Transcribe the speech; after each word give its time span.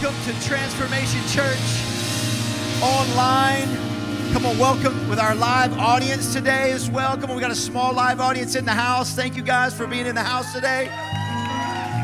welcome 0.00 0.22
to 0.22 0.46
Transformation 0.46 1.20
Church 1.26 1.58
online. 2.80 3.66
Come 4.32 4.46
on, 4.46 4.56
welcome 4.56 5.08
with 5.08 5.18
our 5.18 5.34
live 5.34 5.76
audience 5.76 6.32
today 6.32 6.70
as 6.70 6.88
well. 6.88 7.16
Come 7.16 7.30
on, 7.30 7.36
we 7.36 7.42
got 7.42 7.50
a 7.50 7.56
small 7.56 7.92
live 7.92 8.20
audience 8.20 8.54
in 8.54 8.64
the 8.64 8.72
house. 8.72 9.14
Thank 9.14 9.34
you 9.36 9.42
guys 9.42 9.74
for 9.74 9.88
being 9.88 10.06
in 10.06 10.14
the 10.14 10.22
house 10.22 10.52
today. 10.52 10.84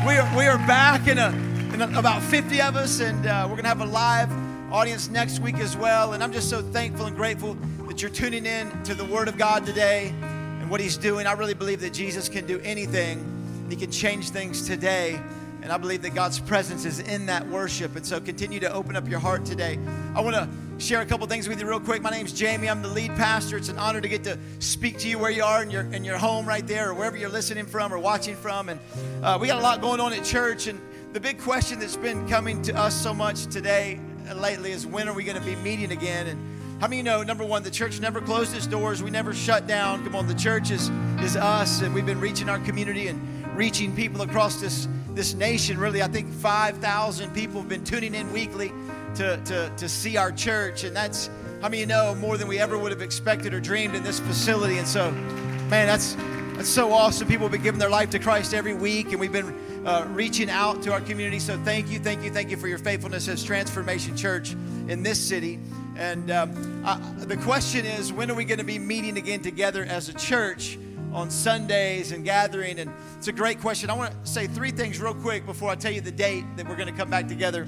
We 0.05 0.17
are, 0.17 0.37
we 0.37 0.45
are 0.45 0.57
back 0.67 1.07
in, 1.07 1.19
a, 1.19 1.29
in 1.73 1.81
a, 1.81 1.97
about 1.97 2.21
50 2.21 2.61
of 2.61 2.75
us, 2.75 2.99
and 2.99 3.25
uh, 3.27 3.43
we're 3.43 3.55
going 3.55 3.63
to 3.63 3.69
have 3.69 3.81
a 3.81 3.85
live 3.85 4.29
audience 4.73 5.09
next 5.09 5.39
week 5.39 5.59
as 5.59 5.77
well. 5.77 6.13
And 6.13 6.21
I'm 6.21 6.33
just 6.33 6.49
so 6.49 6.61
thankful 6.61 7.05
and 7.05 7.15
grateful 7.15 7.53
that 7.87 8.01
you're 8.01 8.11
tuning 8.11 8.45
in 8.45 8.83
to 8.83 8.93
the 8.93 9.05
Word 9.05 9.29
of 9.29 9.37
God 9.37 9.65
today 9.65 10.13
and 10.21 10.69
what 10.69 10.81
He's 10.81 10.97
doing. 10.97 11.27
I 11.27 11.31
really 11.33 11.53
believe 11.53 11.79
that 11.79 11.93
Jesus 11.93 12.27
can 12.27 12.45
do 12.45 12.59
anything, 12.59 13.67
He 13.69 13.77
can 13.77 13.91
change 13.91 14.31
things 14.31 14.67
today. 14.67 15.21
And 15.65 15.73
I 15.73 15.77
believe 15.77 16.03
that 16.03 16.13
God's 16.13 16.39
presence 16.39 16.85
is 16.85 16.99
in 16.99 17.25
that 17.25 17.47
worship. 17.47 17.95
And 17.95 18.05
so 18.05 18.19
continue 18.19 18.59
to 18.59 18.71
open 18.71 18.95
up 18.95 19.09
your 19.09 19.17
heart 19.17 19.45
today. 19.45 19.79
I 20.13 20.21
want 20.21 20.35
to 20.35 20.47
share 20.77 21.01
a 21.01 21.07
couple 21.07 21.25
things 21.25 21.49
with 21.49 21.59
you 21.59 21.67
real 21.67 21.79
quick. 21.79 22.03
My 22.03 22.11
name's 22.11 22.33
Jamie. 22.33 22.69
I'm 22.69 22.83
the 22.83 22.87
lead 22.87 23.09
pastor. 23.15 23.57
It's 23.57 23.69
an 23.69 23.79
honor 23.79 23.99
to 23.99 24.07
get 24.07 24.23
to 24.25 24.37
speak 24.59 24.99
to 24.99 25.09
you 25.09 25.17
where 25.17 25.31
you 25.31 25.43
are 25.43 25.63
in 25.63 25.71
your 25.71 25.91
in 25.91 26.05
your 26.05 26.19
home 26.19 26.45
right 26.45 26.67
there, 26.67 26.91
or 26.91 26.93
wherever 26.93 27.17
you're 27.17 27.31
listening 27.31 27.65
from 27.65 27.91
or 27.91 27.97
watching 27.97 28.35
from. 28.35 28.69
And 28.69 28.79
uh, 29.23 29.39
we 29.41 29.47
got 29.47 29.57
a 29.57 29.63
lot 29.63 29.81
going 29.81 29.99
on 29.99 30.13
at 30.13 30.23
church. 30.23 30.67
And 30.67 30.79
the 31.13 31.19
big 31.19 31.39
question 31.39 31.79
that's 31.79 31.97
been 31.97 32.29
coming 32.29 32.61
to 32.61 32.75
us 32.77 32.93
so 32.93 33.11
much 33.11 33.47
today 33.47 33.99
uh, 34.29 34.35
lately 34.35 34.71
is 34.71 34.85
when 34.85 35.09
are 35.09 35.15
we 35.15 35.23
going 35.23 35.39
to 35.39 35.43
be 35.43 35.55
meeting 35.55 35.91
again? 35.91 36.27
And 36.27 36.79
how 36.79 36.87
many 36.87 36.97
you 36.97 37.03
know, 37.03 37.23
number 37.23 37.43
one, 37.43 37.63
the 37.63 37.71
church 37.71 37.99
never 37.99 38.21
closed 38.21 38.55
its 38.55 38.67
doors. 38.67 39.01
We 39.01 39.09
never 39.09 39.33
shut 39.33 39.65
down. 39.65 40.03
Come 40.03 40.15
on, 40.15 40.27
the 40.27 40.35
church 40.35 40.69
is, 40.69 40.89
is 41.23 41.35
us, 41.35 41.81
and 41.81 41.91
we've 41.91 42.05
been 42.05 42.19
reaching 42.19 42.49
our 42.49 42.59
community 42.59 43.07
and 43.07 43.19
reaching 43.57 43.95
people 43.95 44.21
across 44.21 44.61
this 44.61 44.87
this 45.15 45.33
nation. 45.33 45.77
Really, 45.77 46.03
I 46.03 46.07
think 46.07 46.31
5,000 46.31 47.33
people 47.33 47.61
have 47.61 47.69
been 47.69 47.83
tuning 47.83 48.13
in 48.13 48.31
weekly 48.31 48.71
to, 49.15 49.37
to, 49.45 49.71
to 49.77 49.89
see 49.89 50.17
our 50.17 50.31
church. 50.31 50.83
And 50.83 50.95
that's, 50.95 51.29
how 51.61 51.69
many 51.69 51.79
you 51.79 51.85
know, 51.85 52.13
more 52.15 52.37
than 52.37 52.47
we 52.47 52.59
ever 52.59 52.77
would 52.77 52.91
have 52.91 53.01
expected 53.01 53.53
or 53.53 53.59
dreamed 53.59 53.95
in 53.95 54.03
this 54.03 54.19
facility. 54.19 54.77
And 54.77 54.87
so, 54.87 55.09
man, 55.11 55.87
that's, 55.87 56.15
that's 56.55 56.69
so 56.69 56.91
awesome. 56.91 57.27
People 57.27 57.45
have 57.45 57.51
been 57.51 57.63
giving 57.63 57.79
their 57.79 57.89
life 57.89 58.09
to 58.11 58.19
Christ 58.19 58.53
every 58.53 58.73
week, 58.73 59.11
and 59.11 59.19
we've 59.19 59.31
been 59.31 59.83
uh, 59.85 60.05
reaching 60.11 60.49
out 60.49 60.83
to 60.83 60.93
our 60.93 61.01
community. 61.01 61.39
So 61.39 61.57
thank 61.63 61.89
you, 61.89 61.99
thank 61.99 62.23
you, 62.23 62.29
thank 62.29 62.49
you 62.49 62.57
for 62.57 62.67
your 62.67 62.77
faithfulness 62.77 63.27
as 63.27 63.43
Transformation 63.43 64.15
Church 64.15 64.51
in 64.87 65.01
this 65.01 65.19
city. 65.19 65.59
And 65.95 66.29
um, 66.29 66.83
I, 66.85 66.99
the 67.17 67.37
question 67.37 67.85
is, 67.85 68.11
when 68.11 68.29
are 68.29 68.35
we 68.35 68.45
going 68.45 68.59
to 68.59 68.65
be 68.65 68.77
meeting 68.77 69.17
again 69.17 69.41
together 69.41 69.85
as 69.85 70.09
a 70.09 70.13
church? 70.13 70.77
On 71.15 71.31
Sundays 71.31 72.11
and 72.11 72.23
gathering? 72.23 72.77
And 72.79 72.91
it's 73.17 73.27
a 73.27 73.31
great 73.31 73.61
question. 73.61 73.89
I 73.89 73.93
want 73.93 74.11
to 74.23 74.29
say 74.29 74.45
three 74.45 74.71
things 74.71 74.99
real 74.99 75.15
quick 75.15 75.45
before 75.45 75.69
I 75.71 75.75
tell 75.75 75.91
you 75.91 76.01
the 76.01 76.11
date 76.11 76.43
that 76.57 76.67
we're 76.67 76.75
going 76.75 76.93
to 76.93 76.97
come 76.97 77.09
back 77.09 77.27
together. 77.27 77.65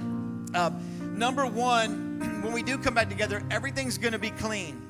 Uh, 0.54 0.72
number 1.02 1.46
one, 1.48 2.20
when 2.44 2.54
we 2.54 2.62
do 2.62 2.78
come 2.78 2.94
back 2.94 3.10
together, 3.10 3.42
everything's 3.50 3.98
going 3.98 4.14
to 4.14 4.20
be 4.20 4.32
clean. 4.32 4.84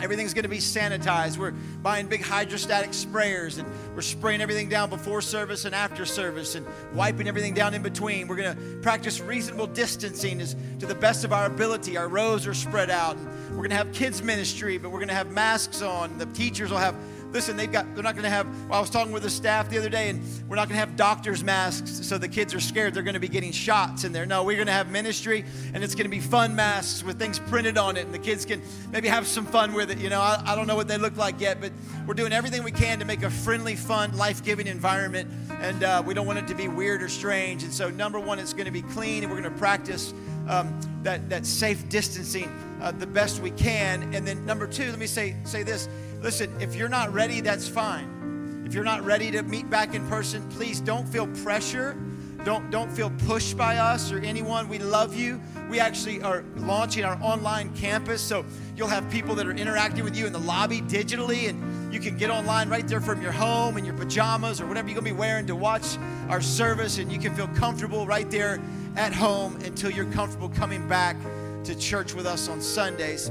Everything's 0.00 0.32
going 0.32 0.44
to 0.44 0.48
be 0.48 0.58
sanitized. 0.58 1.38
We're 1.38 1.50
buying 1.50 2.06
big 2.06 2.22
hydrostatic 2.22 2.90
sprayers 2.90 3.58
and 3.58 3.66
we're 3.96 4.02
spraying 4.02 4.40
everything 4.40 4.68
down 4.68 4.90
before 4.90 5.20
service 5.20 5.64
and 5.64 5.74
after 5.74 6.06
service 6.06 6.54
and 6.54 6.64
wiping 6.94 7.26
everything 7.26 7.52
down 7.52 7.74
in 7.74 7.82
between. 7.82 8.28
We're 8.28 8.36
going 8.36 8.56
to 8.56 8.78
practice 8.80 9.20
reasonable 9.20 9.66
distancing 9.66 10.40
as 10.40 10.54
to 10.78 10.86
the 10.86 10.94
best 10.94 11.24
of 11.24 11.32
our 11.32 11.46
ability. 11.46 11.96
Our 11.96 12.06
rows 12.06 12.46
are 12.46 12.54
spread 12.54 12.90
out. 12.90 13.16
And 13.16 13.26
we're 13.50 13.56
going 13.56 13.70
to 13.70 13.76
have 13.76 13.92
kids 13.92 14.22
ministry, 14.22 14.78
but 14.78 14.90
we're 14.90 15.00
going 15.00 15.08
to 15.08 15.14
have 15.14 15.32
masks 15.32 15.82
on. 15.82 16.16
The 16.16 16.26
teachers 16.26 16.70
will 16.70 16.78
have 16.78 16.94
listen, 17.30 17.56
they've 17.56 17.70
got, 17.70 17.94
they're 17.94 18.04
not 18.04 18.14
going 18.14 18.24
to 18.24 18.30
have, 18.30 18.46
well, 18.68 18.78
I 18.78 18.80
was 18.80 18.90
talking 18.90 19.12
with 19.12 19.22
the 19.22 19.30
staff 19.30 19.68
the 19.68 19.78
other 19.78 19.88
day, 19.88 20.08
and 20.08 20.22
we're 20.48 20.56
not 20.56 20.68
going 20.68 20.80
to 20.80 20.86
have 20.86 20.96
doctor's 20.96 21.44
masks 21.44 22.06
so 22.06 22.18
the 22.18 22.28
kids 22.28 22.54
are 22.54 22.60
scared 22.60 22.94
they're 22.94 23.02
going 23.02 23.14
to 23.14 23.20
be 23.20 23.28
getting 23.28 23.52
shots 23.52 24.04
in 24.04 24.12
there. 24.12 24.26
No, 24.26 24.44
we're 24.44 24.56
going 24.56 24.66
to 24.66 24.72
have 24.72 24.90
ministry, 24.90 25.44
and 25.74 25.84
it's 25.84 25.94
going 25.94 26.04
to 26.04 26.10
be 26.10 26.20
fun 26.20 26.54
masks 26.54 27.02
with 27.02 27.18
things 27.18 27.38
printed 27.38 27.76
on 27.76 27.96
it, 27.96 28.06
and 28.06 28.14
the 28.14 28.18
kids 28.18 28.44
can 28.44 28.62
maybe 28.90 29.08
have 29.08 29.26
some 29.26 29.46
fun 29.46 29.74
with 29.74 29.90
it. 29.90 29.98
You 29.98 30.10
know, 30.10 30.20
I, 30.20 30.42
I 30.46 30.54
don't 30.54 30.66
know 30.66 30.76
what 30.76 30.88
they 30.88 30.98
look 30.98 31.16
like 31.16 31.40
yet, 31.40 31.60
but 31.60 31.72
we're 32.06 32.14
doing 32.14 32.32
everything 32.32 32.62
we 32.62 32.72
can 32.72 32.98
to 32.98 33.04
make 33.04 33.22
a 33.22 33.30
friendly, 33.30 33.76
fun, 33.76 34.16
life 34.16 34.42
giving 34.42 34.66
environment, 34.66 35.30
and 35.60 35.84
uh, 35.84 36.02
we 36.04 36.14
don't 36.14 36.26
want 36.26 36.38
it 36.38 36.48
to 36.48 36.54
be 36.54 36.68
weird 36.68 37.02
or 37.02 37.08
strange. 37.08 37.62
And 37.62 37.72
so, 37.72 37.90
number 37.90 38.18
one, 38.18 38.38
it's 38.38 38.52
going 38.52 38.66
to 38.66 38.70
be 38.70 38.82
clean, 38.82 39.22
and 39.22 39.32
we're 39.32 39.40
going 39.40 39.52
to 39.52 39.58
practice 39.58 40.14
um, 40.48 40.78
that, 41.02 41.28
that 41.28 41.46
safe 41.46 41.88
distancing 41.88 42.50
uh, 42.80 42.92
the 42.92 43.06
best 43.06 43.40
we 43.40 43.50
can. 43.50 44.14
And 44.14 44.26
then, 44.26 44.44
number 44.46 44.66
two, 44.66 44.88
let 44.88 44.98
me 44.98 45.06
say, 45.06 45.36
say 45.44 45.62
this 45.62 45.88
Listen, 46.20 46.52
if 46.60 46.74
you're 46.74 46.88
not 46.88 47.12
ready, 47.12 47.40
that's 47.40 47.68
fine. 47.68 48.64
If 48.66 48.74
you're 48.74 48.84
not 48.84 49.04
ready 49.04 49.30
to 49.30 49.42
meet 49.44 49.70
back 49.70 49.94
in 49.94 50.06
person, 50.08 50.46
please 50.50 50.80
don't 50.80 51.06
feel 51.06 51.26
pressure. 51.28 51.96
Don't, 52.44 52.70
don't 52.70 52.90
feel 52.90 53.10
pushed 53.26 53.56
by 53.56 53.76
us 53.76 54.12
or 54.12 54.18
anyone. 54.18 54.68
We 54.68 54.78
love 54.78 55.14
you. 55.14 55.40
We 55.70 55.80
actually 55.80 56.22
are 56.22 56.44
launching 56.56 57.04
our 57.04 57.18
online 57.22 57.74
campus, 57.74 58.20
so 58.20 58.44
you'll 58.76 58.88
have 58.88 59.08
people 59.10 59.34
that 59.36 59.46
are 59.46 59.52
interacting 59.52 60.04
with 60.04 60.16
you 60.16 60.26
in 60.26 60.32
the 60.32 60.38
lobby 60.38 60.80
digitally, 60.82 61.48
and 61.48 61.92
you 61.92 62.00
can 62.00 62.16
get 62.16 62.30
online 62.30 62.68
right 62.68 62.86
there 62.86 63.00
from 63.00 63.22
your 63.22 63.32
home 63.32 63.76
in 63.76 63.84
your 63.84 63.94
pajamas 63.94 64.60
or 64.60 64.66
whatever 64.66 64.88
you're 64.88 65.00
gonna 65.00 65.12
be 65.12 65.18
wearing 65.18 65.46
to 65.46 65.56
watch 65.56 65.98
our 66.28 66.40
service, 66.40 66.98
and 66.98 67.12
you 67.12 67.18
can 67.18 67.34
feel 67.34 67.48
comfortable 67.48 68.06
right 68.06 68.30
there 68.30 68.60
at 68.96 69.12
home 69.12 69.56
until 69.64 69.90
you're 69.90 70.10
comfortable 70.12 70.48
coming 70.48 70.86
back 70.88 71.16
to 71.64 71.74
church 71.74 72.14
with 72.14 72.26
us 72.26 72.48
on 72.48 72.60
Sundays. 72.60 73.30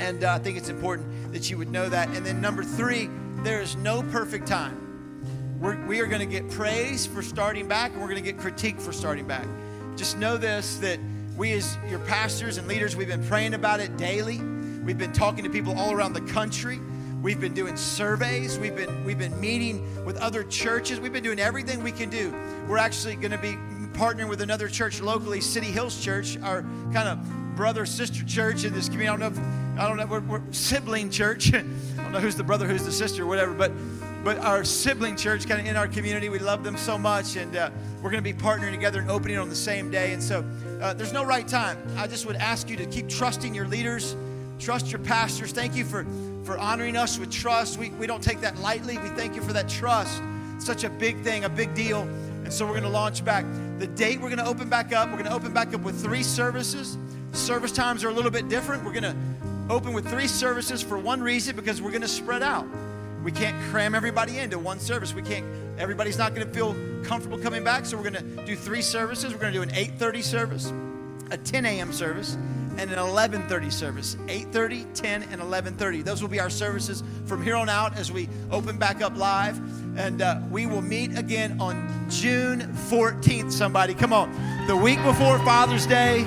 And 0.00 0.24
uh, 0.24 0.32
I 0.32 0.38
think 0.38 0.56
it's 0.56 0.70
important 0.70 1.32
that 1.32 1.50
you 1.50 1.58
would 1.58 1.70
know 1.70 1.88
that. 1.88 2.08
And 2.16 2.24
then, 2.24 2.40
number 2.40 2.64
three, 2.64 3.10
there 3.42 3.60
is 3.60 3.76
no 3.76 4.02
perfect 4.04 4.46
time. 4.46 5.58
We're, 5.60 5.76
we 5.86 6.00
are 6.00 6.06
going 6.06 6.26
to 6.26 6.40
get 6.40 6.50
praise 6.50 7.06
for 7.06 7.22
starting 7.22 7.68
back, 7.68 7.92
and 7.92 8.00
we're 8.00 8.08
going 8.08 8.22
to 8.22 8.32
get 8.32 8.40
critique 8.40 8.80
for 8.80 8.92
starting 8.92 9.26
back. 9.26 9.46
Just 9.96 10.16
know 10.16 10.38
this 10.38 10.78
that 10.78 10.98
we, 11.36 11.52
as 11.52 11.76
your 11.88 11.98
pastors 12.00 12.56
and 12.56 12.66
leaders, 12.66 12.96
we've 12.96 13.08
been 13.08 13.26
praying 13.26 13.52
about 13.52 13.78
it 13.78 13.98
daily. 13.98 14.38
We've 14.82 14.96
been 14.96 15.12
talking 15.12 15.44
to 15.44 15.50
people 15.50 15.78
all 15.78 15.92
around 15.92 16.14
the 16.14 16.22
country. 16.22 16.80
We've 17.20 17.40
been 17.40 17.52
doing 17.52 17.76
surveys. 17.76 18.58
We've 18.58 18.74
been 18.74 19.04
we've 19.04 19.18
been 19.18 19.38
meeting 19.38 20.06
with 20.06 20.16
other 20.16 20.44
churches. 20.44 20.98
We've 20.98 21.12
been 21.12 21.22
doing 21.22 21.38
everything 21.38 21.82
we 21.82 21.92
can 21.92 22.08
do. 22.08 22.34
We're 22.66 22.78
actually 22.78 23.16
going 23.16 23.32
to 23.32 23.38
be 23.38 23.58
partnering 23.92 24.30
with 24.30 24.40
another 24.40 24.68
church 24.68 25.02
locally, 25.02 25.42
City 25.42 25.66
Hills 25.66 26.02
Church, 26.02 26.38
our 26.38 26.62
kind 26.94 27.06
of 27.08 27.18
brother 27.54 27.84
sister 27.84 28.24
church 28.24 28.64
in 28.64 28.72
this 28.72 28.88
community. 28.88 29.08
I 29.08 29.16
don't 29.18 29.34
know 29.34 29.42
if 29.42 29.59
I 29.80 29.88
don't 29.88 29.96
know 29.96 30.04
we're, 30.04 30.20
we're 30.20 30.42
sibling 30.50 31.08
church. 31.08 31.54
I 31.54 31.62
don't 31.96 32.12
know 32.12 32.20
who's 32.20 32.36
the 32.36 32.44
brother, 32.44 32.66
who's 32.66 32.84
the 32.84 32.92
sister, 32.92 33.24
whatever. 33.24 33.54
But 33.54 33.72
but 34.22 34.36
our 34.40 34.62
sibling 34.62 35.16
church, 35.16 35.48
kind 35.48 35.58
of 35.58 35.66
in 35.66 35.74
our 35.74 35.88
community, 35.88 36.28
we 36.28 36.38
love 36.38 36.62
them 36.62 36.76
so 36.76 36.98
much, 36.98 37.36
and 37.36 37.56
uh, 37.56 37.70
we're 38.02 38.10
going 38.10 38.22
to 38.22 38.34
be 38.34 38.38
partnering 38.38 38.72
together 38.72 39.00
and 39.00 39.10
opening 39.10 39.38
on 39.38 39.48
the 39.48 39.56
same 39.56 39.90
day. 39.90 40.12
And 40.12 40.22
so 40.22 40.44
uh, 40.82 40.92
there's 40.92 41.14
no 41.14 41.24
right 41.24 41.48
time. 41.48 41.78
I 41.96 42.06
just 42.06 42.26
would 42.26 42.36
ask 42.36 42.68
you 42.68 42.76
to 42.76 42.84
keep 42.84 43.08
trusting 43.08 43.54
your 43.54 43.66
leaders, 43.66 44.14
trust 44.58 44.92
your 44.92 44.98
pastors. 44.98 45.50
Thank 45.52 45.74
you 45.74 45.86
for 45.86 46.04
for 46.44 46.58
honoring 46.58 46.94
us 46.94 47.18
with 47.18 47.30
trust. 47.30 47.78
We 47.78 47.88
we 47.92 48.06
don't 48.06 48.22
take 48.22 48.42
that 48.42 48.58
lightly. 48.58 48.98
We 48.98 49.08
thank 49.08 49.34
you 49.34 49.40
for 49.40 49.54
that 49.54 49.70
trust. 49.70 50.20
It's 50.56 50.66
such 50.66 50.84
a 50.84 50.90
big 50.90 51.22
thing, 51.22 51.44
a 51.44 51.48
big 51.48 51.72
deal. 51.72 52.02
And 52.02 52.52
so 52.52 52.66
we're 52.66 52.72
going 52.72 52.82
to 52.82 52.90
launch 52.90 53.24
back. 53.24 53.46
The 53.78 53.86
date 53.86 54.20
we're 54.20 54.28
going 54.28 54.44
to 54.44 54.46
open 54.46 54.68
back 54.68 54.92
up, 54.92 55.08
we're 55.08 55.16
going 55.16 55.30
to 55.30 55.34
open 55.34 55.54
back 55.54 55.72
up 55.72 55.80
with 55.80 56.02
three 56.02 56.22
services. 56.22 56.98
Service 57.32 57.72
times 57.72 58.04
are 58.04 58.10
a 58.10 58.12
little 58.12 58.30
bit 58.30 58.50
different. 58.50 58.84
We're 58.84 58.92
going 58.92 59.04
to 59.04 59.16
open 59.70 59.92
with 59.92 60.08
three 60.10 60.26
services 60.26 60.82
for 60.82 60.98
one 60.98 61.22
reason 61.22 61.54
because 61.54 61.80
we're 61.80 61.92
going 61.92 62.02
to 62.02 62.08
spread 62.08 62.42
out. 62.42 62.66
We 63.22 63.30
can't 63.30 63.56
cram 63.70 63.94
everybody 63.94 64.38
into 64.38 64.58
one 64.58 64.80
service. 64.80 65.14
We 65.14 65.22
can't 65.22 65.46
everybody's 65.78 66.18
not 66.18 66.34
going 66.34 66.46
to 66.46 66.52
feel 66.52 66.74
comfortable 67.04 67.38
coming 67.38 67.62
back, 67.62 67.86
so 67.86 67.96
we're 67.96 68.10
going 68.10 68.36
to 68.36 68.44
do 68.44 68.56
three 68.56 68.82
services. 68.82 69.32
We're 69.32 69.40
going 69.40 69.52
to 69.52 69.58
do 69.58 69.62
an 69.62 69.70
8:30 69.70 70.22
service, 70.22 70.72
a 71.30 71.36
10 71.36 71.66
a.m. 71.66 71.92
service, 71.92 72.36
and 72.78 72.90
an 72.90 72.98
11:30 72.98 73.72
service. 73.72 74.16
8:30, 74.26 74.92
10, 74.94 75.22
and 75.24 75.40
11:30. 75.40 76.04
Those 76.04 76.20
will 76.20 76.28
be 76.28 76.40
our 76.40 76.50
services 76.50 77.04
from 77.26 77.42
here 77.42 77.56
on 77.56 77.68
out 77.68 77.96
as 77.96 78.10
we 78.10 78.28
open 78.50 78.76
back 78.76 79.02
up 79.02 79.16
live, 79.16 79.58
and 79.96 80.20
uh, 80.20 80.40
we 80.50 80.66
will 80.66 80.82
meet 80.82 81.16
again 81.16 81.60
on 81.60 82.06
June 82.10 82.62
14th. 82.88 83.52
Somebody, 83.52 83.94
come 83.94 84.12
on, 84.12 84.66
the 84.66 84.76
week 84.76 85.02
before 85.04 85.38
Father's 85.40 85.86
Day. 85.86 86.20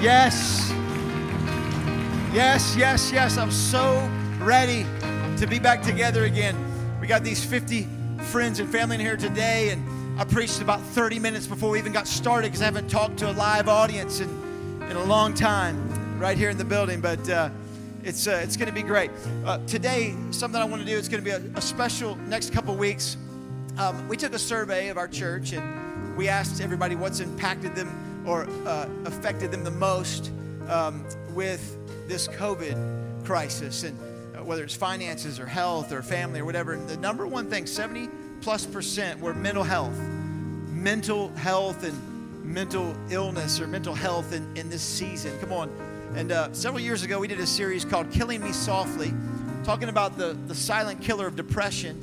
Yes. 0.00 0.72
Yes, 2.32 2.76
yes, 2.76 3.10
yes. 3.10 3.38
I'm 3.38 3.50
so 3.50 4.06
ready 4.40 4.84
to 5.38 5.46
be 5.46 5.58
back 5.58 5.80
together 5.80 6.26
again. 6.26 6.54
We 7.00 7.06
got 7.06 7.24
these 7.24 7.42
50 7.42 7.88
friends 8.24 8.60
and 8.60 8.68
family 8.68 8.96
in 8.96 9.00
here 9.00 9.16
today, 9.16 9.70
and 9.70 10.20
I 10.20 10.24
preached 10.24 10.60
about 10.60 10.82
30 10.82 11.20
minutes 11.20 11.46
before 11.46 11.70
we 11.70 11.78
even 11.78 11.90
got 11.90 12.06
started 12.06 12.48
because 12.48 12.60
I 12.60 12.66
haven't 12.66 12.90
talked 12.90 13.16
to 13.20 13.30
a 13.30 13.32
live 13.32 13.66
audience 13.66 14.20
in, 14.20 14.28
in 14.90 14.96
a 14.98 15.04
long 15.04 15.32
time 15.32 16.20
right 16.20 16.36
here 16.36 16.50
in 16.50 16.58
the 16.58 16.66
building. 16.66 17.00
But 17.00 17.26
uh, 17.30 17.48
it's, 18.04 18.26
uh, 18.26 18.40
it's 18.42 18.58
going 18.58 18.68
to 18.68 18.74
be 18.74 18.82
great. 18.82 19.10
Uh, 19.46 19.58
today, 19.66 20.14
something 20.30 20.60
I 20.60 20.66
want 20.66 20.82
to 20.82 20.86
do, 20.86 20.98
it's 20.98 21.08
going 21.08 21.24
to 21.24 21.24
be 21.24 21.30
a, 21.30 21.40
a 21.56 21.62
special 21.62 22.14
next 22.26 22.52
couple 22.52 22.76
weeks. 22.76 23.16
Um, 23.78 24.06
we 24.06 24.18
took 24.18 24.34
a 24.34 24.38
survey 24.38 24.88
of 24.88 24.98
our 24.98 25.08
church 25.08 25.54
and 25.54 26.14
we 26.14 26.28
asked 26.28 26.60
everybody 26.60 26.94
what's 26.94 27.20
impacted 27.20 27.74
them 27.74 28.22
or 28.26 28.46
uh, 28.66 28.86
affected 29.06 29.50
them 29.50 29.64
the 29.64 29.70
most 29.70 30.30
um, 30.68 31.06
with 31.32 31.77
this 32.08 32.26
COVID 32.26 33.24
crisis, 33.24 33.84
and 33.84 33.98
uh, 34.34 34.42
whether 34.42 34.64
it's 34.64 34.74
finances 34.74 35.38
or 35.38 35.46
health 35.46 35.92
or 35.92 36.02
family 36.02 36.40
or 36.40 36.44
whatever. 36.44 36.76
The 36.76 36.96
number 36.96 37.26
one 37.26 37.48
thing, 37.50 37.66
70 37.66 38.08
plus 38.40 38.64
percent, 38.64 39.20
were 39.20 39.34
mental 39.34 39.62
health. 39.62 39.96
Mental 40.72 41.28
health 41.36 41.84
and 41.84 42.44
mental 42.44 42.96
illness 43.10 43.60
or 43.60 43.66
mental 43.66 43.94
health 43.94 44.32
in, 44.32 44.56
in 44.56 44.70
this 44.70 44.82
season. 44.82 45.38
Come 45.40 45.52
on. 45.52 45.70
And 46.14 46.32
uh, 46.32 46.52
several 46.54 46.80
years 46.80 47.02
ago, 47.02 47.18
we 47.18 47.28
did 47.28 47.40
a 47.40 47.46
series 47.46 47.84
called 47.84 48.10
Killing 48.10 48.42
Me 48.42 48.52
Softly, 48.52 49.12
talking 49.64 49.90
about 49.90 50.16
the, 50.16 50.36
the 50.46 50.54
silent 50.54 51.02
killer 51.02 51.26
of 51.26 51.36
depression 51.36 52.02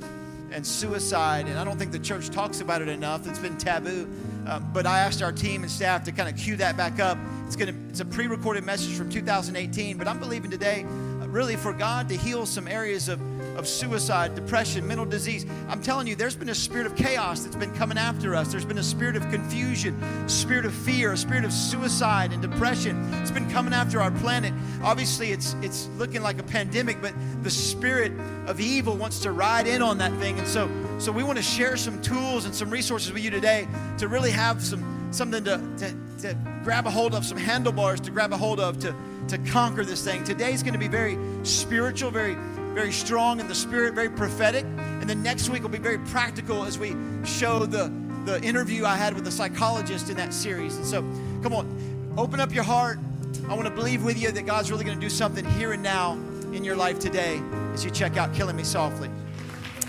and 0.52 0.66
suicide. 0.66 1.48
And 1.48 1.58
I 1.58 1.64
don't 1.64 1.78
think 1.78 1.92
the 1.92 2.00
church 2.00 2.30
talks 2.30 2.62
about 2.62 2.84
it 2.84 2.88
enough. 2.88 3.28
It's 3.28 3.40
been 3.40 3.58
taboo. 3.58 4.08
Um, 4.46 4.70
but 4.74 4.86
I 4.86 5.00
asked 5.00 5.22
our 5.22 5.32
team 5.32 5.64
and 5.64 5.72
staff 5.72 6.04
to 6.06 6.12
kind 6.12 6.30
of 6.30 6.38
cue 6.38 6.56
that 6.58 6.78
back 6.78 7.00
up. 7.00 7.18
It's 7.48 7.56
gonna 7.56 7.74
it's 7.90 8.00
a 8.00 8.06
pre-recorded 8.06 8.64
message 8.64 8.96
from 8.96 9.10
2018, 9.10 9.98
but 9.98 10.08
I'm 10.08 10.20
believing 10.20 10.52
today, 10.52 10.84
uh, 10.84 11.28
really, 11.28 11.56
for 11.56 11.74
God 11.74 12.10
to 12.10 12.18
heal 12.18 12.46
some 12.46 12.68
areas 12.68 13.10
of 13.10 13.20
of 13.58 13.68
suicide, 13.68 14.36
depression, 14.36 14.86
mental 14.86 15.06
disease. 15.06 15.46
I'm 15.70 15.82
telling 15.82 16.08
you, 16.08 16.16
there's 16.16 16.36
been 16.36 16.50
a 16.50 16.56
spirit 16.56 16.86
of 16.86 16.96
chaos 16.96 17.42
that's 17.42 17.56
been 17.56 17.74
coming 17.74 17.98
after 17.98 18.36
us. 18.36 18.52
There's 18.52 18.66
been 18.66 18.78
a 18.78 18.84
spirit 18.84 19.16
of 19.16 19.30
confusion, 19.30 19.98
spirit 20.28 20.66
of 20.66 20.74
fear, 20.74 21.14
a 21.14 21.18
spirit 21.18 21.46
of 21.46 21.54
suicide 21.54 22.34
and 22.34 22.42
depression. 22.42 23.14
It's 23.16 23.32
been 23.32 23.50
coming 23.50 23.74
after 23.74 24.02
our 24.02 24.12
planet. 24.12 24.54
Obviously, 24.84 25.32
it's 25.32 25.56
it's 25.62 25.88
looking 25.98 26.22
like 26.22 26.40
a 26.40 26.44
pandemic, 26.44 27.02
but 27.02 27.14
the 27.44 27.52
spirit 27.52 28.12
of 28.48 28.60
evil 28.60 28.96
wants 28.96 29.20
to 29.22 29.32
ride 29.32 29.68
in 29.68 29.82
on 29.82 29.98
that 30.00 30.14
thing. 30.20 30.38
And 30.38 30.48
so, 30.48 30.68
so 30.98 31.12
we 31.12 31.24
want 31.24 31.38
to 31.38 31.44
share 31.44 31.78
some 31.78 32.02
tools 32.02 32.46
and 32.46 32.54
some 32.54 32.70
resources 32.70 33.12
with 33.12 33.24
you 33.24 33.32
today 33.32 33.68
to 33.98 34.08
really 34.08 34.32
have 34.32 34.64
some 34.64 34.94
something 35.12 35.44
to, 35.44 35.62
to, 35.78 35.96
to 36.20 36.38
grab 36.64 36.88
a 36.88 36.92
hold 36.92 37.16
of, 37.16 37.26
some 37.26 37.38
handlebars 37.38 38.02
to 38.02 38.12
grab 38.12 38.34
a 38.34 38.38
hold 38.38 38.60
of 38.60 38.80
to, 38.80 38.94
to 39.30 39.38
conquer 39.50 39.86
this 39.86 40.04
thing. 40.04 40.24
Today's 40.24 40.62
going 40.62 40.74
to 40.74 40.80
be 40.80 40.90
very 40.90 41.18
spiritual, 41.44 42.12
very 42.12 42.36
very 42.76 42.92
strong 42.92 43.40
in 43.40 43.48
the 43.48 43.56
spirit, 43.56 43.94
very 43.94 44.10
prophetic. 44.10 44.66
And 44.66 45.10
then 45.10 45.24
next 45.24 45.50
week 45.50 45.64
will 45.64 45.70
be 45.70 45.78
very 45.78 45.98
practical 45.98 46.66
as 46.66 46.78
we 46.78 46.94
show 47.24 47.66
the, 47.66 47.92
the 48.26 48.44
interview 48.44 48.86
I 48.86 48.98
had 48.98 49.14
with 49.14 49.24
the 49.24 49.32
psychologist 49.32 50.10
in 50.10 50.18
that 50.18 50.34
series. 50.34 50.76
And 50.76 50.86
so, 50.86 51.02
come 51.42 51.54
on, 51.54 52.14
open 52.18 52.42
up 52.42 52.54
your 52.54 52.66
heart. 52.66 53.00
I 53.48 53.54
want 53.54 53.64
to 53.64 53.72
believe 53.72 54.04
with 54.04 54.22
you 54.22 54.30
that 54.30 54.46
God's 54.46 54.72
really 54.72 54.84
going 54.84 55.00
to 55.00 55.02
do 55.02 55.10
something 55.10 55.46
here 55.52 55.72
and 55.72 55.82
now 55.82 56.14
in 56.52 56.66
your 56.66 56.76
life 56.76 57.00
today 57.00 57.42
as 57.74 57.86
you 57.86 57.92
check 57.92 58.18
out 58.18 58.34
Killing 58.34 58.58
Me 58.58 58.64
Softly. 58.64 59.10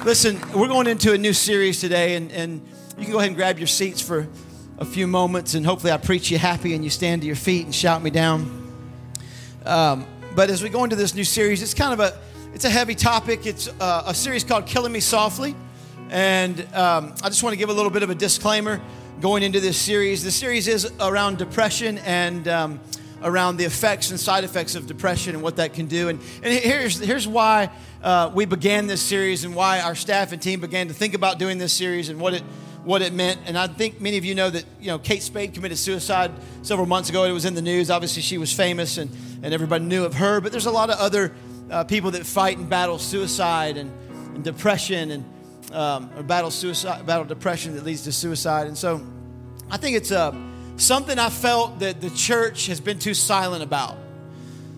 Listen, 0.05 0.41
we're 0.55 0.69
going 0.69 0.87
into 0.87 1.13
a 1.13 1.19
new 1.19 1.33
series 1.33 1.81
today, 1.81 2.15
and, 2.17 2.31
and 2.31 2.61
you 2.97 3.05
can 3.05 3.13
go 3.13 3.19
ahead 3.19 3.29
and 3.29 3.37
grab 3.37 3.59
your 3.59 3.67
seats 3.67 4.01
for 4.01 4.29
a 4.79 4.85
few 4.85 5.07
moments, 5.07 5.55
and 5.55 5.67
hopefully, 5.67 5.93
I 5.93 5.97
preach 5.97 6.31
you 6.31 6.39
happy 6.39 6.75
and 6.75 6.85
you 6.85 6.91
stand 6.91 7.23
to 7.23 7.27
your 7.27 7.37
feet 7.37 7.65
and 7.65 7.75
shout 7.75 8.03
me 8.03 8.11
down. 8.11 8.73
Um, 9.65 10.07
but 10.37 10.49
as 10.49 10.63
we 10.63 10.69
go 10.69 10.85
into 10.85 10.97
this 10.97 11.15
new 11.15 11.25
series, 11.25 11.63
it's 11.63 11.75
kind 11.75 11.93
of 11.93 12.01
a 12.01 12.17
it's 12.55 12.65
a 12.65 12.71
heavy 12.71 12.95
topic. 12.95 13.47
It's 13.47 13.69
uh, 13.69 14.05
a 14.07 14.15
series 14.15 14.45
called 14.45 14.67
Killing 14.67 14.93
Me 14.93 15.01
Softly. 15.01 15.57
And 16.11 16.61
um, 16.75 17.15
I 17.23 17.29
just 17.29 17.43
want 17.43 17.55
to 17.55 17.59
give 17.59 17.69
a 17.69 17.73
little 17.75 17.91
bit 17.91 18.03
of 18.03 18.11
a 18.11 18.15
disclaimer 18.15 18.81
going 19.21 19.43
into 19.43 19.61
this 19.61 19.77
series. 19.77 20.23
The 20.23 20.31
series 20.31 20.69
is 20.69 20.91
around 21.01 21.39
depression 21.39 21.99
and 21.99 22.47
um, 22.49 22.81
around 23.23 23.57
the 23.57 23.65
effects 23.65 24.11
and 24.11 24.21
side 24.21 24.45
effects 24.45 24.75
of 24.75 24.87
depression 24.87 25.35
and 25.35 25.43
what 25.43 25.57
that 25.57 25.75
can 25.75 25.87
do. 25.87 26.09
And, 26.09 26.21
and 26.43 26.53
here's, 26.53 26.99
here's 26.99 27.27
why 27.27 27.71
uh, 28.03 28.31
we 28.35 28.45
began 28.45 28.87
this 28.87 29.03
series 29.03 29.45
and 29.45 29.55
why 29.55 29.81
our 29.81 29.95
staff 29.95 30.33
and 30.33 30.41
team 30.41 30.61
began 30.61 30.89
to 30.89 30.95
think 30.95 31.15
about 31.15 31.39
doing 31.39 31.59
this 31.59 31.73
series 31.73 32.09
and 32.09 32.21
what 32.21 32.35
it 32.35 32.43
what 32.87 33.03
it 33.03 33.13
meant. 33.13 33.41
And 33.47 33.59
I 33.59 33.67
think 33.67 34.01
many 34.01 34.17
of 34.17 34.25
you 34.25 34.37
know 34.37 34.49
that, 34.49 34.65
you 34.81 34.87
know, 34.87 34.99
Kate 35.01 35.21
Spade 35.21 35.53
committed 35.53 35.77
suicide 35.77 36.31
several 36.63 36.87
months 36.87 37.11
ago. 37.11 37.25
It 37.25 37.33
was 37.33 37.45
in 37.45 37.55
the 37.55 37.63
news. 37.63 37.91
Obviously, 37.91 38.23
she 38.23 38.39
was 38.39 38.53
famous 38.53 38.97
and, 38.97 39.11
and 39.43 39.53
everybody 39.53 39.85
knew 39.85 40.05
of 40.05 40.15
her. 40.15 40.41
But 40.41 40.53
there's 40.53 40.67
a 40.67 40.71
lot 40.71 40.89
of 40.89 40.97
other 41.01 41.35
uh, 41.69 41.83
people 41.83 42.13
that 42.13 42.25
fight 42.25 42.59
and 42.59 42.71
battle 42.71 43.01
suicide 43.01 43.77
and, 43.77 43.91
and 44.37 44.45
depression 44.45 45.11
and 45.11 45.25
um, 45.73 46.11
or 46.17 46.23
battle 46.23 46.53
suicide, 46.53 47.05
battle 47.05 47.25
depression 47.25 47.75
that 47.75 47.85
leads 47.85 48.03
to 48.03 48.13
suicide. 48.13 48.69
And 48.69 48.79
so, 48.79 49.05
I 49.69 49.79
think 49.79 49.97
it's 49.97 50.13
uh, 50.13 50.31
something 50.77 51.19
I 51.19 51.31
felt 51.31 51.79
that 51.81 52.01
the 52.01 52.11
church 52.11 52.67
has 52.67 52.81
been 52.81 52.99
too 52.99 53.15
silent 53.15 53.63
about. 53.63 53.97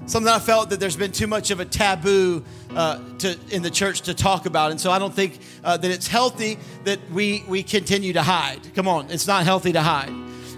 Something 0.06 0.32
I 0.32 0.38
felt 0.38 0.70
that 0.70 0.80
there's 0.80 0.96
been 0.96 1.12
too 1.12 1.26
much 1.26 1.50
of 1.50 1.60
a 1.60 1.66
taboo 1.66 2.42
uh, 2.74 2.98
to, 3.18 3.38
in 3.50 3.62
the 3.62 3.70
church 3.70 4.02
to 4.02 4.14
talk 4.14 4.46
about, 4.46 4.70
and 4.70 4.80
so 4.80 4.90
I 4.90 4.98
don't 4.98 5.14
think 5.14 5.38
uh, 5.62 5.76
that 5.76 5.90
it's 5.90 6.06
healthy 6.06 6.58
that 6.84 6.98
we 7.10 7.44
we 7.46 7.62
continue 7.62 8.14
to 8.14 8.22
hide. 8.22 8.74
Come 8.74 8.88
on, 8.88 9.10
it's 9.10 9.26
not 9.26 9.44
healthy 9.44 9.72
to 9.72 9.82
hide. 9.82 10.12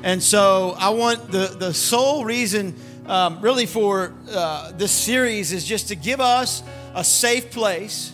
And 0.04 0.22
so 0.22 0.76
I 0.78 0.90
want 0.90 1.32
the 1.32 1.48
the 1.58 1.75
sole 1.75 2.25
reason 2.25 2.76
um, 3.06 3.40
really 3.40 3.66
for 3.66 4.14
uh, 4.31 4.70
this 4.72 4.93
series 4.93 5.52
is 5.52 5.64
just 5.64 5.88
to 5.88 5.96
give 5.96 6.20
us 6.20 6.62
a 6.94 7.02
safe 7.02 7.50
place 7.50 8.12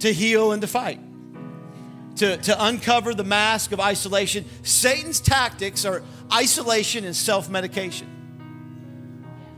to 0.00 0.12
heal 0.12 0.52
and 0.52 0.60
to 0.60 0.68
fight, 0.68 1.00
to, 2.16 2.36
to 2.36 2.64
uncover 2.64 3.14
the 3.14 3.24
mask 3.24 3.72
of 3.72 3.80
isolation. 3.80 4.44
Satan's 4.62 5.20
tactics 5.20 5.84
are 5.84 6.02
isolation 6.32 7.04
and 7.04 7.14
self 7.14 7.48
medication. 7.48 8.08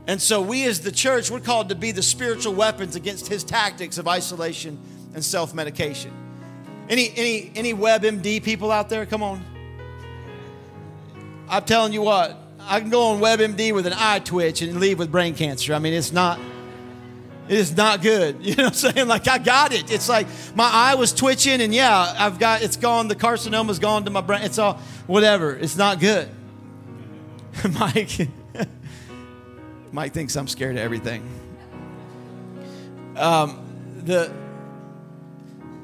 And 0.05 0.21
so, 0.21 0.41
we 0.41 0.65
as 0.65 0.81
the 0.81 0.91
church, 0.91 1.31
we're 1.31 1.39
called 1.39 1.69
to 1.69 1.75
be 1.75 1.91
the 1.91 2.03
spiritual 2.03 2.53
weapons 2.53 2.95
against 2.95 3.27
his 3.27 3.43
tactics 3.43 3.97
of 3.97 4.07
isolation 4.07 4.79
and 5.13 5.23
self 5.23 5.53
medication. 5.53 6.11
Any, 6.89 7.11
any, 7.15 7.51
any 7.55 7.73
WebMD 7.73 8.43
people 8.43 8.71
out 8.71 8.89
there? 8.89 9.05
Come 9.05 9.23
on. 9.23 9.43
I'm 11.47 11.63
telling 11.63 11.93
you 11.93 12.01
what, 12.01 12.37
I 12.59 12.79
can 12.79 12.89
go 12.89 13.07
on 13.07 13.21
WebMD 13.21 13.73
with 13.73 13.85
an 13.85 13.93
eye 13.95 14.19
twitch 14.19 14.61
and 14.61 14.79
leave 14.79 14.99
with 14.99 15.11
brain 15.11 15.35
cancer. 15.35 15.73
I 15.73 15.79
mean, 15.79 15.93
it's 15.93 16.11
not. 16.11 16.39
It 17.47 17.57
is 17.57 17.75
not 17.75 18.01
good. 18.01 18.37
You 18.41 18.55
know 18.55 18.63
what 18.65 18.85
I'm 18.85 18.93
saying? 18.93 19.07
Like 19.07 19.27
I 19.27 19.37
got 19.37 19.73
it. 19.73 19.91
It's 19.91 20.07
like 20.09 20.27
my 20.55 20.69
eye 20.69 20.95
was 20.95 21.13
twitching, 21.13 21.61
and 21.61 21.73
yeah, 21.73 22.15
I've 22.17 22.39
got 22.39 22.61
it's 22.61 22.77
gone. 22.77 23.07
The 23.07 23.15
carcinoma's 23.15 23.79
gone 23.79 24.05
to 24.05 24.11
my 24.11 24.21
brain. 24.21 24.41
It's 24.43 24.57
all 24.57 24.75
whatever. 25.07 25.55
It's 25.55 25.75
not 25.75 25.99
good. 25.99 26.29
Mike, 27.79 28.27
Mike 29.91 30.13
thinks 30.13 30.35
I'm 30.35 30.47
scared 30.47 30.75
of 30.75 30.81
everything. 30.81 31.27
Um, 33.15 33.59
the 34.03 34.31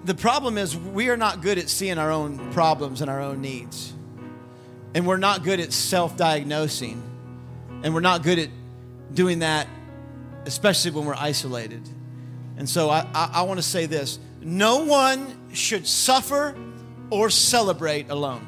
the 0.06 0.16
problem 0.16 0.58
is 0.58 0.76
we 0.76 1.10
are 1.10 1.18
not 1.18 1.42
good 1.42 1.58
at 1.58 1.70
seeing 1.70 1.98
our 1.98 2.12
own 2.12 2.52
problems 2.52 3.02
and 3.02 3.10
our 3.10 3.22
own 3.22 3.42
needs. 3.42 3.94
And 4.96 5.06
we're 5.06 5.18
not 5.18 5.44
good 5.44 5.60
at 5.60 5.72
self 5.72 6.18
diagnosing. 6.18 7.02
And 7.84 7.94
we're 7.94 8.00
not 8.00 8.24
good 8.24 8.40
at 8.40 8.50
doing 9.14 9.40
that, 9.40 9.68
especially 10.46 10.92
when 10.92 11.06
we're 11.06 11.16
isolated. 11.16 11.88
And 12.58 12.68
so 12.68 12.90
I, 12.90 13.08
I, 13.14 13.32
I 13.36 13.42
want 13.44 13.60
to 13.60 13.66
say 13.66 13.86
this 13.86 14.20
no 14.42 14.84
one 14.84 15.54
should 15.54 15.88
suffer 15.88 16.56
or 17.10 17.30
celebrate 17.30 18.10
alone. 18.10 18.48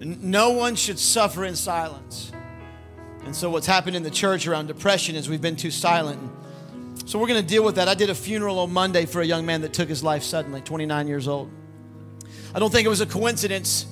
No 0.00 0.50
one 0.50 0.76
should 0.76 0.98
suffer 0.98 1.44
in 1.44 1.56
silence. 1.56 2.32
And 3.24 3.34
so, 3.34 3.50
what's 3.50 3.66
happened 3.66 3.96
in 3.96 4.02
the 4.02 4.10
church 4.10 4.46
around 4.46 4.68
depression 4.68 5.16
is 5.16 5.28
we've 5.28 5.42
been 5.42 5.56
too 5.56 5.70
silent. 5.70 6.20
So, 7.04 7.18
we're 7.18 7.26
going 7.26 7.42
to 7.42 7.46
deal 7.46 7.64
with 7.64 7.74
that. 7.74 7.88
I 7.88 7.94
did 7.94 8.08
a 8.08 8.14
funeral 8.14 8.60
on 8.60 8.72
Monday 8.72 9.06
for 9.06 9.20
a 9.20 9.24
young 9.24 9.44
man 9.44 9.60
that 9.62 9.72
took 9.72 9.88
his 9.88 10.02
life 10.04 10.22
suddenly, 10.22 10.60
29 10.60 11.08
years 11.08 11.26
old. 11.26 11.50
I 12.54 12.58
don't 12.58 12.72
think 12.72 12.86
it 12.86 12.88
was 12.88 13.00
a 13.00 13.06
coincidence 13.06 13.86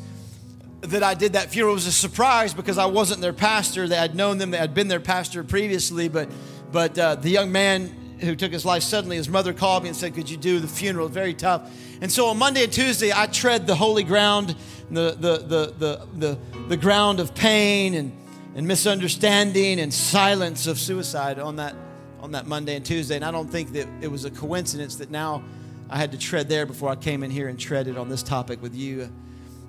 that 0.82 1.02
I 1.02 1.14
did 1.14 1.32
that 1.32 1.50
funeral. 1.50 1.74
Was 1.74 1.86
a 1.86 1.92
surprise 1.92 2.54
because 2.54 2.78
I 2.78 2.86
wasn't 2.86 3.20
their 3.20 3.32
pastor. 3.32 3.88
They 3.88 3.96
had 3.96 4.14
known 4.14 4.38
them. 4.38 4.50
They 4.50 4.58
had 4.58 4.74
been 4.74 4.88
their 4.88 5.00
pastor 5.00 5.42
previously, 5.44 6.08
but 6.08 6.28
but 6.72 6.98
uh, 6.98 7.14
the 7.16 7.30
young 7.30 7.52
man 7.52 7.94
who 8.20 8.34
took 8.34 8.52
his 8.52 8.64
life 8.64 8.82
suddenly, 8.82 9.16
his 9.16 9.28
mother 9.28 9.52
called 9.52 9.82
me 9.82 9.88
and 9.88 9.96
said, 9.96 10.14
"Could 10.14 10.30
you 10.30 10.36
do 10.36 10.60
the 10.60 10.68
funeral?" 10.68 11.08
Very 11.08 11.34
tough. 11.34 11.70
And 12.00 12.10
so 12.12 12.26
on 12.26 12.38
Monday 12.38 12.64
and 12.64 12.72
Tuesday, 12.72 13.12
I 13.14 13.26
tread 13.26 13.66
the 13.66 13.74
holy 13.74 14.04
ground, 14.04 14.54
the 14.90 15.16
the 15.18 15.38
the 15.38 15.74
the 15.78 16.06
the, 16.14 16.38
the 16.68 16.76
ground 16.76 17.20
of 17.20 17.34
pain 17.34 17.94
and 17.94 18.12
and 18.54 18.66
misunderstanding 18.66 19.80
and 19.80 19.92
silence 19.92 20.66
of 20.66 20.78
suicide 20.78 21.38
on 21.38 21.56
that 21.56 21.74
on 22.20 22.32
that 22.32 22.46
Monday 22.46 22.76
and 22.76 22.84
Tuesday. 22.84 23.16
And 23.16 23.24
I 23.24 23.30
don't 23.30 23.48
think 23.48 23.72
that 23.72 23.86
it 24.00 24.08
was 24.08 24.24
a 24.24 24.30
coincidence 24.30 24.96
that 24.96 25.10
now 25.10 25.44
I 25.90 25.98
had 25.98 26.12
to 26.12 26.18
tread 26.18 26.48
there 26.48 26.66
before 26.66 26.88
I 26.88 26.96
came 26.96 27.22
in 27.22 27.30
here 27.30 27.48
and 27.48 27.58
treaded 27.58 27.96
on 27.96 28.08
this 28.08 28.22
topic 28.22 28.60
with 28.62 28.74
you. 28.74 29.10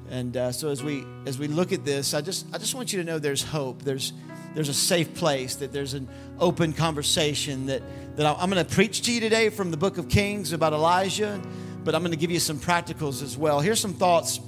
And 0.10 0.38
uh, 0.38 0.52
so 0.52 0.70
as 0.70 0.82
we 0.82 1.04
as 1.26 1.38
we 1.38 1.48
look 1.48 1.74
at 1.74 1.84
this, 1.84 2.14
I 2.14 2.22
just 2.22 2.46
I 2.54 2.58
just 2.58 2.76
want 2.76 2.94
you 2.94 3.00
to 3.00 3.06
know 3.06 3.20
there's 3.20 3.44
hope. 3.44 3.82
There's 3.82 4.14
there's 4.54 4.70
a 4.70 4.74
safe 4.74 5.14
place. 5.14 5.56
That 5.56 5.74
there's 5.74 5.94
an 5.94 6.08
open 6.40 6.74
conversation. 6.74 7.66
That 7.66 7.82
that 8.16 8.26
I'm 8.26 8.50
going 8.50 8.66
to 8.66 8.76
preach 8.76 9.02
to 9.04 9.12
you 9.12 9.20
today 9.20 9.50
from 9.50 9.72
the 9.72 9.78
Book 9.78 9.98
of 9.98 10.08
Kings 10.08 10.54
about 10.54 10.74
Elijah, 10.74 11.42
but 11.84 11.94
I'm 11.94 12.02
going 12.02 12.12
to 12.12 12.18
give 12.18 12.32
you 12.32 12.40
some 12.40 12.58
practicals 12.58 13.22
as 13.22 13.38
well. 13.38 13.60
Here's 13.60 13.80
some 13.80 13.94
thoughts 13.94 14.40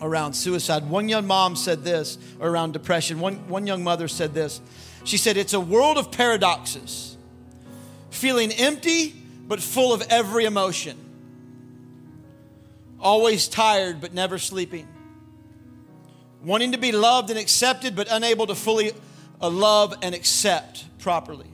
around 0.00 0.34
suicide. 0.34 0.88
One 0.88 1.08
young 1.08 1.26
mom 1.26 1.56
said 1.56 1.82
this 1.84 2.16
around 2.40 2.72
depression. 2.72 3.18
One 3.18 3.48
one 3.48 3.66
young 3.66 3.82
mother 3.82 4.06
said 4.06 4.34
this. 4.34 4.60
She 5.04 5.16
said 5.16 5.36
it's 5.36 5.52
a 5.52 5.60
world 5.60 5.98
of 5.98 6.12
paradoxes, 6.12 7.16
feeling 8.10 8.52
empty 8.52 9.14
but 9.48 9.60
full 9.60 9.92
of 9.92 10.02
every 10.08 10.44
emotion. 10.44 10.96
Always 13.00 13.48
tired, 13.48 14.00
but 14.00 14.14
never 14.14 14.38
sleeping. 14.38 14.86
Wanting 16.44 16.72
to 16.72 16.78
be 16.78 16.92
loved 16.92 17.30
and 17.30 17.38
accepted, 17.38 17.94
but 17.94 18.08
unable 18.10 18.46
to 18.48 18.54
fully 18.54 18.92
uh, 19.40 19.48
love 19.48 19.94
and 20.02 20.14
accept 20.14 20.84
properly. 20.98 21.46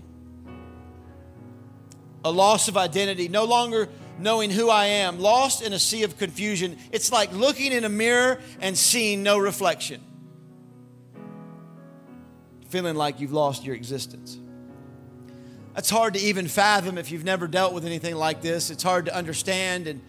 a 2.25 2.31
loss 2.31 2.69
of 2.69 2.77
identity, 2.77 3.29
no 3.29 3.45
longer 3.45 3.89
knowing 4.19 4.51
who 4.51 4.69
I 4.69 4.87
am, 4.87 5.19
lost 5.21 5.63
in 5.63 5.73
a 5.73 5.79
sea 5.79 6.03
of 6.03 6.19
confusion. 6.19 6.77
It's 6.93 7.13
like 7.13 7.33
looking 7.33 7.73
in 7.73 7.85
a 7.85 7.89
mirror 7.89 8.41
and 8.61 8.77
seeing 8.77 9.23
no 9.23 9.39
reflection, 9.39 10.01
feeling 12.69 12.97
like 12.97 13.21
you've 13.21 13.33
lost 13.33 13.65
your 13.65 13.75
existence. 13.77 14.39
That's 15.75 15.91
hard 15.91 16.15
to 16.15 16.21
even 16.21 16.49
fathom 16.49 16.99
if 16.99 17.13
you've 17.13 17.25
never 17.25 17.47
dealt 17.47 17.73
with 17.73 17.85
anything 17.85 18.17
like 18.17 18.43
this. 18.43 18.71
It's 18.71 18.83
hard 18.83 19.07
to 19.07 19.15
understand, 19.15 19.87
and 19.87 20.01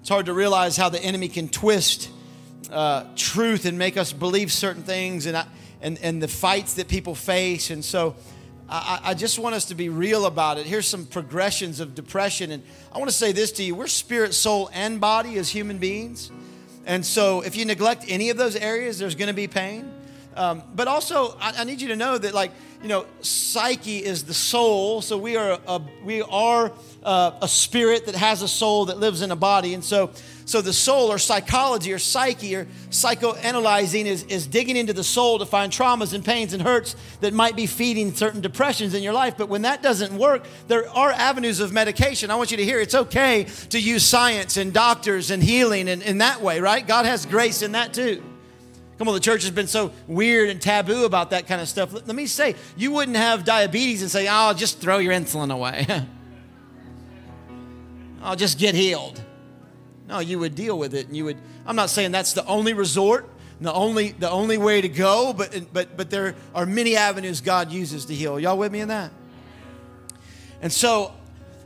it's 0.00 0.08
hard 0.08 0.26
to 0.26 0.32
realize 0.32 0.76
how 0.78 0.88
the 0.88 1.00
enemy 1.00 1.28
can 1.28 1.48
twist 1.48 2.08
uh, 2.70 3.04
truth 3.16 3.64
and 3.66 3.78
make 3.78 3.96
us 3.96 4.12
believe 4.12 4.52
certain 4.52 4.82
things, 4.82 5.26
and, 5.26 5.36
I, 5.36 5.46
and 5.80 5.98
and 6.02 6.22
the 6.22 6.28
fights 6.28 6.74
that 6.74 6.88
people 6.88 7.14
face. 7.14 7.70
And 7.70 7.84
so, 7.84 8.16
I, 8.68 9.00
I 9.02 9.14
just 9.14 9.38
want 9.38 9.54
us 9.54 9.66
to 9.66 9.74
be 9.74 9.88
real 9.88 10.26
about 10.26 10.58
it. 10.58 10.66
Here's 10.66 10.86
some 10.86 11.06
progressions 11.06 11.80
of 11.80 11.94
depression, 11.94 12.50
and 12.50 12.62
I 12.92 12.98
want 12.98 13.10
to 13.10 13.16
say 13.16 13.32
this 13.32 13.52
to 13.52 13.62
you: 13.62 13.74
we're 13.74 13.86
spirit, 13.86 14.34
soul, 14.34 14.70
and 14.72 15.00
body 15.00 15.36
as 15.36 15.50
human 15.50 15.78
beings. 15.78 16.30
And 16.86 17.04
so, 17.04 17.40
if 17.40 17.56
you 17.56 17.64
neglect 17.64 18.04
any 18.08 18.30
of 18.30 18.36
those 18.36 18.56
areas, 18.56 18.98
there's 18.98 19.14
going 19.14 19.28
to 19.28 19.34
be 19.34 19.48
pain. 19.48 19.90
Um, 20.36 20.62
but 20.74 20.88
also, 20.88 21.36
I, 21.40 21.54
I, 21.58 21.64
need 21.64 21.80
you 21.80 21.88
to 21.88 21.96
know 21.96 22.18
that, 22.18 22.34
like, 22.34 22.50
you 22.82 22.88
know, 22.88 23.06
psyche 23.20 24.04
is 24.04 24.24
the 24.24 24.34
soul. 24.34 25.00
So 25.00 25.16
we 25.16 25.36
are 25.36 25.60
a, 25.66 25.80
we 26.02 26.22
are 26.22 26.72
a, 27.02 27.06
uh, 27.06 27.38
a 27.42 27.48
spirit 27.48 28.06
that 28.06 28.16
has 28.16 28.42
a 28.42 28.48
soul 28.48 28.86
that 28.86 28.98
lives 28.98 29.22
in 29.22 29.30
a 29.30 29.36
body. 29.36 29.74
And 29.74 29.84
so, 29.84 30.10
so 30.46 30.60
the 30.60 30.72
soul 30.72 31.10
or 31.10 31.18
psychology 31.18 31.92
or 31.92 31.98
psyche 31.98 32.54
or 32.54 32.66
psychoanalyzing 32.90 34.04
is, 34.04 34.24
is 34.24 34.46
digging 34.46 34.76
into 34.76 34.92
the 34.92 35.04
soul 35.04 35.38
to 35.38 35.46
find 35.46 35.72
traumas 35.72 36.12
and 36.12 36.24
pains 36.24 36.52
and 36.52 36.62
hurts 36.62 36.96
that 37.20 37.32
might 37.32 37.56
be 37.56 37.66
feeding 37.66 38.14
certain 38.14 38.42
depressions 38.42 38.92
in 38.92 39.02
your 39.02 39.14
life. 39.14 39.36
But 39.38 39.48
when 39.48 39.62
that 39.62 39.82
doesn't 39.82 40.16
work, 40.16 40.44
there 40.68 40.88
are 40.90 41.12
avenues 41.12 41.60
of 41.60 41.72
medication. 41.72 42.30
I 42.30 42.36
want 42.36 42.50
you 42.50 42.58
to 42.58 42.64
hear 42.64 42.78
it's 42.78 42.94
okay 42.94 43.44
to 43.70 43.80
use 43.80 44.04
science 44.04 44.58
and 44.58 44.72
doctors 44.72 45.30
and 45.30 45.42
healing 45.42 45.88
in, 45.88 46.02
in 46.02 46.18
that 46.18 46.42
way, 46.42 46.60
right? 46.60 46.86
God 46.86 47.06
has 47.06 47.24
grace 47.24 47.62
in 47.62 47.72
that 47.72 47.94
too. 47.94 48.22
Come 48.98 49.08
on, 49.08 49.14
the 49.14 49.20
church 49.20 49.42
has 49.42 49.50
been 49.50 49.66
so 49.66 49.92
weird 50.06 50.50
and 50.50 50.60
taboo 50.60 51.04
about 51.04 51.30
that 51.30 51.46
kind 51.46 51.60
of 51.60 51.68
stuff. 51.68 51.92
Let, 51.92 52.06
let 52.06 52.14
me 52.14 52.26
say, 52.26 52.54
you 52.76 52.92
wouldn't 52.92 53.16
have 53.16 53.44
diabetes 53.44 54.02
and 54.02 54.10
say, 54.10 54.28
oh, 54.30 54.52
just 54.52 54.78
throw 54.78 54.98
your 54.98 55.12
insulin 55.12 55.52
away. 55.52 55.86
I'll 58.22 58.36
just 58.36 58.58
get 58.58 58.74
healed. 58.74 59.20
No, 60.06 60.18
you 60.18 60.38
would 60.38 60.54
deal 60.54 60.78
with 60.78 60.94
it 60.94 61.06
and 61.06 61.16
you 61.16 61.24
would, 61.24 61.38
I'm 61.66 61.76
not 61.76 61.90
saying 61.90 62.12
that's 62.12 62.34
the 62.34 62.44
only 62.46 62.74
resort, 62.74 63.28
the 63.60 63.72
only, 63.72 64.12
the 64.12 64.30
only 64.30 64.58
way 64.58 64.80
to 64.80 64.88
go, 64.88 65.32
but, 65.32 65.72
but, 65.72 65.96
but 65.96 66.10
there 66.10 66.34
are 66.54 66.66
many 66.66 66.96
avenues 66.96 67.40
God 67.40 67.72
uses 67.72 68.04
to 68.06 68.14
heal. 68.14 68.38
Y'all 68.38 68.58
with 68.58 68.72
me 68.72 68.80
in 68.80 68.88
that? 68.88 69.10
And 70.60 70.72
so 70.72 71.12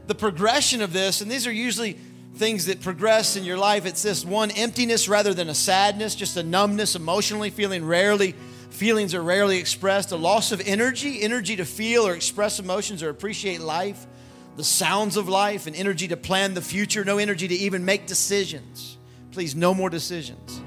the 0.07 0.15
progression 0.15 0.83
of 0.83 0.93
this, 0.93 1.21
and 1.21 1.31
these 1.31 1.47
are 1.47 1.53
usually 1.53 1.99
things 2.37 2.67
that 2.67 2.81
progress 2.81 3.37
in 3.37 3.45
your 3.45 3.59
life. 3.59 3.85
It's 3.85 4.03
this 4.03 4.25
one 4.25 4.51
emptiness 4.53 5.09
rather 5.09 5.35
than 5.35 5.49
a 5.49 5.55
sadness, 5.55 6.15
just 6.15 6.37
a 6.37 6.43
numbness, 6.43 6.95
emotionally 6.95 7.51
feeling 7.51 7.85
rarely, 7.85 8.35
feelings 8.71 9.15
are 9.15 9.23
rarely 9.23 9.59
expressed, 9.59 10.13
a 10.13 10.17
loss 10.17 10.53
of 10.53 10.61
energy, 10.65 11.21
energy 11.23 11.57
to 11.57 11.65
feel 11.65 12.07
or 12.07 12.15
express 12.15 12.61
emotions 12.61 13.03
or 13.03 13.09
appreciate 13.09 13.61
life, 13.61 14.07
the 14.59 14.65
sounds 14.65 15.17
of 15.17 15.29
life, 15.29 15.69
and 15.69 15.77
energy 15.77 16.09
to 16.09 16.17
plan 16.17 16.53
the 16.53 16.61
future, 16.61 17.05
no 17.05 17.19
energy 17.19 17.47
to 17.47 17.55
even 17.55 17.85
make 17.85 18.07
decisions. 18.07 18.99
Please, 19.31 19.55
no 19.55 19.73
more 19.73 19.89
decisions. 19.89 20.61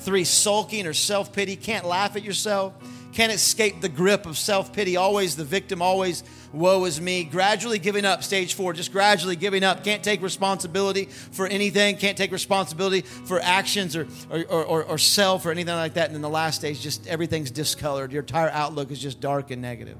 Three, 0.00 0.24
sulking 0.24 0.88
or 0.88 0.92
self 0.92 1.32
pity, 1.32 1.54
can't 1.54 1.86
laugh 1.86 2.16
at 2.16 2.24
yourself, 2.24 2.74
can't 3.12 3.30
escape 3.32 3.80
the 3.80 3.88
grip 3.88 4.26
of 4.26 4.36
self 4.36 4.72
pity, 4.72 4.96
always 4.96 5.36
the 5.36 5.44
victim, 5.44 5.80
always 5.80 6.24
woe 6.52 6.84
is 6.84 7.00
me. 7.00 7.22
Gradually 7.22 7.78
giving 7.78 8.04
up, 8.04 8.24
stage 8.24 8.54
four, 8.54 8.72
just 8.72 8.90
gradually 8.90 9.36
giving 9.36 9.62
up. 9.62 9.84
Can't 9.84 10.02
take 10.02 10.20
responsibility 10.20 11.04
for 11.04 11.46
anything, 11.46 11.96
can't 11.96 12.18
take 12.18 12.32
responsibility 12.32 13.02
for 13.02 13.38
actions 13.38 13.94
or, 13.94 14.08
or, 14.30 14.42
or, 14.42 14.82
or 14.82 14.98
self 14.98 15.46
or 15.46 15.52
anything 15.52 15.76
like 15.76 15.94
that. 15.94 16.06
And 16.06 16.14
then 16.16 16.22
the 16.22 16.28
last 16.28 16.56
stage, 16.56 16.80
just 16.80 17.06
everything's 17.06 17.52
discolored. 17.52 18.10
Your 18.10 18.22
entire 18.22 18.50
outlook 18.50 18.90
is 18.90 18.98
just 18.98 19.20
dark 19.20 19.52
and 19.52 19.62
negative. 19.62 19.96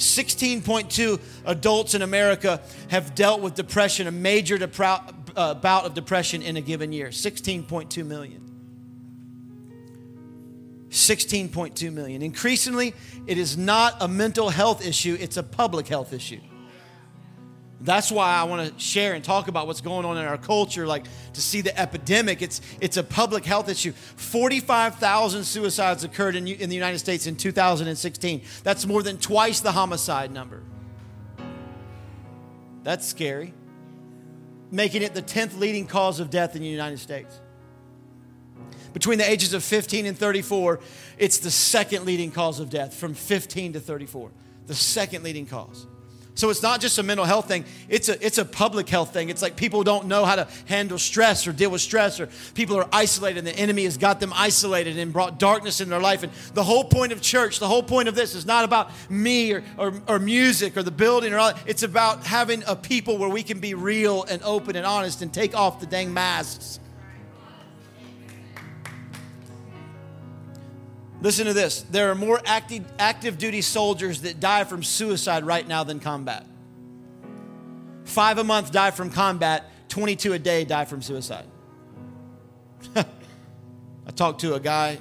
16.2 0.00 1.20
adults 1.44 1.94
in 1.94 2.02
America 2.02 2.60
have 2.88 3.14
dealt 3.14 3.40
with 3.40 3.54
depression, 3.54 4.06
a 4.06 4.10
major 4.10 4.56
depra- 4.58 5.14
uh, 5.36 5.54
bout 5.54 5.84
of 5.84 5.94
depression 5.94 6.42
in 6.42 6.56
a 6.56 6.60
given 6.60 6.92
year. 6.92 7.08
16.2 7.08 8.04
million. 8.04 8.40
16.2 10.88 11.92
million. 11.92 12.22
Increasingly, 12.22 12.94
it 13.26 13.38
is 13.38 13.56
not 13.56 13.96
a 14.00 14.08
mental 14.08 14.50
health 14.50 14.84
issue, 14.84 15.16
it's 15.20 15.36
a 15.36 15.42
public 15.42 15.86
health 15.86 16.12
issue. 16.12 16.40
That's 17.82 18.12
why 18.12 18.34
I 18.34 18.44
want 18.44 18.72
to 18.72 18.78
share 18.78 19.14
and 19.14 19.24
talk 19.24 19.48
about 19.48 19.66
what's 19.66 19.80
going 19.80 20.04
on 20.04 20.18
in 20.18 20.24
our 20.24 20.36
culture, 20.36 20.86
like 20.86 21.06
to 21.32 21.40
see 21.40 21.62
the 21.62 21.78
epidemic. 21.78 22.42
It's, 22.42 22.60
it's 22.80 22.98
a 22.98 23.02
public 23.02 23.44
health 23.44 23.68
issue. 23.68 23.92
45,000 23.92 25.44
suicides 25.44 26.04
occurred 26.04 26.36
in, 26.36 26.46
in 26.46 26.68
the 26.68 26.74
United 26.74 26.98
States 26.98 27.26
in 27.26 27.36
2016. 27.36 28.42
That's 28.62 28.86
more 28.86 29.02
than 29.02 29.16
twice 29.18 29.60
the 29.60 29.72
homicide 29.72 30.30
number. 30.30 30.62
That's 32.82 33.06
scary. 33.06 33.54
Making 34.70 35.02
it 35.02 35.14
the 35.14 35.22
10th 35.22 35.58
leading 35.58 35.86
cause 35.86 36.20
of 36.20 36.28
death 36.28 36.54
in 36.54 36.62
the 36.62 36.68
United 36.68 36.98
States 36.98 37.40
between 38.92 39.18
the 39.18 39.28
ages 39.28 39.54
of 39.54 39.62
15 39.62 40.06
and 40.06 40.18
34, 40.18 40.80
it's 41.18 41.38
the 41.38 41.50
second 41.50 42.04
leading 42.04 42.30
cause 42.30 42.60
of 42.60 42.70
death 42.70 42.94
from 42.94 43.14
15 43.14 43.74
to 43.74 43.80
34. 43.80 44.30
The 44.66 44.74
second 44.74 45.22
leading 45.22 45.46
cause. 45.46 45.86
So 46.34 46.48
it's 46.48 46.62
not 46.62 46.80
just 46.80 46.98
a 46.98 47.02
mental 47.02 47.26
health 47.26 47.48
thing, 47.48 47.64
it's 47.88 48.08
a, 48.08 48.24
it's 48.24 48.38
a 48.38 48.44
public 48.44 48.88
health 48.88 49.12
thing. 49.12 49.28
It's 49.30 49.42
like 49.42 49.56
people 49.56 49.82
don't 49.82 50.06
know 50.06 50.24
how 50.24 50.36
to 50.36 50.48
handle 50.66 50.98
stress 50.98 51.46
or 51.46 51.52
deal 51.52 51.70
with 51.70 51.80
stress, 51.80 52.20
or 52.20 52.28
people 52.54 52.76
are 52.78 52.88
isolated, 52.92 53.38
and 53.38 53.46
the 53.46 53.56
enemy 53.56 53.84
has 53.84 53.96
got 53.96 54.20
them 54.20 54.32
isolated 54.34 54.96
and 54.96 55.12
brought 55.12 55.38
darkness 55.38 55.80
in 55.80 55.88
their 55.88 56.00
life. 56.00 56.22
And 56.22 56.32
the 56.54 56.64
whole 56.64 56.84
point 56.84 57.12
of 57.12 57.20
church, 57.20 57.58
the 57.58 57.68
whole 57.68 57.82
point 57.82 58.08
of 58.08 58.14
this 58.14 58.34
is 58.34 58.46
not 58.46 58.64
about 58.64 58.90
me 59.10 59.52
or, 59.52 59.64
or, 59.76 59.92
or 60.06 60.18
music 60.18 60.76
or 60.76 60.82
the 60.82 60.90
building 60.90 61.32
or 61.32 61.38
all 61.38 61.52
that. 61.52 61.62
It's 61.66 61.82
about 61.82 62.24
having 62.24 62.62
a 62.66 62.76
people 62.76 63.18
where 63.18 63.28
we 63.28 63.42
can 63.42 63.60
be 63.60 63.74
real 63.74 64.24
and 64.24 64.40
open 64.42 64.76
and 64.76 64.86
honest 64.86 65.22
and 65.22 65.32
take 65.32 65.54
off 65.54 65.80
the 65.80 65.86
dang 65.86 66.14
masks 66.14 66.80
Listen 71.22 71.46
to 71.46 71.52
this. 71.52 71.82
There 71.82 72.10
are 72.10 72.14
more 72.14 72.40
active, 72.46 72.84
active 72.98 73.36
duty 73.36 73.60
soldiers 73.60 74.22
that 74.22 74.40
die 74.40 74.64
from 74.64 74.82
suicide 74.82 75.44
right 75.44 75.66
now 75.66 75.84
than 75.84 76.00
combat. 76.00 76.46
Five 78.04 78.38
a 78.38 78.44
month 78.44 78.72
die 78.72 78.90
from 78.90 79.10
combat, 79.10 79.70
22 79.90 80.32
a 80.32 80.38
day 80.38 80.64
die 80.64 80.86
from 80.86 81.02
suicide. 81.02 81.44
I 82.96 83.04
talked 84.16 84.40
to 84.40 84.54
a 84.54 84.60
guy 84.60 84.98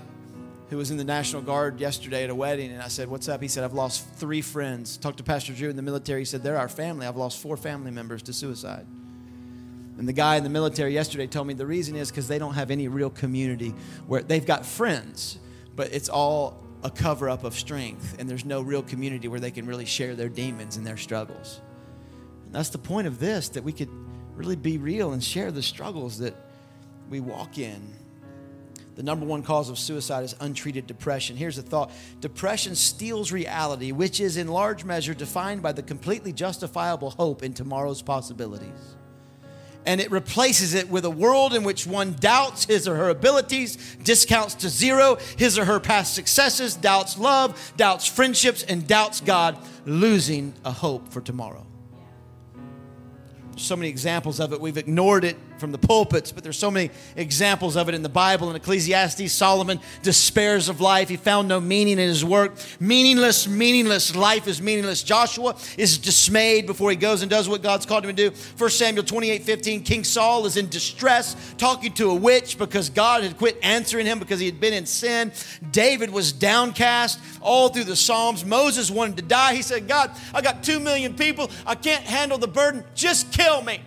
who 0.69 0.77
was 0.77 0.91
in 0.91 0.97
the 0.97 1.03
National 1.03 1.41
Guard 1.41 1.79
yesterday 1.79 2.25
at 2.25 2.29
a 2.29 2.35
wedding, 2.35 2.71
and 2.71 2.81
I 2.81 2.89
said, 2.89 3.07
What's 3.07 3.27
up? 3.29 3.41
He 3.41 3.47
said, 3.47 3.63
I've 3.63 3.73
lost 3.73 4.07
three 4.15 4.41
friends. 4.41 4.97
Talked 4.97 5.17
to 5.17 5.23
Pastor 5.23 5.53
Drew 5.53 5.69
in 5.69 5.75
the 5.75 5.81
military. 5.81 6.21
He 6.21 6.25
said, 6.25 6.43
They're 6.43 6.57
our 6.57 6.69
family. 6.69 7.07
I've 7.07 7.17
lost 7.17 7.39
four 7.39 7.57
family 7.57 7.91
members 7.91 8.21
to 8.23 8.33
suicide. 8.33 8.85
And 9.97 10.07
the 10.07 10.13
guy 10.13 10.35
in 10.35 10.43
the 10.43 10.49
military 10.49 10.93
yesterday 10.93 11.27
told 11.27 11.47
me 11.47 11.53
the 11.53 11.65
reason 11.65 11.95
is 11.95 12.09
because 12.11 12.27
they 12.27 12.39
don't 12.39 12.53
have 12.53 12.71
any 12.71 12.87
real 12.87 13.09
community 13.09 13.73
where 14.05 14.21
they've 14.21 14.45
got 14.45 14.65
friends 14.65 15.39
but 15.79 15.93
it's 15.93 16.09
all 16.09 16.61
a 16.83 16.91
cover 16.91 17.29
up 17.29 17.45
of 17.45 17.57
strength, 17.57 18.17
and 18.19 18.29
there's 18.29 18.43
no 18.43 18.59
real 18.59 18.83
community 18.83 19.29
where 19.29 19.39
they 19.39 19.49
can 19.49 19.65
really 19.65 19.85
share 19.85 20.13
their 20.13 20.27
demons 20.27 20.75
and 20.75 20.85
their 20.85 20.97
struggles. 20.97 21.61
And 22.47 22.53
that's 22.53 22.67
the 22.67 22.77
point 22.77 23.07
of 23.07 23.17
this 23.17 23.47
that 23.47 23.63
we 23.63 23.71
could 23.71 23.87
really 24.35 24.57
be 24.57 24.77
real 24.77 25.13
and 25.13 25.23
share 25.23 25.53
the 25.53 25.63
struggles 25.63 26.17
that 26.17 26.35
we 27.09 27.21
walk 27.21 27.57
in. 27.57 27.93
The 28.95 29.03
number 29.03 29.25
one 29.25 29.41
cause 29.41 29.69
of 29.69 29.79
suicide 29.79 30.25
is 30.25 30.35
untreated 30.41 30.85
depression. 30.85 31.37
Here's 31.37 31.57
a 31.57 31.61
thought 31.61 31.93
depression 32.19 32.75
steals 32.75 33.31
reality, 33.31 33.93
which 33.93 34.19
is 34.19 34.35
in 34.35 34.49
large 34.49 34.83
measure 34.83 35.13
defined 35.13 35.61
by 35.61 35.71
the 35.71 35.81
completely 35.81 36.33
justifiable 36.33 37.11
hope 37.11 37.41
in 37.41 37.53
tomorrow's 37.53 38.01
possibilities 38.01 38.97
and 39.85 39.99
it 40.01 40.11
replaces 40.11 40.73
it 40.73 40.89
with 40.89 41.05
a 41.05 41.09
world 41.09 41.53
in 41.53 41.63
which 41.63 41.87
one 41.87 42.13
doubts 42.13 42.65
his 42.65 42.87
or 42.87 42.95
her 42.95 43.09
abilities, 43.09 43.77
discounts 44.03 44.55
to 44.55 44.69
zero 44.69 45.17
his 45.37 45.57
or 45.57 45.65
her 45.65 45.79
past 45.79 46.13
successes, 46.13 46.75
doubts 46.75 47.17
love, 47.17 47.73
doubts 47.77 48.05
friendships, 48.05 48.63
and 48.63 48.87
doubts 48.87 49.21
God, 49.21 49.57
losing 49.85 50.53
a 50.65 50.71
hope 50.71 51.07
for 51.09 51.21
tomorrow. 51.21 51.65
So 53.55 53.75
many 53.75 53.89
examples 53.89 54.39
of 54.39 54.53
it. 54.53 54.61
We've 54.61 54.77
ignored 54.77 55.23
it 55.23 55.37
from 55.59 55.71
the 55.71 55.77
pulpits, 55.77 56.31
but 56.31 56.43
there's 56.43 56.57
so 56.57 56.71
many 56.71 56.89
examples 57.15 57.75
of 57.75 57.89
it 57.89 57.95
in 57.95 58.01
the 58.01 58.09
Bible. 58.09 58.49
In 58.49 58.55
Ecclesiastes, 58.55 59.31
Solomon 59.31 59.79
despairs 60.01 60.69
of 60.69 60.81
life. 60.81 61.09
He 61.09 61.17
found 61.17 61.47
no 61.47 61.59
meaning 61.59 61.99
in 61.99 62.07
his 62.07 62.25
work. 62.25 62.53
Meaningless, 62.79 63.47
meaningless. 63.47 64.15
Life 64.15 64.47
is 64.47 64.61
meaningless. 64.61 65.03
Joshua 65.03 65.55
is 65.77 65.97
dismayed 65.97 66.65
before 66.65 66.89
he 66.89 66.95
goes 66.95 67.21
and 67.21 67.29
does 67.29 67.49
what 67.49 67.61
God's 67.61 67.85
called 67.85 68.05
him 68.05 68.15
to 68.15 68.29
do. 68.29 68.35
1 68.57 68.69
Samuel 68.69 69.03
28 69.03 69.43
15, 69.43 69.83
King 69.83 70.03
Saul 70.03 70.45
is 70.45 70.57
in 70.57 70.69
distress, 70.69 71.35
talking 71.57 71.93
to 71.93 72.09
a 72.11 72.15
witch 72.15 72.57
because 72.57 72.89
God 72.89 73.23
had 73.23 73.37
quit 73.37 73.57
answering 73.61 74.05
him 74.05 74.19
because 74.19 74.39
he 74.39 74.45
had 74.45 74.59
been 74.59 74.73
in 74.73 74.85
sin. 74.85 75.31
David 75.71 76.09
was 76.09 76.31
downcast 76.31 77.19
all 77.41 77.69
through 77.69 77.83
the 77.83 77.95
Psalms. 77.95 78.45
Moses 78.45 78.89
wanted 78.89 79.17
to 79.17 79.23
die. 79.23 79.55
He 79.55 79.61
said, 79.61 79.87
God, 79.87 80.11
I 80.33 80.41
got 80.41 80.63
two 80.63 80.79
million 80.79 81.15
people. 81.15 81.51
I 81.65 81.75
can't 81.75 82.03
handle 82.03 82.37
the 82.37 82.47
burden. 82.47 82.83
Just 82.95 83.31
kill 83.31 83.61
me. 83.61 83.81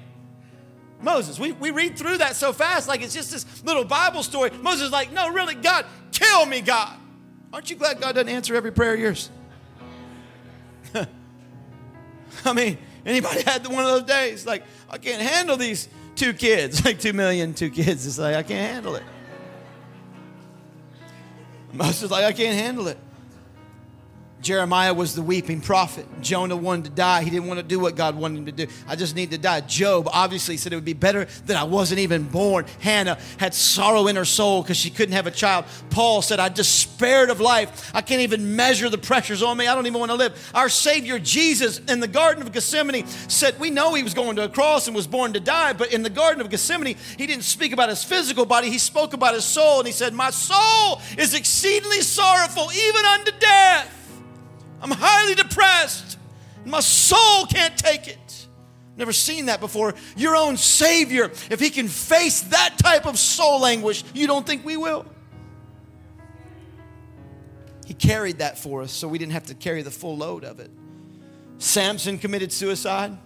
Moses. 1.02 1.38
We, 1.38 1.52
we 1.52 1.70
read 1.70 1.98
through 1.98 2.18
that 2.18 2.36
so 2.36 2.52
fast, 2.52 2.88
like 2.88 3.02
it's 3.02 3.14
just 3.14 3.30
this 3.30 3.64
little 3.64 3.84
Bible 3.84 4.22
story. 4.22 4.50
Moses 4.60 4.86
is 4.86 4.92
like, 4.92 5.12
no, 5.12 5.30
really, 5.30 5.54
God, 5.54 5.84
kill 6.12 6.46
me, 6.46 6.60
God. 6.60 6.96
Aren't 7.52 7.70
you 7.70 7.76
glad 7.76 8.00
God 8.00 8.14
doesn't 8.14 8.28
answer 8.28 8.54
every 8.54 8.72
prayer 8.72 8.94
of 8.94 9.00
yours? 9.00 9.30
I 12.44 12.52
mean, 12.52 12.78
anybody 13.04 13.42
had 13.42 13.66
one 13.66 13.84
of 13.84 13.90
those 13.90 14.04
days? 14.04 14.46
Like, 14.46 14.64
I 14.88 14.98
can't 14.98 15.20
handle 15.20 15.56
these 15.56 15.88
two 16.16 16.32
kids, 16.32 16.84
like 16.84 16.98
two 16.98 17.12
million, 17.12 17.54
two 17.54 17.70
kids. 17.70 18.06
It's 18.06 18.18
like, 18.18 18.36
I 18.36 18.42
can't 18.42 18.72
handle 18.72 18.94
it. 18.96 19.02
Moses 21.72 22.04
is 22.04 22.10
like, 22.10 22.24
I 22.24 22.32
can't 22.32 22.58
handle 22.58 22.88
it. 22.88 22.98
Jeremiah 24.42 24.92
was 24.92 25.14
the 25.14 25.22
weeping 25.22 25.60
prophet. 25.60 26.04
Jonah 26.20 26.56
wanted 26.56 26.86
to 26.86 26.90
die. 26.90 27.22
He 27.22 27.30
didn't 27.30 27.46
want 27.46 27.60
to 27.60 27.62
do 27.62 27.78
what 27.78 27.94
God 27.94 28.16
wanted 28.16 28.38
him 28.38 28.46
to 28.46 28.52
do. 28.52 28.66
I 28.88 28.96
just 28.96 29.14
need 29.14 29.30
to 29.30 29.38
die. 29.38 29.60
Job 29.60 30.08
obviously 30.12 30.56
said 30.56 30.72
it 30.72 30.76
would 30.76 30.84
be 30.84 30.94
better 30.94 31.28
that 31.46 31.56
I 31.56 31.62
wasn't 31.62 32.00
even 32.00 32.24
born. 32.24 32.66
Hannah 32.80 33.18
had 33.38 33.54
sorrow 33.54 34.08
in 34.08 34.16
her 34.16 34.24
soul 34.24 34.62
because 34.62 34.76
she 34.76 34.90
couldn't 34.90 35.14
have 35.14 35.28
a 35.28 35.30
child. 35.30 35.66
Paul 35.90 36.22
said, 36.22 36.40
I 36.40 36.48
despaired 36.48 37.30
of 37.30 37.40
life. 37.40 37.92
I 37.94 38.00
can't 38.00 38.22
even 38.22 38.56
measure 38.56 38.88
the 38.88 38.98
pressures 38.98 39.44
on 39.44 39.56
me. 39.56 39.68
I 39.68 39.76
don't 39.76 39.86
even 39.86 40.00
want 40.00 40.10
to 40.10 40.16
live. 40.16 40.50
Our 40.56 40.68
Savior 40.68 41.20
Jesus 41.20 41.78
in 41.78 42.00
the 42.00 42.08
Garden 42.08 42.42
of 42.42 42.50
Gethsemane 42.50 43.06
said, 43.06 43.60
We 43.60 43.70
know 43.70 43.94
he 43.94 44.02
was 44.02 44.12
going 44.12 44.34
to 44.36 44.44
a 44.44 44.48
cross 44.48 44.88
and 44.88 44.96
was 44.96 45.06
born 45.06 45.34
to 45.34 45.40
die, 45.40 45.72
but 45.72 45.92
in 45.92 46.02
the 46.02 46.10
Garden 46.10 46.40
of 46.40 46.50
Gethsemane, 46.50 46.96
he 47.16 47.28
didn't 47.28 47.44
speak 47.44 47.72
about 47.72 47.90
his 47.90 48.02
physical 48.02 48.44
body. 48.44 48.70
He 48.70 48.78
spoke 48.78 49.12
about 49.12 49.34
his 49.34 49.44
soul, 49.44 49.78
and 49.78 49.86
he 49.86 49.92
said, 49.92 50.12
My 50.12 50.30
soul 50.30 51.00
is 51.16 51.32
exceedingly 51.32 52.00
sorrowful, 52.00 52.72
even 52.72 53.04
unto 53.04 53.30
death. 53.38 54.01
I'm 54.82 54.90
highly 54.90 55.34
depressed. 55.34 56.18
My 56.64 56.80
soul 56.80 57.46
can't 57.46 57.76
take 57.78 58.08
it. 58.08 58.46
Never 58.96 59.12
seen 59.12 59.46
that 59.46 59.60
before. 59.60 59.94
Your 60.16 60.36
own 60.36 60.56
Savior, 60.56 61.30
if 61.50 61.60
He 61.60 61.70
can 61.70 61.88
face 61.88 62.42
that 62.42 62.74
type 62.78 63.06
of 63.06 63.18
soul 63.18 63.64
anguish, 63.64 64.04
you 64.12 64.26
don't 64.26 64.46
think 64.46 64.64
we 64.64 64.76
will? 64.76 65.06
He 67.86 67.94
carried 67.94 68.38
that 68.38 68.58
for 68.58 68.82
us 68.82 68.92
so 68.92 69.08
we 69.08 69.18
didn't 69.18 69.32
have 69.32 69.46
to 69.46 69.54
carry 69.54 69.82
the 69.82 69.90
full 69.90 70.16
load 70.16 70.44
of 70.44 70.60
it. 70.60 70.70
Samson 71.58 72.18
committed 72.18 72.52
suicide. 72.52 73.16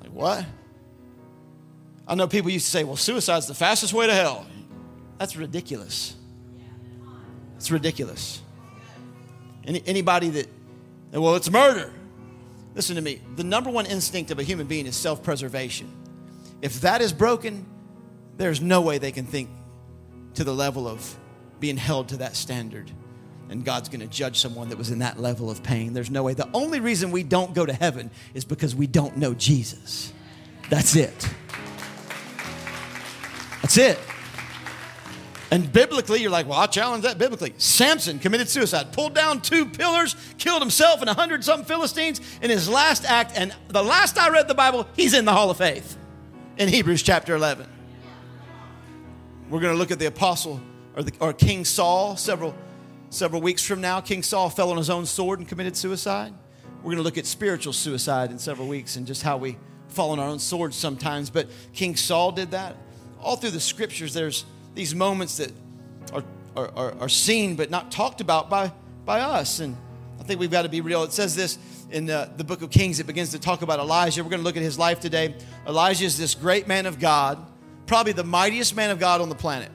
Like, 0.00 0.12
what? 0.12 0.44
I 2.06 2.14
know 2.14 2.26
people 2.26 2.50
used 2.50 2.66
to 2.66 2.70
say, 2.70 2.84
well, 2.84 2.96
suicide's 2.96 3.46
the 3.46 3.54
fastest 3.54 3.92
way 3.92 4.06
to 4.06 4.14
hell. 4.14 4.46
That's 5.18 5.36
ridiculous. 5.36 6.16
It's 7.56 7.70
ridiculous. 7.70 8.42
Any, 9.66 9.82
anybody 9.86 10.30
that, 10.30 10.48
well, 11.12 11.36
it's 11.36 11.50
murder. 11.50 11.92
Listen 12.74 12.96
to 12.96 13.02
me. 13.02 13.20
The 13.36 13.44
number 13.44 13.70
one 13.70 13.86
instinct 13.86 14.30
of 14.30 14.38
a 14.38 14.42
human 14.42 14.66
being 14.66 14.86
is 14.86 14.96
self 14.96 15.22
preservation. 15.22 15.90
If 16.62 16.80
that 16.82 17.00
is 17.00 17.12
broken, 17.12 17.66
there's 18.36 18.60
no 18.60 18.80
way 18.80 18.98
they 18.98 19.12
can 19.12 19.26
think 19.26 19.50
to 20.34 20.44
the 20.44 20.54
level 20.54 20.88
of 20.88 21.16
being 21.60 21.76
held 21.76 22.08
to 22.08 22.16
that 22.18 22.34
standard. 22.34 22.90
And 23.50 23.64
God's 23.64 23.88
going 23.90 24.00
to 24.00 24.06
judge 24.06 24.38
someone 24.38 24.70
that 24.70 24.78
was 24.78 24.90
in 24.90 25.00
that 25.00 25.20
level 25.20 25.50
of 25.50 25.62
pain. 25.62 25.92
There's 25.92 26.10
no 26.10 26.22
way. 26.22 26.32
The 26.32 26.48
only 26.54 26.80
reason 26.80 27.10
we 27.10 27.22
don't 27.22 27.52
go 27.52 27.66
to 27.66 27.72
heaven 27.72 28.10
is 28.32 28.44
because 28.46 28.74
we 28.74 28.86
don't 28.86 29.18
know 29.18 29.34
Jesus. 29.34 30.12
That's 30.70 30.96
it. 30.96 31.28
That's 33.60 33.76
it. 33.76 33.98
And 35.52 35.70
biblically, 35.70 36.22
you're 36.22 36.30
like, 36.30 36.48
well, 36.48 36.58
I'll 36.58 36.66
challenge 36.66 37.02
that 37.02 37.18
biblically. 37.18 37.52
Samson 37.58 38.18
committed 38.18 38.48
suicide, 38.48 38.90
pulled 38.90 39.14
down 39.14 39.42
two 39.42 39.66
pillars, 39.66 40.16
killed 40.38 40.62
himself 40.62 41.02
and 41.02 41.10
a 41.10 41.12
hundred 41.12 41.44
something 41.44 41.66
Philistines 41.66 42.22
in 42.40 42.48
his 42.48 42.70
last 42.70 43.04
act. 43.04 43.32
And 43.36 43.54
the 43.68 43.84
last 43.84 44.16
I 44.16 44.30
read 44.30 44.48
the 44.48 44.54
Bible, 44.54 44.88
he's 44.96 45.12
in 45.12 45.26
the 45.26 45.32
Hall 45.32 45.50
of 45.50 45.58
Faith 45.58 45.98
in 46.56 46.70
Hebrews 46.70 47.02
chapter 47.02 47.34
11. 47.34 47.68
We're 49.50 49.60
going 49.60 49.74
to 49.74 49.78
look 49.78 49.90
at 49.90 49.98
the 49.98 50.06
apostle 50.06 50.58
or, 50.96 51.02
the, 51.02 51.12
or 51.20 51.34
King 51.34 51.66
Saul 51.66 52.16
several, 52.16 52.54
several 53.10 53.42
weeks 53.42 53.62
from 53.62 53.82
now. 53.82 54.00
King 54.00 54.22
Saul 54.22 54.48
fell 54.48 54.70
on 54.70 54.78
his 54.78 54.88
own 54.88 55.04
sword 55.04 55.38
and 55.38 55.46
committed 55.46 55.76
suicide. 55.76 56.32
We're 56.78 56.92
going 56.92 56.96
to 56.96 57.02
look 57.02 57.18
at 57.18 57.26
spiritual 57.26 57.74
suicide 57.74 58.30
in 58.30 58.38
several 58.38 58.68
weeks 58.68 58.96
and 58.96 59.06
just 59.06 59.22
how 59.22 59.36
we 59.36 59.58
fall 59.88 60.12
on 60.12 60.18
our 60.18 60.30
own 60.30 60.38
swords 60.38 60.76
sometimes. 60.76 61.28
But 61.28 61.48
King 61.74 61.94
Saul 61.94 62.32
did 62.32 62.52
that. 62.52 62.74
All 63.20 63.36
through 63.36 63.50
the 63.50 63.60
scriptures, 63.60 64.14
there's 64.14 64.46
these 64.74 64.94
moments 64.94 65.36
that 65.36 65.52
are, 66.12 66.24
are, 66.56 66.94
are, 67.00 67.08
seen 67.08 67.56
but 67.56 67.70
not 67.70 67.90
talked 67.90 68.20
about 68.20 68.50
by, 68.50 68.72
by 69.04 69.20
us. 69.20 69.60
And 69.60 69.76
I 70.20 70.22
think 70.22 70.40
we've 70.40 70.50
got 70.50 70.62
to 70.62 70.68
be 70.68 70.80
real. 70.80 71.02
It 71.04 71.12
says 71.12 71.34
this 71.34 71.58
in 71.90 72.06
the, 72.06 72.30
the 72.36 72.44
book 72.44 72.62
of 72.62 72.70
Kings, 72.70 73.00
it 73.00 73.06
begins 73.06 73.30
to 73.30 73.38
talk 73.38 73.62
about 73.62 73.78
Elijah. 73.78 74.22
We're 74.22 74.30
going 74.30 74.40
to 74.40 74.44
look 74.44 74.56
at 74.56 74.62
his 74.62 74.78
life 74.78 75.00
today. 75.00 75.34
Elijah 75.66 76.04
is 76.04 76.16
this 76.16 76.34
great 76.34 76.66
man 76.66 76.86
of 76.86 76.98
God, 76.98 77.38
probably 77.86 78.12
the 78.12 78.24
mightiest 78.24 78.74
man 78.74 78.90
of 78.90 78.98
God 78.98 79.20
on 79.20 79.28
the 79.28 79.34
planet. 79.34 79.70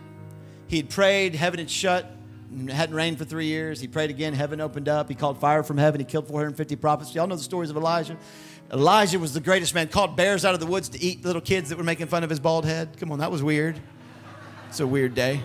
He'd 0.68 0.90
prayed, 0.90 1.36
heaven 1.36 1.60
had 1.60 1.70
shut, 1.70 2.12
and 2.52 2.70
it 2.70 2.74
hadn't 2.74 2.96
rained 2.96 3.18
for 3.18 3.26
three 3.26 3.46
years. 3.46 3.80
He 3.80 3.88
prayed 3.88 4.10
again, 4.10 4.34
heaven 4.34 4.60
opened 4.60 4.90
up. 4.90 5.10
He 5.10 5.16
called 5.16 5.40
fire 5.40 5.64
from 5.64 5.78
heaven. 5.78 6.00
He 6.00 6.06
killed 6.06 6.28
450 6.28 6.76
prophets. 6.78 7.14
Y'all 7.14 7.28
know 7.28 7.36
the 7.36 7.44
stories 7.44 7.70
of 7.70 7.78
Elijah. 7.78 8.18
Elijah 8.72 9.18
was 9.20 9.34
the 9.34 9.40
greatest 9.40 9.74
man, 9.74 9.88
called 9.88 10.18
bears 10.18 10.44
out 10.44 10.54
of 10.54 10.60
the 10.60 10.66
woods 10.66 10.90
to 10.90 11.02
eat 11.02 11.24
little 11.24 11.42
kids 11.42 11.70
that 11.70 11.78
were 11.78 11.84
making 11.84 12.08
fun 12.08 12.24
of 12.24 12.30
his 12.30 12.40
bald 12.40 12.66
head. 12.66 12.98
Come 13.00 13.12
on, 13.12 13.20
that 13.20 13.32
was 13.32 13.42
weird. 13.42 13.80
It's 14.70 14.82
a 14.82 14.88
weird 14.88 15.16
day. 15.16 15.42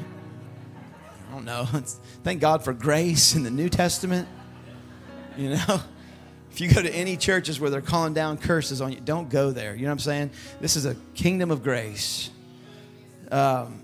I 1.31 1.35
don't 1.35 1.45
know. 1.45 1.67
It's, 1.75 2.01
thank 2.25 2.41
God 2.41 2.65
for 2.65 2.73
grace 2.73 3.35
in 3.35 3.45
the 3.45 3.51
New 3.51 3.69
Testament. 3.69 4.29
You 5.37 5.51
know, 5.51 5.81
if 6.51 6.61
you 6.61 6.73
go 6.73 6.83
to 6.83 6.93
any 6.93 7.17
churches 7.17 7.61
where 7.61 7.71
they're 7.71 7.81
calling 7.81 8.15
down 8.15 8.37
curses 8.37 8.81
on 8.81 8.93
you, 8.93 9.01
don't 9.01 9.31
go 9.31 9.51
there. 9.51 9.75
You 9.75 9.83
know 9.83 9.89
what 9.89 9.93
I'm 9.93 9.99
saying? 10.01 10.31
This 10.61 10.77
is 10.77 10.87
a 10.87 10.97
kingdom 11.15 11.51
of 11.51 11.63
grace. 11.63 12.31
Um, 13.31 13.81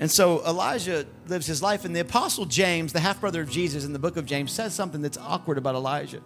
and 0.00 0.10
so 0.10 0.44
Elijah 0.44 1.06
lives 1.28 1.46
his 1.46 1.62
life, 1.62 1.84
and 1.84 1.94
the 1.94 2.00
apostle 2.00 2.44
James, 2.44 2.92
the 2.92 3.00
half 3.00 3.20
brother 3.20 3.42
of 3.42 3.50
Jesus 3.50 3.84
in 3.84 3.92
the 3.92 3.98
book 3.98 4.16
of 4.16 4.26
James, 4.26 4.50
says 4.50 4.74
something 4.74 5.00
that's 5.00 5.18
awkward 5.18 5.58
about 5.58 5.74
Elijah. 5.76 6.20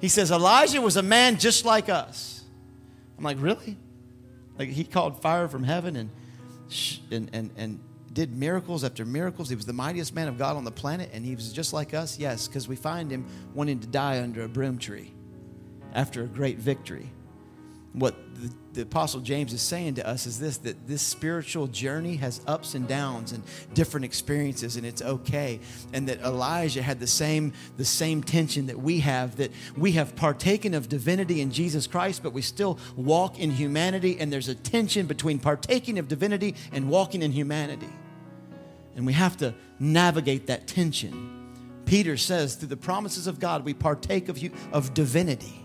He 0.00 0.08
says, 0.08 0.30
Elijah 0.30 0.80
was 0.80 0.96
a 0.96 1.02
man 1.02 1.38
just 1.38 1.64
like 1.64 1.88
us. 1.88 2.44
I'm 3.18 3.24
like, 3.24 3.38
really? 3.40 3.76
Like 4.58 4.68
he 4.68 4.84
called 4.84 5.20
fire 5.20 5.48
from 5.48 5.64
heaven 5.64 5.96
and 5.96 6.10
and, 7.10 7.30
and, 7.32 7.50
and 7.56 7.80
did 8.12 8.36
miracles 8.36 8.82
after 8.82 9.04
miracles. 9.04 9.48
He 9.48 9.56
was 9.56 9.66
the 9.66 9.72
mightiest 9.72 10.14
man 10.14 10.28
of 10.28 10.38
God 10.38 10.56
on 10.56 10.64
the 10.64 10.70
planet, 10.70 11.10
and 11.12 11.24
he 11.24 11.34
was 11.34 11.52
just 11.52 11.72
like 11.72 11.94
us, 11.94 12.18
yes, 12.18 12.48
because 12.48 12.66
we 12.66 12.76
find 12.76 13.10
him 13.10 13.26
wanting 13.54 13.78
to 13.80 13.86
die 13.86 14.22
under 14.22 14.42
a 14.42 14.48
broom 14.48 14.78
tree 14.78 15.12
after 15.94 16.22
a 16.22 16.26
great 16.26 16.58
victory. 16.58 17.10
What 17.96 18.14
the, 18.34 18.52
the 18.74 18.82
Apostle 18.82 19.20
James 19.20 19.54
is 19.54 19.62
saying 19.62 19.94
to 19.94 20.06
us 20.06 20.26
is 20.26 20.38
this 20.38 20.58
that 20.58 20.86
this 20.86 21.00
spiritual 21.00 21.66
journey 21.66 22.16
has 22.16 22.42
ups 22.46 22.74
and 22.74 22.86
downs 22.86 23.32
and 23.32 23.42
different 23.72 24.04
experiences, 24.04 24.76
and 24.76 24.84
it's 24.84 25.00
okay. 25.00 25.60
And 25.94 26.06
that 26.08 26.20
Elijah 26.20 26.82
had 26.82 27.00
the 27.00 27.06
same, 27.06 27.54
the 27.78 27.86
same 27.86 28.22
tension 28.22 28.66
that 28.66 28.78
we 28.78 29.00
have, 29.00 29.36
that 29.36 29.50
we 29.78 29.92
have 29.92 30.14
partaken 30.14 30.74
of 30.74 30.90
divinity 30.90 31.40
in 31.40 31.50
Jesus 31.50 31.86
Christ, 31.86 32.22
but 32.22 32.34
we 32.34 32.42
still 32.42 32.78
walk 32.96 33.38
in 33.38 33.50
humanity, 33.50 34.18
and 34.20 34.30
there's 34.30 34.48
a 34.48 34.54
tension 34.54 35.06
between 35.06 35.38
partaking 35.38 35.98
of 35.98 36.06
divinity 36.06 36.54
and 36.72 36.90
walking 36.90 37.22
in 37.22 37.32
humanity. 37.32 37.88
And 38.94 39.06
we 39.06 39.14
have 39.14 39.38
to 39.38 39.54
navigate 39.78 40.48
that 40.48 40.66
tension. 40.66 41.32
Peter 41.86 42.18
says, 42.18 42.56
through 42.56 42.68
the 42.68 42.76
promises 42.76 43.26
of 43.26 43.40
God, 43.40 43.64
we 43.64 43.72
partake 43.72 44.28
of, 44.28 44.38
of 44.70 44.92
divinity, 44.92 45.64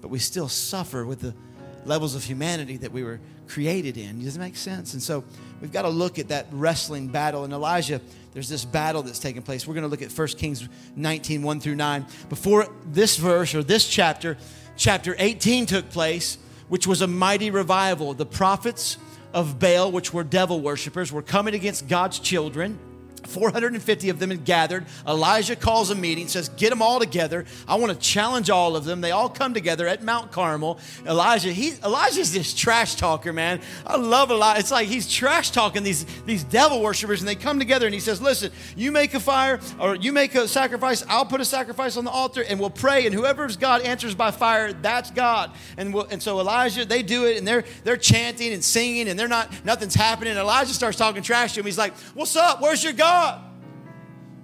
but 0.00 0.08
we 0.08 0.18
still 0.18 0.48
suffer 0.48 1.04
with 1.04 1.20
the 1.20 1.34
levels 1.84 2.14
of 2.14 2.24
humanity 2.24 2.76
that 2.78 2.92
we 2.92 3.02
were 3.02 3.20
created 3.48 3.96
in. 3.96 4.22
Does 4.22 4.36
it 4.36 4.38
make 4.38 4.56
sense? 4.56 4.92
And 4.92 5.02
so 5.02 5.24
we've 5.60 5.72
got 5.72 5.82
to 5.82 5.88
look 5.88 6.18
at 6.18 6.28
that 6.28 6.46
wrestling 6.52 7.08
battle. 7.08 7.44
And 7.44 7.52
Elijah, 7.52 8.00
there's 8.32 8.48
this 8.48 8.64
battle 8.64 9.02
that's 9.02 9.18
taking 9.18 9.42
place. 9.42 9.66
We're 9.66 9.74
going 9.74 9.84
to 9.84 9.88
look 9.88 10.02
at 10.02 10.12
1 10.12 10.28
Kings 10.28 10.68
19, 10.96 11.42
1 11.42 11.60
through 11.60 11.74
9. 11.76 12.06
Before 12.28 12.66
this 12.86 13.16
verse 13.16 13.54
or 13.54 13.62
this 13.62 13.88
chapter, 13.88 14.36
chapter 14.76 15.14
18 15.18 15.66
took 15.66 15.90
place, 15.90 16.38
which 16.68 16.86
was 16.86 17.02
a 17.02 17.06
mighty 17.06 17.50
revival. 17.50 18.14
The 18.14 18.26
prophets 18.26 18.98
of 19.32 19.58
Baal, 19.58 19.92
which 19.92 20.12
were 20.12 20.24
devil 20.24 20.60
worshippers, 20.60 21.12
were 21.12 21.22
coming 21.22 21.54
against 21.54 21.88
God's 21.88 22.18
children. 22.18 22.78
450 23.26 24.08
of 24.08 24.18
them 24.18 24.30
had 24.30 24.44
gathered. 24.44 24.86
Elijah 25.06 25.56
calls 25.56 25.90
a 25.90 25.94
meeting, 25.94 26.28
says, 26.28 26.48
Get 26.50 26.70
them 26.70 26.82
all 26.82 26.98
together. 26.98 27.44
I 27.66 27.76
want 27.76 27.92
to 27.92 27.98
challenge 27.98 28.50
all 28.50 28.76
of 28.76 28.84
them. 28.84 29.00
They 29.00 29.10
all 29.10 29.28
come 29.28 29.54
together 29.54 29.86
at 29.86 30.02
Mount 30.02 30.32
Carmel. 30.32 30.78
Elijah, 31.06 31.52
he, 31.52 31.74
Elijah's 31.84 32.32
this 32.32 32.54
trash 32.54 32.96
talker, 32.96 33.32
man. 33.32 33.60
I 33.86 33.96
love 33.96 34.30
Elijah. 34.30 34.60
It's 34.60 34.70
like 34.70 34.88
he's 34.88 35.10
trash 35.10 35.50
talking 35.50 35.82
these, 35.82 36.04
these 36.26 36.44
devil 36.44 36.82
worshippers, 36.82 37.20
and 37.20 37.28
they 37.28 37.34
come 37.34 37.58
together 37.58 37.86
and 37.86 37.94
he 37.94 38.00
says, 38.00 38.20
Listen, 38.20 38.50
you 38.76 38.92
make 38.92 39.14
a 39.14 39.20
fire 39.20 39.60
or 39.78 39.94
you 39.94 40.12
make 40.12 40.34
a 40.34 40.48
sacrifice, 40.48 41.04
I'll 41.08 41.26
put 41.26 41.40
a 41.40 41.44
sacrifice 41.44 41.96
on 41.96 42.04
the 42.04 42.10
altar 42.10 42.42
and 42.42 42.58
we'll 42.58 42.70
pray, 42.70 43.06
and 43.06 43.14
whoever's 43.14 43.56
God 43.56 43.82
answers 43.82 44.14
by 44.14 44.30
fire, 44.30 44.72
that's 44.72 45.10
God. 45.10 45.50
And, 45.76 45.92
we'll, 45.92 46.06
and 46.06 46.22
so 46.22 46.40
Elijah, 46.40 46.84
they 46.84 47.02
do 47.02 47.26
it, 47.26 47.36
and 47.36 47.46
they're, 47.46 47.64
they're 47.84 47.96
chanting 47.96 48.52
and 48.52 48.62
singing, 48.64 49.08
and 49.08 49.18
they're 49.18 49.28
not, 49.28 49.64
nothing's 49.64 49.94
happening. 49.94 50.36
Elijah 50.36 50.72
starts 50.72 50.96
talking 50.96 51.22
trash 51.22 51.54
to 51.54 51.60
him. 51.60 51.66
He's 51.66 51.78
like, 51.78 51.94
What's 52.14 52.36
up? 52.36 52.60
Where's 52.60 52.82
your 52.82 52.92
God? 52.92 53.09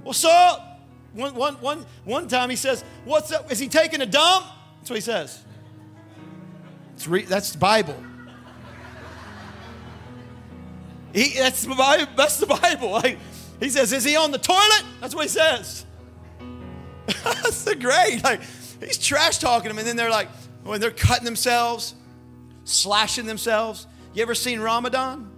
What's 0.03 0.25
up? 0.25 0.81
One, 1.13 1.35
one, 1.35 1.55
one, 1.55 1.87
one 2.05 2.29
time 2.29 2.51
he 2.51 2.57
says, 2.57 2.85
What's 3.05 3.33
up? 3.33 3.51
Is 3.51 3.59
he 3.59 3.69
taking 3.69 4.01
a 4.03 4.07
dump? 4.07 4.47
That's 4.79 4.91
what 4.91 4.97
he 4.97 5.03
says. 5.03 5.43
Re- 7.07 7.25
that's 7.25 7.53
the 7.53 7.59
Bible. 7.59 7.97
He, 11.13 11.35
that's, 11.39 11.65
the 11.65 11.75
Bible 11.75 12.13
that's 12.17 12.39
the 12.39 12.47
Bible. 12.47 13.01
He 13.59 13.71
says, 13.71 13.93
Is 13.93 14.05
he 14.05 14.17
on 14.17 14.31
the 14.31 14.39
toilet? 14.39 14.85
That's 15.01 15.15
what 15.15 15.23
he 15.23 15.29
says. 15.29 15.87
that's 17.25 17.65
the 17.65 17.75
great. 17.75 18.23
Like, 18.23 18.43
he's 18.81 18.99
trash 18.99 19.39
talking 19.39 19.69
them, 19.69 19.79
and 19.79 19.87
then 19.87 19.97
they're 19.97 20.11
like, 20.11 20.29
when 20.65 20.81
they're 20.81 20.91
cutting 20.91 21.25
themselves, 21.25 21.95
slashing 22.65 23.27
themselves. 23.27 23.87
You 24.13 24.23
ever 24.23 24.35
seen 24.35 24.61
Ramadan? 24.61 25.31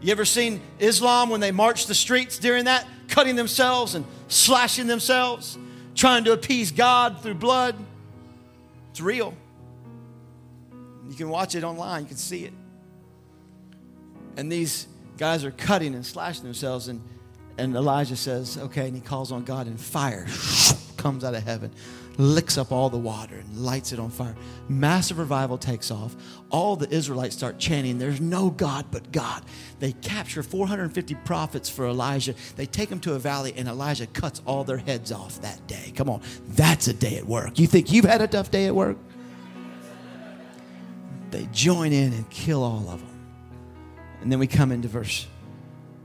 You 0.00 0.12
ever 0.12 0.24
seen 0.24 0.60
Islam 0.78 1.28
when 1.28 1.40
they 1.40 1.52
march 1.52 1.86
the 1.86 1.94
streets 1.94 2.38
during 2.38 2.64
that, 2.64 2.86
cutting 3.08 3.36
themselves 3.36 3.94
and 3.94 4.04
slashing 4.28 4.86
themselves, 4.86 5.58
trying 5.94 6.24
to 6.24 6.32
appease 6.32 6.72
God 6.72 7.22
through 7.22 7.34
blood? 7.34 7.76
It's 8.90 9.00
real. 9.00 9.34
You 11.08 11.14
can 11.14 11.28
watch 11.28 11.54
it 11.54 11.64
online, 11.64 12.02
you 12.02 12.08
can 12.08 12.16
see 12.16 12.44
it. 12.44 12.52
And 14.36 14.50
these 14.50 14.86
guys 15.18 15.44
are 15.44 15.50
cutting 15.50 15.94
and 15.94 16.06
slashing 16.06 16.44
themselves, 16.44 16.88
and, 16.88 17.02
and 17.58 17.76
Elijah 17.76 18.16
says, 18.16 18.56
Okay, 18.56 18.86
and 18.86 18.94
he 18.94 19.02
calls 19.02 19.32
on 19.32 19.44
God, 19.44 19.66
and 19.66 19.78
fire 19.78 20.26
comes 20.96 21.24
out 21.24 21.34
of 21.34 21.42
heaven 21.42 21.72
licks 22.18 22.58
up 22.58 22.72
all 22.72 22.90
the 22.90 22.98
water 22.98 23.36
and 23.36 23.58
lights 23.58 23.92
it 23.92 23.98
on 23.98 24.10
fire. 24.10 24.34
Massive 24.68 25.18
revival 25.18 25.58
takes 25.58 25.90
off. 25.90 26.14
All 26.50 26.76
the 26.76 26.88
Israelites 26.90 27.36
start 27.36 27.58
chanting, 27.58 27.98
There's 27.98 28.20
no 28.20 28.50
God 28.50 28.86
but 28.90 29.12
God. 29.12 29.42
They 29.78 29.92
capture 29.92 30.42
450 30.42 31.14
prophets 31.24 31.68
for 31.68 31.86
Elijah. 31.86 32.34
They 32.56 32.66
take 32.66 32.88
them 32.88 33.00
to 33.00 33.14
a 33.14 33.18
valley, 33.18 33.54
and 33.56 33.68
Elijah 33.68 34.06
cuts 34.06 34.42
all 34.46 34.64
their 34.64 34.78
heads 34.78 35.12
off 35.12 35.40
that 35.42 35.66
day. 35.66 35.92
Come 35.96 36.10
on, 36.10 36.22
that's 36.48 36.88
a 36.88 36.92
day 36.92 37.16
at 37.16 37.26
work. 37.26 37.58
You 37.58 37.66
think 37.66 37.92
you've 37.92 38.04
had 38.04 38.20
a 38.20 38.26
tough 38.26 38.50
day 38.50 38.66
at 38.66 38.74
work? 38.74 38.96
They 41.30 41.48
join 41.52 41.92
in 41.92 42.12
and 42.12 42.28
kill 42.28 42.62
all 42.62 42.88
of 42.88 43.00
them. 43.00 43.10
And 44.20 44.30
then 44.30 44.38
we 44.38 44.46
come 44.46 44.72
into 44.72 44.88
verse 44.88 45.26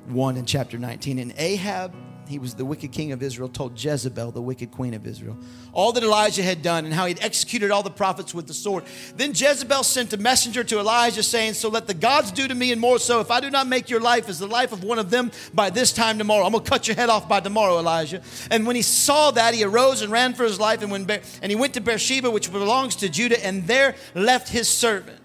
1 0.08 0.38
in 0.38 0.46
chapter 0.46 0.78
19. 0.78 1.20
And 1.20 1.34
Ahab 1.38 1.94
he 2.28 2.40
was 2.40 2.56
the 2.56 2.66
wicked 2.66 2.92
king 2.92 3.12
of 3.12 3.22
Israel, 3.22 3.50
told 3.50 3.82
Jezebel, 3.82 4.32
the 4.32 4.42
wicked 4.42 4.72
queen 4.72 4.94
of 4.94 5.06
Israel, 5.06 5.38
all 5.74 5.92
that 5.94 6.04
Elijah 6.04 6.44
had 6.44 6.62
done 6.62 6.86
and 6.86 6.94
how 6.94 7.06
he'd 7.06 7.22
executed 7.22 7.72
all 7.72 7.84
the 7.84 7.90
prophets 7.90 8.34
with 8.34 8.48
the 8.48 8.54
sword. 8.54 8.84
Then 9.16 9.32
Jezebel 9.32 9.84
sent 9.84 10.14
a 10.14 10.18
messenger 10.18 10.64
to 10.64 10.80
Elijah 10.80 11.24
saying, 11.24 11.54
So 11.54 11.70
let 11.70 11.88
the 11.88 11.94
gods 11.94 12.32
do 12.32 12.48
to 12.48 12.56
me 12.56 12.72
and 12.72 12.82
more 12.82 13.00
so, 13.00 13.20
if 13.20 13.32
I 13.32 13.40
do 13.40 13.50
not 13.50 13.68
make 13.68 13.90
your 13.90 14.00
life 14.00 14.30
as 14.30 14.40
the 14.40 14.48
life 14.48 14.72
of 14.72 14.84
one 14.84 15.00
of 15.00 15.10
them 15.10 15.32
by 15.54 15.70
this 15.70 15.92
time 15.92 16.18
tomorrow. 16.18 16.46
I'm 16.46 16.52
going 16.52 16.64
to 16.64 16.70
cut 16.70 16.88
your 16.88 16.96
head 16.96 17.10
off 17.10 17.28
by 17.28 17.40
tomorrow, 17.40 17.78
Elijah. 17.80 18.22
And 18.52 18.66
when 18.66 18.76
he 18.76 18.82
saw 18.82 19.32
that, 19.32 19.54
he 19.54 19.64
arose 19.64 20.02
and 20.02 20.12
ran 20.12 20.34
for 20.34 20.44
his 20.44 20.60
life 20.60 20.82
and, 20.82 20.92
when, 20.92 21.10
and 21.42 21.52
he 21.52 21.56
went 21.56 21.74
to 21.76 21.82
Beersheba, 21.82 22.30
which 22.30 22.52
belongs 22.52 22.96
to 22.98 23.10
Judah, 23.10 23.44
and 23.46 23.68
there 23.68 23.96
left 24.14 24.50
his 24.50 24.68
servant. 24.68 25.20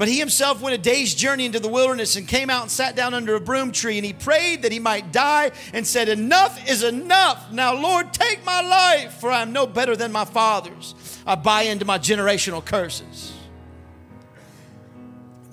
But 0.00 0.08
he 0.08 0.18
himself 0.18 0.62
went 0.62 0.74
a 0.74 0.78
day's 0.78 1.14
journey 1.14 1.44
into 1.44 1.60
the 1.60 1.68
wilderness 1.68 2.16
and 2.16 2.26
came 2.26 2.48
out 2.48 2.62
and 2.62 2.70
sat 2.70 2.96
down 2.96 3.12
under 3.12 3.34
a 3.34 3.40
broom 3.40 3.70
tree. 3.70 3.98
And 3.98 4.06
he 4.06 4.14
prayed 4.14 4.62
that 4.62 4.72
he 4.72 4.78
might 4.78 5.12
die 5.12 5.50
and 5.74 5.86
said, 5.86 6.08
Enough 6.08 6.70
is 6.70 6.82
enough. 6.82 7.52
Now, 7.52 7.74
Lord, 7.74 8.14
take 8.14 8.42
my 8.42 8.62
life, 8.62 9.20
for 9.20 9.30
I 9.30 9.42
am 9.42 9.52
no 9.52 9.66
better 9.66 9.94
than 9.96 10.10
my 10.10 10.24
fathers. 10.24 10.94
I 11.26 11.34
buy 11.34 11.64
into 11.64 11.84
my 11.84 11.98
generational 11.98 12.64
curses. 12.64 13.34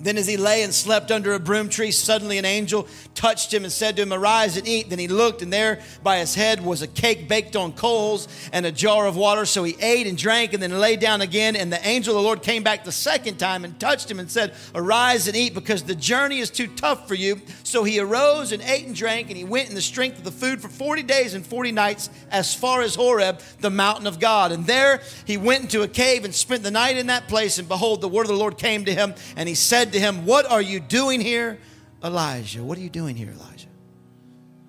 Then, 0.00 0.16
as 0.16 0.26
he 0.26 0.36
lay 0.36 0.62
and 0.62 0.72
slept 0.72 1.10
under 1.10 1.34
a 1.34 1.40
broom 1.40 1.68
tree, 1.68 1.90
suddenly 1.90 2.38
an 2.38 2.44
angel 2.44 2.86
touched 3.14 3.52
him 3.52 3.64
and 3.64 3.72
said 3.72 3.96
to 3.96 4.02
him, 4.02 4.12
Arise 4.12 4.56
and 4.56 4.66
eat. 4.68 4.90
Then 4.90 4.98
he 4.98 5.08
looked, 5.08 5.42
and 5.42 5.52
there 5.52 5.80
by 6.02 6.18
his 6.18 6.34
head 6.34 6.64
was 6.64 6.82
a 6.82 6.86
cake 6.86 7.28
baked 7.28 7.56
on 7.56 7.72
coals 7.72 8.28
and 8.52 8.64
a 8.64 8.72
jar 8.72 9.06
of 9.06 9.16
water. 9.16 9.44
So 9.44 9.64
he 9.64 9.76
ate 9.80 10.06
and 10.06 10.16
drank 10.16 10.52
and 10.52 10.62
then 10.62 10.78
lay 10.78 10.96
down 10.96 11.20
again. 11.20 11.56
And 11.56 11.72
the 11.72 11.84
angel 11.86 12.16
of 12.16 12.22
the 12.22 12.26
Lord 12.26 12.42
came 12.42 12.62
back 12.62 12.84
the 12.84 12.92
second 12.92 13.38
time 13.38 13.64
and 13.64 13.78
touched 13.80 14.10
him 14.10 14.20
and 14.20 14.30
said, 14.30 14.54
Arise 14.74 15.26
and 15.26 15.36
eat, 15.36 15.52
because 15.52 15.82
the 15.82 15.94
journey 15.94 16.38
is 16.38 16.50
too 16.50 16.68
tough 16.68 17.08
for 17.08 17.14
you. 17.14 17.40
So 17.64 17.82
he 17.82 17.98
arose 17.98 18.52
and 18.52 18.62
ate 18.62 18.86
and 18.86 18.94
drank, 18.94 19.28
and 19.28 19.36
he 19.36 19.44
went 19.44 19.68
in 19.68 19.74
the 19.74 19.82
strength 19.82 20.18
of 20.18 20.24
the 20.24 20.30
food 20.30 20.62
for 20.62 20.68
40 20.68 21.02
days 21.02 21.34
and 21.34 21.44
40 21.44 21.72
nights 21.72 22.08
as 22.30 22.54
far 22.54 22.82
as 22.82 22.94
Horeb, 22.94 23.40
the 23.60 23.70
mountain 23.70 24.06
of 24.06 24.20
God. 24.20 24.52
And 24.52 24.64
there 24.64 25.02
he 25.24 25.36
went 25.36 25.62
into 25.62 25.82
a 25.82 25.88
cave 25.88 26.24
and 26.24 26.34
spent 26.34 26.62
the 26.62 26.70
night 26.70 26.96
in 26.96 27.08
that 27.08 27.26
place. 27.26 27.58
And 27.58 27.66
behold, 27.66 28.00
the 28.00 28.08
word 28.08 28.22
of 28.22 28.28
the 28.28 28.34
Lord 28.34 28.58
came 28.58 28.84
to 28.84 28.94
him, 28.94 29.14
and 29.36 29.48
he 29.48 29.54
said 29.56 29.87
to 29.92 30.00
him, 30.00 30.26
What 30.26 30.46
are 30.50 30.62
you 30.62 30.80
doing 30.80 31.20
here? 31.20 31.58
Elijah. 32.02 32.62
What 32.62 32.78
are 32.78 32.80
you 32.80 32.90
doing 32.90 33.16
here, 33.16 33.30
Elijah? 33.30 33.68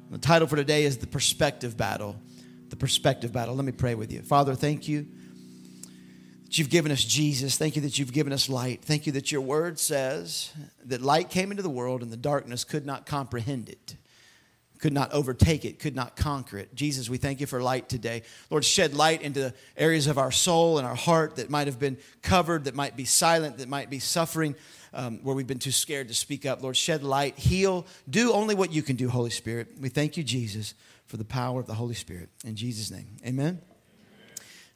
The 0.09 0.17
title 0.17 0.47
for 0.47 0.55
today 0.55 0.83
is 0.83 0.97
The 0.97 1.07
Perspective 1.07 1.77
Battle. 1.77 2.19
The 2.69 2.75
Perspective 2.75 3.31
Battle. 3.31 3.55
Let 3.55 3.65
me 3.65 3.71
pray 3.71 3.95
with 3.95 4.11
you. 4.11 4.21
Father, 4.21 4.55
thank 4.55 4.87
you 4.87 5.07
that 6.45 6.57
you've 6.57 6.69
given 6.69 6.91
us 6.91 7.03
Jesus. 7.03 7.57
Thank 7.57 7.75
you 7.75 7.83
that 7.83 7.99
you've 7.99 8.13
given 8.13 8.33
us 8.33 8.49
light. 8.49 8.83
Thank 8.83 9.05
you 9.05 9.11
that 9.13 9.31
your 9.31 9.41
word 9.41 9.77
says 9.77 10.51
that 10.85 11.01
light 11.01 11.29
came 11.29 11.51
into 11.51 11.61
the 11.61 11.69
world 11.69 12.01
and 12.01 12.11
the 12.11 12.17
darkness 12.17 12.63
could 12.63 12.85
not 12.85 13.05
comprehend 13.05 13.69
it 13.69 13.95
could 14.79 14.93
not 14.93 15.11
overtake 15.11 15.65
it, 15.65 15.77
could 15.77 15.95
not 15.95 16.15
conquer 16.15 16.57
it. 16.57 16.73
Jesus, 16.73 17.09
we 17.09 17.17
thank 17.17 17.41
you 17.41 17.45
for 17.45 17.61
light 17.61 17.89
today. 17.89 18.23
Lord, 18.49 18.63
shed 18.63 18.93
light 18.93 19.21
into 19.21 19.41
the 19.41 19.53
areas 19.75 20.07
of 20.07 20.17
our 20.17 20.31
soul 20.31 20.77
and 20.77 20.87
our 20.87 20.95
heart 20.95 21.35
that 21.35 21.49
might 21.49 21.67
have 21.67 21.79
been 21.79 21.97
covered, 22.21 22.63
that 22.63 22.75
might 22.75 22.95
be 22.95 23.05
silent, 23.05 23.57
that 23.57 23.67
might 23.67 23.89
be 23.89 23.99
suffering 23.99 24.55
um, 24.93 25.19
where 25.23 25.35
we've 25.35 25.47
been 25.47 25.59
too 25.59 25.71
scared 25.71 26.07
to 26.07 26.13
speak 26.13 26.45
up. 26.45 26.61
Lord, 26.61 26.77
shed 26.77 27.03
light, 27.03 27.37
heal, 27.37 27.85
do 28.09 28.33
only 28.33 28.55
what 28.55 28.71
you 28.71 28.81
can 28.81 28.95
do, 28.95 29.09
Holy 29.09 29.29
Spirit. 29.29 29.67
We 29.79 29.89
thank 29.89 30.17
you, 30.17 30.23
Jesus, 30.23 30.73
for 31.05 31.17
the 31.17 31.25
power 31.25 31.59
of 31.59 31.67
the 31.67 31.73
Holy 31.73 31.95
Spirit. 31.95 32.29
In 32.45 32.55
Jesus' 32.55 32.91
name, 32.91 33.17
amen. 33.25 33.61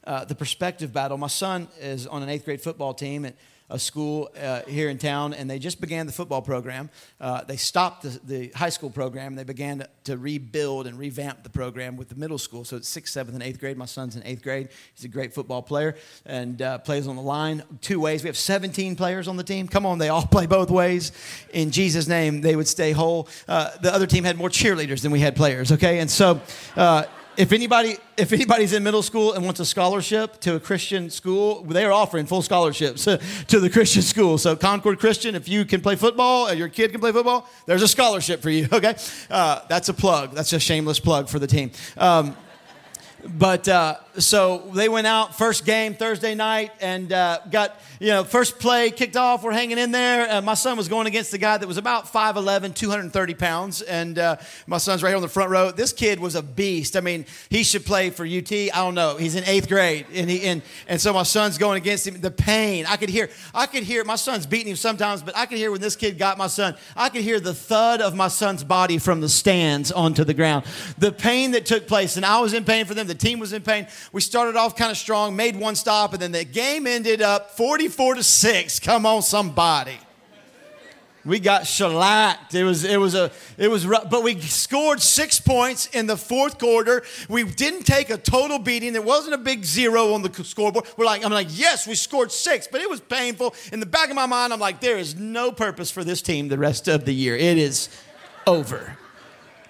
Uh, 0.06 0.24
the 0.24 0.34
perspective 0.34 0.92
battle. 0.92 1.16
My 1.16 1.28
son 1.28 1.66
is 1.80 2.06
on 2.06 2.22
an 2.22 2.28
eighth 2.28 2.44
grade 2.44 2.60
football 2.60 2.92
team. 2.92 3.24
And 3.24 3.34
a 3.74 3.78
school 3.78 4.30
uh, 4.40 4.62
here 4.68 4.88
in 4.88 4.98
town, 4.98 5.34
and 5.34 5.50
they 5.50 5.58
just 5.58 5.80
began 5.80 6.06
the 6.06 6.12
football 6.12 6.40
program. 6.40 6.88
Uh, 7.20 7.42
they 7.42 7.56
stopped 7.56 8.04
the, 8.04 8.20
the, 8.24 8.48
high 8.54 8.68
school 8.68 8.88
program. 8.88 9.32
And 9.32 9.38
they 9.38 9.44
began 9.44 9.80
to, 9.80 9.88
to, 10.04 10.16
rebuild 10.16 10.86
and 10.86 10.96
revamp 10.96 11.42
the 11.42 11.50
program 11.50 11.96
with 11.96 12.08
the 12.08 12.14
middle 12.14 12.38
school. 12.38 12.64
So 12.64 12.76
it's 12.76 12.88
sixth, 12.88 13.12
seventh, 13.12 13.34
and 13.34 13.42
eighth 13.42 13.58
grade. 13.58 13.76
My 13.76 13.84
son's 13.86 14.14
in 14.14 14.22
eighth 14.24 14.42
grade. 14.42 14.68
He's 14.94 15.04
a 15.04 15.08
great 15.08 15.34
football 15.34 15.60
player 15.60 15.96
and 16.24 16.62
uh, 16.62 16.78
plays 16.78 17.08
on 17.08 17.16
the 17.16 17.22
line 17.22 17.64
two 17.80 17.98
ways. 17.98 18.22
We 18.22 18.28
have 18.28 18.36
17 18.36 18.94
players 18.94 19.26
on 19.26 19.36
the 19.36 19.42
team. 19.42 19.66
Come 19.66 19.86
on, 19.86 19.98
they 19.98 20.08
all 20.08 20.26
play 20.26 20.46
both 20.46 20.70
ways. 20.70 21.10
In 21.52 21.72
Jesus' 21.72 22.06
name, 22.06 22.42
they 22.42 22.54
would 22.54 22.68
stay 22.68 22.92
whole. 22.92 23.28
Uh, 23.48 23.70
the 23.82 23.92
other 23.92 24.06
team 24.06 24.22
had 24.22 24.36
more 24.36 24.50
cheerleaders 24.50 25.02
than 25.02 25.10
we 25.10 25.18
had 25.18 25.34
players. 25.34 25.72
Okay, 25.72 25.98
and 25.98 26.08
so 26.08 26.40
uh, 26.76 27.04
if 27.36 27.52
anybody 27.52 27.96
if 28.16 28.32
anybody's 28.32 28.72
in 28.72 28.82
middle 28.82 29.02
school 29.02 29.32
and 29.32 29.44
wants 29.44 29.60
a 29.60 29.64
scholarship 29.64 30.40
to 30.40 30.54
a 30.54 30.60
Christian 30.60 31.10
school, 31.10 31.62
they 31.64 31.84
are 31.84 31.92
offering 31.92 32.26
full 32.26 32.42
scholarships 32.42 33.04
to 33.48 33.60
the 33.60 33.70
Christian 33.70 34.02
school. 34.02 34.38
So 34.38 34.54
Concord 34.56 34.98
Christian, 34.98 35.34
if 35.34 35.48
you 35.48 35.64
can 35.64 35.80
play 35.80 35.96
football, 35.96 36.52
your 36.52 36.68
kid 36.68 36.92
can 36.92 37.00
play 37.00 37.12
football, 37.12 37.48
there's 37.66 37.82
a 37.82 37.88
scholarship 37.88 38.40
for 38.40 38.50
you. 38.50 38.68
Okay, 38.74 38.96
uh, 39.30 39.60
that's 39.68 39.88
a 39.88 39.94
plug. 39.94 40.34
That's 40.34 40.52
a 40.52 40.58
shameless 40.58 40.98
plug 40.98 41.28
for 41.28 41.38
the 41.38 41.46
team. 41.46 41.70
Um, 41.96 42.36
but 43.24 43.68
uh, 43.68 43.98
so 44.18 44.58
they 44.74 44.88
went 44.88 45.06
out 45.06 45.36
first 45.36 45.64
game 45.64 45.94
Thursday 45.94 46.34
night 46.34 46.72
and 46.80 47.12
uh, 47.12 47.40
got 47.50 47.80
you 47.98 48.08
know 48.08 48.24
first 48.24 48.58
play 48.58 48.90
kicked 48.90 49.16
off. 49.16 49.42
We're 49.42 49.52
hanging 49.52 49.78
in 49.78 49.90
there. 49.90 50.30
Uh, 50.30 50.40
my 50.40 50.54
son 50.54 50.76
was 50.76 50.88
going 50.88 51.06
against 51.06 51.30
the 51.30 51.38
guy 51.38 51.56
that 51.56 51.66
was 51.66 51.76
about 51.76 52.12
5'11", 52.12 52.74
230 52.74 53.34
pounds, 53.34 53.82
and 53.82 54.18
uh, 54.18 54.36
my 54.66 54.78
son's 54.78 55.02
right 55.02 55.10
here 55.10 55.16
on 55.16 55.22
the 55.22 55.28
front 55.28 55.50
row. 55.50 55.70
This 55.70 55.92
kid 55.92 56.20
was 56.20 56.34
a 56.34 56.42
beast. 56.42 56.96
I 56.96 57.00
mean, 57.00 57.26
he 57.50 57.64
should 57.64 57.84
play 57.84 58.10
for 58.10 58.24
UT. 58.24 58.52
I 58.52 58.68
don't 58.72 58.94
know. 58.94 59.16
He's 59.16 59.34
in 59.34 59.44
eighth 59.44 59.68
grade, 59.68 60.06
and 60.12 60.30
he 60.30 60.42
and 60.42 60.62
and 60.86 61.00
so 61.00 61.12
my 61.12 61.24
son's 61.24 61.58
going 61.58 61.76
against 61.76 62.06
him. 62.06 62.20
The 62.20 62.30
pain 62.30 62.86
I 62.86 62.96
could 62.96 63.10
hear. 63.10 63.30
I 63.52 63.66
could 63.66 63.82
hear 63.82 64.04
my 64.04 64.16
son's 64.16 64.46
beating 64.46 64.68
him 64.68 64.76
sometimes, 64.76 65.22
but 65.22 65.36
I 65.36 65.46
could 65.46 65.58
hear 65.58 65.70
when 65.70 65.80
this 65.80 65.96
kid 65.96 66.18
got 66.18 66.38
my 66.38 66.46
son. 66.46 66.76
I 66.96 67.08
could 67.08 67.22
hear 67.22 67.40
the 67.40 67.54
thud 67.54 68.00
of 68.00 68.14
my 68.14 68.28
son's 68.28 68.62
body 68.62 68.98
from 68.98 69.20
the 69.20 69.28
stands 69.28 69.90
onto 69.90 70.24
the 70.24 70.34
ground. 70.34 70.64
The 70.98 71.12
pain 71.12 71.52
that 71.52 71.66
took 71.66 71.86
place, 71.88 72.16
and 72.16 72.24
I 72.24 72.40
was 72.40 72.54
in 72.54 72.64
pain 72.64 72.84
for 72.86 72.94
them. 72.94 73.06
The 73.06 73.14
team 73.14 73.38
was 73.38 73.52
in 73.52 73.62
pain. 73.62 73.86
We 74.12 74.20
started 74.20 74.56
off 74.56 74.76
kind 74.76 74.90
of 74.90 74.96
strong, 74.96 75.36
made 75.36 75.56
one 75.56 75.74
stop, 75.74 76.12
and 76.12 76.22
then 76.22 76.32
the 76.32 76.44
game 76.44 76.86
ended 76.86 77.22
up 77.22 77.52
44 77.52 78.16
to 78.16 78.22
6. 78.22 78.80
Come 78.80 79.06
on, 79.06 79.22
somebody. 79.22 79.98
We 81.24 81.40
got 81.40 81.66
shellacked. 81.66 82.54
It 82.54 82.64
was, 82.64 82.84
it 82.84 82.98
was 82.98 83.14
a, 83.14 83.30
it 83.56 83.68
was 83.68 83.86
rough. 83.86 84.10
But 84.10 84.22
we 84.22 84.38
scored 84.40 85.00
six 85.00 85.40
points 85.40 85.86
in 85.86 86.06
the 86.06 86.18
fourth 86.18 86.58
quarter. 86.58 87.02
We 87.30 87.44
didn't 87.44 87.84
take 87.84 88.10
a 88.10 88.18
total 88.18 88.58
beating. 88.58 88.92
There 88.92 89.00
wasn't 89.00 89.34
a 89.34 89.38
big 89.38 89.64
zero 89.64 90.12
on 90.12 90.22
the 90.22 90.44
scoreboard. 90.44 90.86
We're 90.98 91.06
like, 91.06 91.24
I'm 91.24 91.32
like, 91.32 91.48
yes, 91.50 91.86
we 91.86 91.94
scored 91.94 92.30
six, 92.30 92.66
but 92.66 92.82
it 92.82 92.90
was 92.90 93.00
painful. 93.00 93.54
In 93.72 93.80
the 93.80 93.86
back 93.86 94.10
of 94.10 94.16
my 94.16 94.26
mind, 94.26 94.52
I'm 94.52 94.60
like, 94.60 94.80
there 94.80 94.98
is 94.98 95.14
no 95.14 95.50
purpose 95.50 95.90
for 95.90 96.04
this 96.04 96.20
team 96.20 96.48
the 96.48 96.58
rest 96.58 96.88
of 96.88 97.06
the 97.06 97.14
year. 97.14 97.36
It 97.36 97.56
is 97.56 97.88
over. 98.46 98.98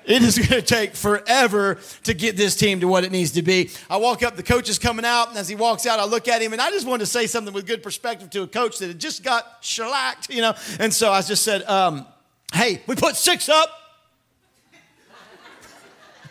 It 0.05 0.23
is 0.23 0.39
going 0.49 0.61
to 0.61 0.63
take 0.63 0.95
forever 0.95 1.79
to 2.05 2.15
get 2.15 2.37
this 2.37 2.57
team 2.57 2.81
to 2.81 2.89
what 2.89 3.05
it 3.05 3.13
needs 3.13 3.33
to 3.33 3.43
be. 3.43 3.71
I 3.89 3.97
walk 3.97 4.23
up, 4.23 4.37
the 4.37 4.43
coach 4.43 4.69
is 4.69 4.79
coming 4.79 5.05
out, 5.05 5.29
and 5.31 5.39
as 5.39 5.49
he 5.49 5.57
walks 5.57 5.87
out, 5.87 5.99
I 5.99 6.05
look 6.05 6.29
at 6.29 6.43
him, 6.43 6.53
and 6.53 6.61
I 6.61 6.71
just 6.71 6.87
wanted 6.87 7.01
to 7.01 7.11
say 7.11 7.27
something 7.27 7.53
with 7.55 7.67
good 7.67 7.83
perspective 7.83 8.31
to 8.31 8.43
a 8.43 8.47
coach 8.47 8.79
that 8.79 8.89
had 8.89 8.99
just 8.99 9.23
got 9.23 9.59
shellacked, 9.61 10.33
you 10.33 10.43
know. 10.43 10.55
And 10.79 10.93
so 10.93 11.11
I 11.11 11.23
just 11.23 11.43
said, 11.43 11.63
um, 11.65 12.07
"Hey, 12.53 12.83
we 12.87 12.95
put 12.95 13.17
six 13.17 13.49
up." 13.49 13.69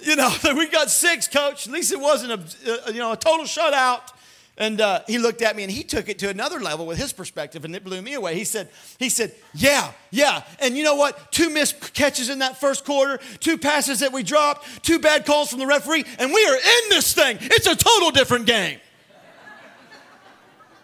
you 0.00 0.16
know, 0.16 0.30
we 0.56 0.68
got 0.68 0.90
six, 0.90 1.28
coach. 1.28 1.66
At 1.66 1.72
least 1.72 1.92
it 1.92 2.00
wasn't 2.00 2.32
a, 2.32 2.92
you 2.92 2.98
know 2.98 3.12
a 3.12 3.16
total 3.16 3.46
shutout. 3.46 4.13
And 4.56 4.80
uh, 4.80 5.00
he 5.08 5.18
looked 5.18 5.42
at 5.42 5.56
me 5.56 5.64
and 5.64 5.72
he 5.72 5.82
took 5.82 6.08
it 6.08 6.20
to 6.20 6.28
another 6.28 6.60
level 6.60 6.86
with 6.86 6.96
his 6.96 7.12
perspective, 7.12 7.64
and 7.64 7.74
it 7.74 7.82
blew 7.82 8.00
me 8.00 8.14
away. 8.14 8.36
He 8.36 8.44
said, 8.44 8.68
he 8.98 9.08
said, 9.08 9.34
yeah, 9.52 9.90
yeah. 10.10 10.44
And 10.60 10.76
you 10.76 10.84
know 10.84 10.94
what? 10.94 11.32
Two 11.32 11.50
missed 11.50 11.92
catches 11.92 12.30
in 12.30 12.38
that 12.38 12.60
first 12.60 12.84
quarter, 12.84 13.18
two 13.40 13.58
passes 13.58 14.00
that 14.00 14.12
we 14.12 14.22
dropped, 14.22 14.84
two 14.84 15.00
bad 15.00 15.26
calls 15.26 15.50
from 15.50 15.58
the 15.58 15.66
referee, 15.66 16.04
and 16.20 16.32
we 16.32 16.46
are 16.46 16.54
in 16.54 16.88
this 16.90 17.12
thing. 17.12 17.38
It's 17.40 17.66
a 17.66 17.74
total 17.74 18.12
different 18.12 18.46
game. 18.46 18.78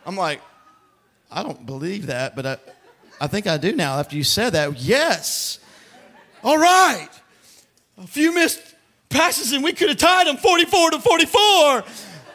I'm 0.04 0.16
like, 0.16 0.40
I 1.30 1.44
don't 1.44 1.64
believe 1.64 2.06
that, 2.06 2.34
but 2.34 2.46
I, 2.46 2.58
I 3.20 3.26
think 3.28 3.46
I 3.46 3.56
do 3.56 3.72
now 3.72 4.00
after 4.00 4.16
you 4.16 4.24
said 4.24 4.50
that. 4.54 4.80
Yes. 4.80 5.60
All 6.42 6.58
right. 6.58 7.08
A 7.98 8.06
few 8.06 8.34
missed 8.34 8.60
passes 9.10 9.52
and 9.52 9.62
we 9.62 9.72
could 9.72 9.90
have 9.90 9.98
tied 9.98 10.26
them 10.26 10.38
44 10.38 10.92
to 10.92 10.98
44. 10.98 11.84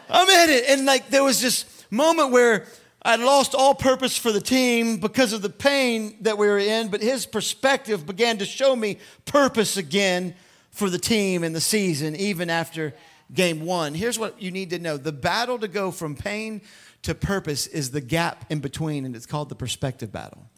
I'm 0.10 0.30
in 0.30 0.50
it. 0.50 0.66
And 0.70 0.86
like 0.86 1.10
there 1.10 1.24
was 1.24 1.42
this 1.42 1.66
moment 1.90 2.32
where 2.32 2.66
I'd 3.02 3.20
lost 3.20 3.54
all 3.54 3.76
purpose 3.76 4.18
for 4.18 4.32
the 4.32 4.42
team 4.42 4.98
because 4.98 5.32
of 5.32 5.42
the 5.42 5.50
pain 5.50 6.18
that 6.22 6.38
we 6.38 6.48
were 6.48 6.58
in, 6.58 6.90
but 6.90 7.02
his 7.02 7.26
perspective 7.26 8.06
began 8.06 8.40
to 8.40 8.46
show 8.46 8.76
me 8.76 8.98
purpose 9.26 9.78
again 9.78 10.34
for 10.72 10.90
the 10.90 10.98
team 10.98 11.44
and 11.44 11.56
the 11.56 11.62
season, 11.62 12.16
even 12.16 12.50
after 12.50 12.94
game 13.34 13.62
one. 13.62 13.94
Here's 13.94 14.18
what 14.18 14.42
you 14.42 14.52
need 14.52 14.72
to 14.72 14.80
know 14.80 14.98
the 14.98 15.12
battle 15.12 15.60
to 15.60 15.68
go 15.68 15.92
from 15.92 16.16
pain 16.16 16.62
to 17.04 17.14
purpose 17.14 17.68
is 17.68 17.92
the 17.92 18.02
gap 18.02 18.46
in 18.50 18.60
between, 18.60 19.06
and 19.06 19.16
it's 19.16 19.28
called 19.28 19.50
the 19.50 19.56
perspective 19.56 20.12
battle. 20.12 20.50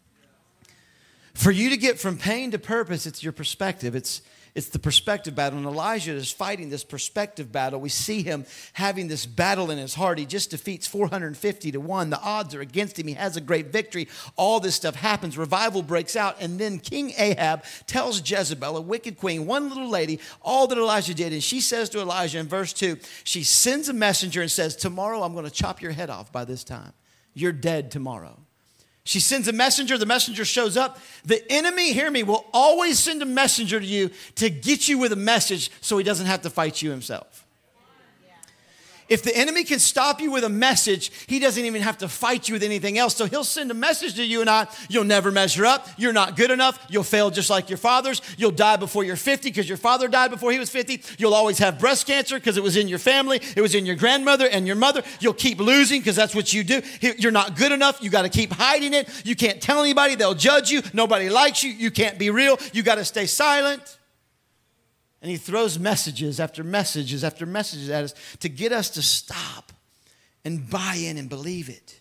For 1.34 1.50
you 1.50 1.70
to 1.70 1.76
get 1.76 2.00
from 2.00 2.16
pain 2.16 2.50
to 2.52 2.58
purpose, 2.58 3.06
it's 3.06 3.22
your 3.22 3.32
perspective. 3.32 3.94
It's 3.94 4.22
it's 4.54 4.68
the 4.68 4.78
perspective 4.78 5.34
battle. 5.34 5.58
And 5.58 5.66
Elijah 5.66 6.12
is 6.12 6.30
fighting 6.32 6.70
this 6.70 6.84
perspective 6.84 7.52
battle. 7.52 7.80
We 7.80 7.88
see 7.88 8.22
him 8.22 8.44
having 8.72 9.08
this 9.08 9.26
battle 9.26 9.70
in 9.70 9.78
his 9.78 9.94
heart. 9.94 10.18
He 10.18 10.26
just 10.26 10.50
defeats 10.50 10.86
450 10.86 11.72
to 11.72 11.80
1. 11.80 12.10
The 12.10 12.20
odds 12.20 12.54
are 12.54 12.60
against 12.60 12.98
him. 12.98 13.06
He 13.06 13.14
has 13.14 13.36
a 13.36 13.40
great 13.40 13.66
victory. 13.66 14.08
All 14.36 14.60
this 14.60 14.74
stuff 14.74 14.94
happens. 14.94 15.38
Revival 15.38 15.82
breaks 15.82 16.16
out. 16.16 16.36
And 16.40 16.58
then 16.58 16.78
King 16.78 17.12
Ahab 17.18 17.64
tells 17.86 18.28
Jezebel, 18.28 18.76
a 18.76 18.80
wicked 18.80 19.18
queen, 19.18 19.46
one 19.46 19.68
little 19.68 19.90
lady, 19.90 20.20
all 20.42 20.66
that 20.66 20.78
Elijah 20.78 21.14
did. 21.14 21.32
And 21.32 21.42
she 21.42 21.60
says 21.60 21.88
to 21.90 22.00
Elijah 22.00 22.38
in 22.38 22.48
verse 22.48 22.72
2, 22.72 22.98
she 23.24 23.42
sends 23.44 23.88
a 23.88 23.92
messenger 23.92 24.40
and 24.42 24.50
says, 24.50 24.76
Tomorrow 24.76 25.22
I'm 25.22 25.32
going 25.32 25.44
to 25.44 25.50
chop 25.50 25.82
your 25.82 25.92
head 25.92 26.10
off 26.10 26.32
by 26.32 26.44
this 26.44 26.64
time. 26.64 26.92
You're 27.34 27.52
dead 27.52 27.90
tomorrow. 27.90 28.38
She 29.08 29.20
sends 29.20 29.48
a 29.48 29.54
messenger, 29.54 29.96
the 29.96 30.04
messenger 30.04 30.44
shows 30.44 30.76
up. 30.76 31.00
The 31.24 31.42
enemy, 31.50 31.94
hear 31.94 32.10
me, 32.10 32.24
will 32.24 32.44
always 32.52 32.98
send 32.98 33.22
a 33.22 33.24
messenger 33.24 33.80
to 33.80 33.86
you 33.86 34.10
to 34.34 34.50
get 34.50 34.86
you 34.86 34.98
with 34.98 35.12
a 35.12 35.16
message 35.16 35.70
so 35.80 35.96
he 35.96 36.04
doesn't 36.04 36.26
have 36.26 36.42
to 36.42 36.50
fight 36.50 36.82
you 36.82 36.90
himself. 36.90 37.46
If 39.08 39.22
the 39.22 39.34
enemy 39.36 39.64
can 39.64 39.78
stop 39.78 40.20
you 40.20 40.30
with 40.30 40.44
a 40.44 40.48
message, 40.48 41.10
he 41.26 41.38
doesn't 41.38 41.64
even 41.64 41.82
have 41.82 41.98
to 41.98 42.08
fight 42.08 42.48
you 42.48 42.54
with 42.54 42.62
anything 42.62 42.98
else. 42.98 43.16
So 43.16 43.26
he'll 43.26 43.44
send 43.44 43.70
a 43.70 43.74
message 43.74 44.14
to 44.16 44.24
you 44.24 44.40
and 44.40 44.50
I. 44.50 44.66
You'll 44.88 45.04
never 45.04 45.30
measure 45.30 45.64
up. 45.64 45.88
You're 45.96 46.12
not 46.12 46.36
good 46.36 46.50
enough. 46.50 46.78
You'll 46.88 47.04
fail 47.04 47.30
just 47.30 47.50
like 47.50 47.70
your 47.70 47.78
fathers. 47.78 48.20
You'll 48.36 48.50
die 48.50 48.76
before 48.76 49.04
you're 49.04 49.16
50 49.16 49.48
because 49.48 49.68
your 49.68 49.78
father 49.78 50.08
died 50.08 50.30
before 50.30 50.52
he 50.52 50.58
was 50.58 50.70
50. 50.70 51.02
You'll 51.18 51.34
always 51.34 51.58
have 51.58 51.78
breast 51.78 52.06
cancer 52.06 52.36
because 52.36 52.56
it 52.56 52.62
was 52.62 52.76
in 52.76 52.88
your 52.88 52.98
family. 52.98 53.40
It 53.56 53.60
was 53.60 53.74
in 53.74 53.86
your 53.86 53.96
grandmother 53.96 54.48
and 54.48 54.66
your 54.66 54.76
mother. 54.76 55.02
You'll 55.20 55.32
keep 55.34 55.58
losing 55.58 56.00
because 56.00 56.16
that's 56.16 56.34
what 56.34 56.52
you 56.52 56.62
do. 56.62 56.82
You're 57.00 57.32
not 57.32 57.56
good 57.56 57.72
enough. 57.72 58.02
You 58.02 58.10
got 58.10 58.22
to 58.22 58.28
keep 58.28 58.52
hiding 58.52 58.94
it. 58.94 59.08
You 59.24 59.34
can't 59.34 59.60
tell 59.60 59.80
anybody. 59.80 60.14
They'll 60.14 60.34
judge 60.34 60.70
you. 60.70 60.82
Nobody 60.92 61.28
likes 61.30 61.62
you. 61.62 61.70
You 61.70 61.90
can't 61.90 62.18
be 62.18 62.30
real. 62.30 62.58
You 62.72 62.82
got 62.82 62.96
to 62.96 63.04
stay 63.04 63.26
silent. 63.26 63.97
And 65.20 65.30
he 65.30 65.36
throws 65.36 65.78
messages 65.78 66.38
after 66.38 66.62
messages 66.62 67.24
after 67.24 67.44
messages 67.44 67.90
at 67.90 68.04
us 68.04 68.14
to 68.40 68.48
get 68.48 68.72
us 68.72 68.90
to 68.90 69.02
stop 69.02 69.72
and 70.44 70.68
buy 70.68 70.94
in 70.94 71.16
and 71.18 71.28
believe 71.28 71.68
it. 71.68 71.97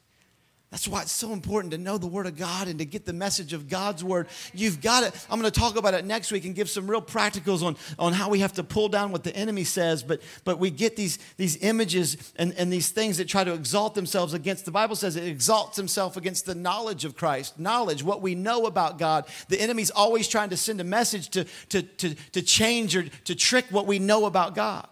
That's 0.70 0.86
why 0.86 1.02
it's 1.02 1.14
so 1.14 1.32
important 1.32 1.72
to 1.72 1.78
know 1.78 1.98
the 1.98 2.08
Word 2.08 2.26
of 2.26 2.36
God 2.36 2.68
and 2.68 2.78
to 2.80 2.86
get 2.86 3.06
the 3.06 3.14
message 3.14 3.54
of 3.54 3.70
God's 3.70 4.04
Word. 4.04 4.28
You've 4.54 4.82
got 4.82 5.04
it. 5.04 5.14
I'm 5.30 5.40
going 5.40 5.50
to 5.50 5.60
talk 5.60 5.78
about 5.78 5.94
it 5.94 6.04
next 6.04 6.30
week 6.30 6.44
and 6.44 6.54
give 6.54 6.70
some 6.70 6.92
real 6.92 7.02
practicals 7.02 7.64
on, 7.64 7.78
on 7.98 8.12
how 8.12 8.30
we 8.30 8.40
have 8.40 8.52
to 8.54 8.64
pull 8.66 8.90
down 8.90 9.14
what 9.14 9.24
the 9.24 9.34
enemy 9.34 9.64
says. 9.64 10.04
But, 10.04 10.22
but 10.44 10.60
we 10.60 10.70
get 10.70 10.98
these, 10.98 11.20
these 11.38 11.56
images 11.64 12.18
and, 12.36 12.54
and 12.58 12.72
these 12.72 12.90
things 12.90 13.18
that 13.18 13.30
try 13.30 13.46
to 13.46 13.54
exalt 13.54 13.96
themselves 13.96 14.34
against. 14.34 14.66
The 14.66 14.72
Bible 14.72 14.98
says 14.98 15.16
it 15.16 15.24
exalts 15.24 15.78
himself 15.78 16.18
against 16.18 16.46
the 16.46 16.56
knowledge 16.56 17.06
of 17.06 17.16
Christ, 17.16 17.58
knowledge, 17.58 18.04
what 18.04 18.22
we 18.22 18.36
know 18.36 18.66
about 18.66 19.00
God. 19.00 19.26
The 19.48 19.62
enemy's 19.62 19.90
always 19.90 20.28
trying 20.28 20.50
to 20.50 20.58
send 20.58 20.82
a 20.82 20.84
message 20.84 21.30
to, 21.30 21.46
to, 21.70 21.82
to, 21.82 22.16
to 22.34 22.42
change 22.42 22.94
or 22.94 23.04
to 23.04 23.36
trick 23.36 23.68
what 23.70 23.88
we 23.88 24.00
know 24.00 24.26
about 24.26 24.54
God. 24.54 24.86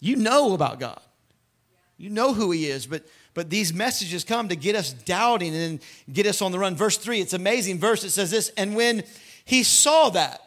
You 0.00 0.16
know 0.16 0.54
about 0.54 0.80
God, 0.80 1.00
you 1.98 2.08
know 2.08 2.32
who 2.32 2.50
He 2.50 2.66
is, 2.66 2.86
but 2.86 3.04
but 3.38 3.50
these 3.50 3.72
messages 3.72 4.24
come 4.24 4.48
to 4.48 4.56
get 4.56 4.74
us 4.74 4.92
doubting 4.92 5.54
and 5.54 5.78
get 6.12 6.26
us 6.26 6.42
on 6.42 6.50
the 6.50 6.58
run. 6.58 6.74
Verse 6.74 6.96
3, 6.96 7.20
it's 7.20 7.34
amazing 7.34 7.78
verse. 7.78 8.02
It 8.02 8.10
says 8.10 8.32
this, 8.32 8.50
and 8.56 8.74
when 8.74 9.04
he 9.44 9.62
saw 9.62 10.10
that, 10.10 10.42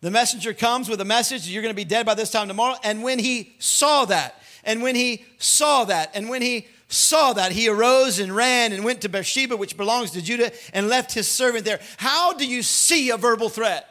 the 0.00 0.10
messenger 0.10 0.54
comes 0.54 0.88
with 0.88 1.02
a 1.02 1.04
message, 1.04 1.46
you're 1.46 1.60
going 1.60 1.74
to 1.74 1.76
be 1.76 1.84
dead 1.84 2.06
by 2.06 2.14
this 2.14 2.30
time 2.30 2.48
tomorrow. 2.48 2.76
And 2.84 3.02
when 3.02 3.18
he 3.18 3.54
saw 3.58 4.06
that, 4.06 4.40
and 4.64 4.82
when 4.82 4.94
he 4.94 5.26
saw 5.36 5.84
that, 5.84 6.10
and 6.14 6.30
when 6.30 6.40
he 6.40 6.68
saw 6.88 7.34
that, 7.34 7.52
he 7.52 7.68
arose 7.68 8.18
and 8.18 8.34
ran 8.34 8.72
and 8.72 8.82
went 8.82 9.02
to 9.02 9.10
Beersheba, 9.10 9.54
which 9.54 9.76
belongs 9.76 10.12
to 10.12 10.22
Judah, 10.22 10.52
and 10.72 10.88
left 10.88 11.12
his 11.12 11.28
servant 11.28 11.66
there. 11.66 11.80
How 11.98 12.32
do 12.32 12.46
you 12.46 12.62
see 12.62 13.10
a 13.10 13.18
verbal 13.18 13.50
threat? 13.50 13.86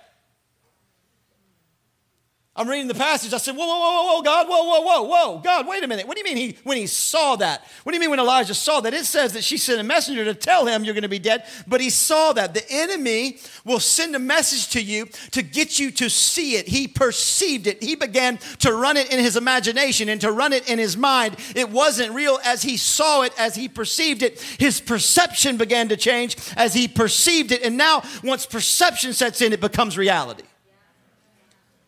I'm 2.55 2.69
reading 2.69 2.87
the 2.87 2.93
passage. 2.93 3.33
I 3.33 3.37
said, 3.37 3.55
whoa, 3.55 3.65
whoa, 3.65 3.79
whoa, 3.79 4.13
whoa, 4.13 4.21
God, 4.21 4.47
whoa, 4.47 4.63
whoa, 4.63 4.81
whoa, 4.81 5.01
whoa, 5.01 5.39
God, 5.39 5.67
wait 5.67 5.83
a 5.83 5.87
minute. 5.87 6.05
What 6.05 6.15
do 6.15 6.19
you 6.19 6.35
mean 6.35 6.37
he, 6.37 6.57
when 6.63 6.77
he 6.77 6.85
saw 6.85 7.35
that? 7.37 7.63
What 7.81 7.91
do 7.91 7.95
you 7.95 7.99
mean 7.99 8.11
when 8.11 8.19
Elijah 8.19 8.53
saw 8.53 8.79
that? 8.81 8.93
It 8.93 9.05
says 9.05 9.33
that 9.33 9.43
she 9.43 9.57
sent 9.57 9.79
a 9.79 9.83
messenger 9.83 10.23
to 10.23 10.35
tell 10.35 10.67
him 10.67 10.83
you're 10.83 10.93
going 10.93 11.01
to 11.01 11.09
be 11.09 11.17
dead, 11.17 11.45
but 11.65 11.81
he 11.81 11.89
saw 11.89 12.31
that. 12.33 12.53
The 12.53 12.63
enemy 12.69 13.39
will 13.65 13.79
send 13.79 14.15
a 14.15 14.19
message 14.19 14.69
to 14.73 14.81
you 14.83 15.07
to 15.31 15.41
get 15.41 15.79
you 15.79 15.89
to 15.93 16.11
see 16.11 16.55
it. 16.55 16.67
He 16.67 16.87
perceived 16.87 17.65
it. 17.65 17.81
He 17.81 17.95
began 17.95 18.37
to 18.59 18.71
run 18.71 18.97
it 18.97 19.11
in 19.11 19.19
his 19.19 19.35
imagination 19.35 20.07
and 20.07 20.21
to 20.21 20.31
run 20.31 20.53
it 20.53 20.69
in 20.69 20.77
his 20.77 20.95
mind. 20.95 21.37
It 21.55 21.71
wasn't 21.71 22.13
real 22.13 22.37
as 22.45 22.61
he 22.61 22.77
saw 22.77 23.23
it, 23.23 23.33
as 23.39 23.55
he 23.55 23.67
perceived 23.67 24.21
it. 24.21 24.39
His 24.59 24.79
perception 24.79 25.57
began 25.57 25.89
to 25.89 25.97
change 25.97 26.37
as 26.55 26.75
he 26.75 26.87
perceived 26.87 27.51
it. 27.51 27.63
And 27.63 27.77
now, 27.77 28.03
once 28.23 28.45
perception 28.45 29.13
sets 29.13 29.41
in, 29.41 29.53
it 29.53 29.59
becomes 29.59 29.97
reality. 29.97 30.43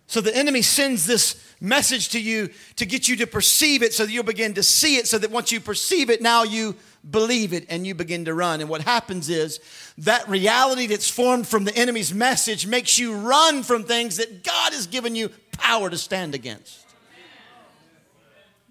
So 0.08 0.22
the 0.22 0.36
enemy 0.36 0.62
sends 0.62 1.06
this 1.08 1.42
message 1.60 2.10
to 2.10 2.22
you 2.22 2.50
to 2.76 2.86
get 2.86 3.08
you 3.08 3.16
to 3.18 3.28
perceive 3.28 3.82
it 3.82 3.94
so 3.94 4.06
that 4.06 4.12
you'll 4.12 4.24
begin 4.24 4.54
to 4.54 4.64
see 4.64 4.98
it, 4.98 5.08
so 5.08 5.18
that 5.18 5.32
once 5.32 5.52
you 5.52 5.60
perceive 5.60 6.10
it, 6.10 6.22
now 6.22 6.44
you 6.44 6.76
believe 7.10 7.54
it 7.54 7.66
and 7.70 7.88
you 7.88 7.96
begin 7.96 8.26
to 8.26 8.34
run. 8.34 8.62
And 8.62 8.70
what 8.70 8.82
happens 8.82 9.30
is 9.30 9.60
that 10.00 10.28
reality 10.28 10.88
that's 10.88 11.10
formed 11.10 11.48
from 11.48 11.64
the 11.64 11.76
enemy's 11.76 12.14
message 12.14 12.68
makes 12.68 13.00
you 13.00 13.16
run 13.16 13.64
from 13.64 13.84
things 13.84 14.18
that 14.18 14.44
God 14.44 14.74
has 14.74 14.88
given 14.88 15.16
you 15.16 15.30
power 15.54 15.90
to 15.90 15.98
stand 15.98 16.36
against. 16.36 16.86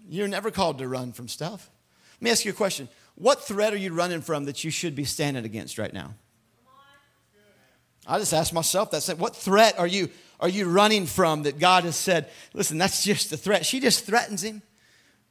You're 0.07 0.27
never 0.27 0.51
called 0.51 0.77
to 0.77 0.87
run 0.87 1.11
from 1.11 1.27
stuff. 1.27 1.69
Let 2.15 2.21
me 2.21 2.31
ask 2.31 2.45
you 2.45 2.51
a 2.51 2.55
question. 2.55 2.87
What 3.15 3.41
threat 3.43 3.73
are 3.73 3.77
you 3.77 3.93
running 3.93 4.21
from 4.21 4.45
that 4.45 4.63
you 4.63 4.71
should 4.71 4.95
be 4.95 5.05
standing 5.05 5.45
against 5.45 5.77
right 5.77 5.93
now? 5.93 6.13
I 8.07 8.19
just 8.19 8.33
ask 8.33 8.53
myself 8.53 8.91
that. 8.91 9.17
What 9.17 9.35
threat 9.35 9.79
are 9.79 9.87
you 9.87 10.09
are 10.39 10.49
you 10.49 10.65
running 10.65 11.05
from 11.05 11.43
that 11.43 11.59
God 11.59 11.83
has 11.83 11.95
said, 11.95 12.29
listen, 12.53 12.77
that's 12.77 13.03
just 13.03 13.31
a 13.31 13.37
threat? 13.37 13.65
She 13.65 13.79
just 13.79 14.05
threatens 14.05 14.43
him. 14.43 14.61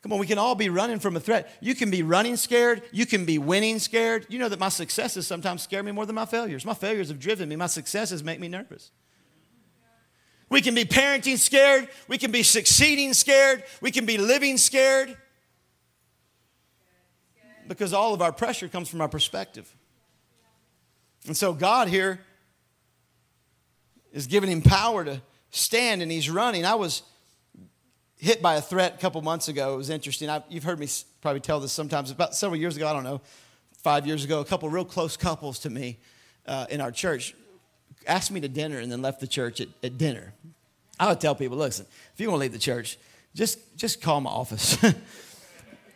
Come 0.03 0.12
on, 0.12 0.19
we 0.19 0.27
can 0.27 0.38
all 0.38 0.55
be 0.55 0.69
running 0.69 0.99
from 0.99 1.17
a 1.17 1.21
threat. 1.21 1.51
You 1.61 1.75
can 1.75 1.90
be 1.90 2.03
running 2.03 2.37
scared. 2.37 2.83
You 2.93 3.07
can 3.07 3.25
be 3.25 3.38
winning 3.38 3.79
scared. 3.79 4.27
You 4.29 4.38
know 4.38 4.51
that 4.51 4.59
my 4.59 4.69
successes 4.69 5.27
sometimes 5.27 5.62
scare 5.62 5.83
me 5.83 5.93
more 5.93 6.05
than 6.05 6.14
my 6.14 6.27
failures. 6.27 6.67
My 6.67 6.75
failures 6.75 7.09
have 7.09 7.19
driven 7.19 7.49
me, 7.49 7.57
my 7.57 7.67
successes 7.67 8.23
make 8.23 8.38
me 8.38 8.49
nervous. 8.49 8.90
We 10.51 10.61
can 10.61 10.75
be 10.75 10.85
parenting 10.85 11.38
scared. 11.38 11.88
We 12.07 12.19
can 12.19 12.31
be 12.31 12.43
succeeding 12.43 13.14
scared. 13.14 13.64
We 13.81 13.90
can 13.90 14.07
be 14.07 14.19
living 14.19 14.59
scared. 14.59 15.17
Because 17.67 17.93
all 17.93 18.12
of 18.12 18.21
our 18.21 18.31
pressure 18.31 18.69
comes 18.69 18.88
from 18.88 19.01
our 19.01 19.09
perspective. 19.09 19.75
And 21.27 21.37
so 21.37 21.55
God 21.55 21.88
here 21.88 22.21
is 24.14 24.27
giving 24.27 24.48
him 24.48 24.62
power 24.62 25.05
to 25.05 25.20
stand 25.50 26.00
and 26.00 26.11
he's 26.11 26.31
running. 26.31 26.64
I 26.64 26.77
was 26.77 27.03
hit 28.16 28.40
by 28.40 28.55
a 28.55 28.62
threat 28.62 28.94
a 28.94 28.98
couple 28.98 29.20
months 29.20 29.48
ago. 29.48 29.74
It 29.74 29.77
was 29.77 29.90
interesting. 29.90 30.31
I, 30.31 30.42
you've 30.48 30.64
heard 30.64 30.79
me 30.79 30.88
probably 31.20 31.40
tell 31.40 31.61
this 31.61 31.72
sometimes. 31.72 32.11
About 32.11 32.35
several 32.35 32.59
years 32.59 32.77
ago, 32.77 32.88
I 32.88 32.94
don't 32.94 33.05
know, 33.05 33.20
five 33.83 34.07
years 34.07 34.24
ago, 34.24 34.40
a 34.40 34.44
couple 34.44 34.70
real 34.70 34.87
close 34.87 35.18
couples 35.18 35.59
to 35.61 35.70
me 35.70 35.98
uh, 36.46 36.64
in 36.70 36.81
our 36.81 36.90
church 36.90 37.35
asked 38.07 38.31
me 38.31 38.40
to 38.40 38.48
dinner 38.48 38.79
and 38.79 38.90
then 38.90 39.03
left 39.03 39.20
the 39.20 39.27
church 39.27 39.61
at, 39.61 39.68
at 39.83 39.98
dinner. 39.98 40.33
I 40.98 41.09
would 41.09 41.20
tell 41.20 41.35
people, 41.35 41.57
listen, 41.57 41.87
if 42.12 42.20
you 42.20 42.29
want 42.29 42.38
to 42.38 42.42
leave 42.42 42.53
the 42.53 42.59
church, 42.59 42.98
just, 43.35 43.77
just 43.77 44.00
call 44.00 44.20
my 44.20 44.31
office. 44.31 44.77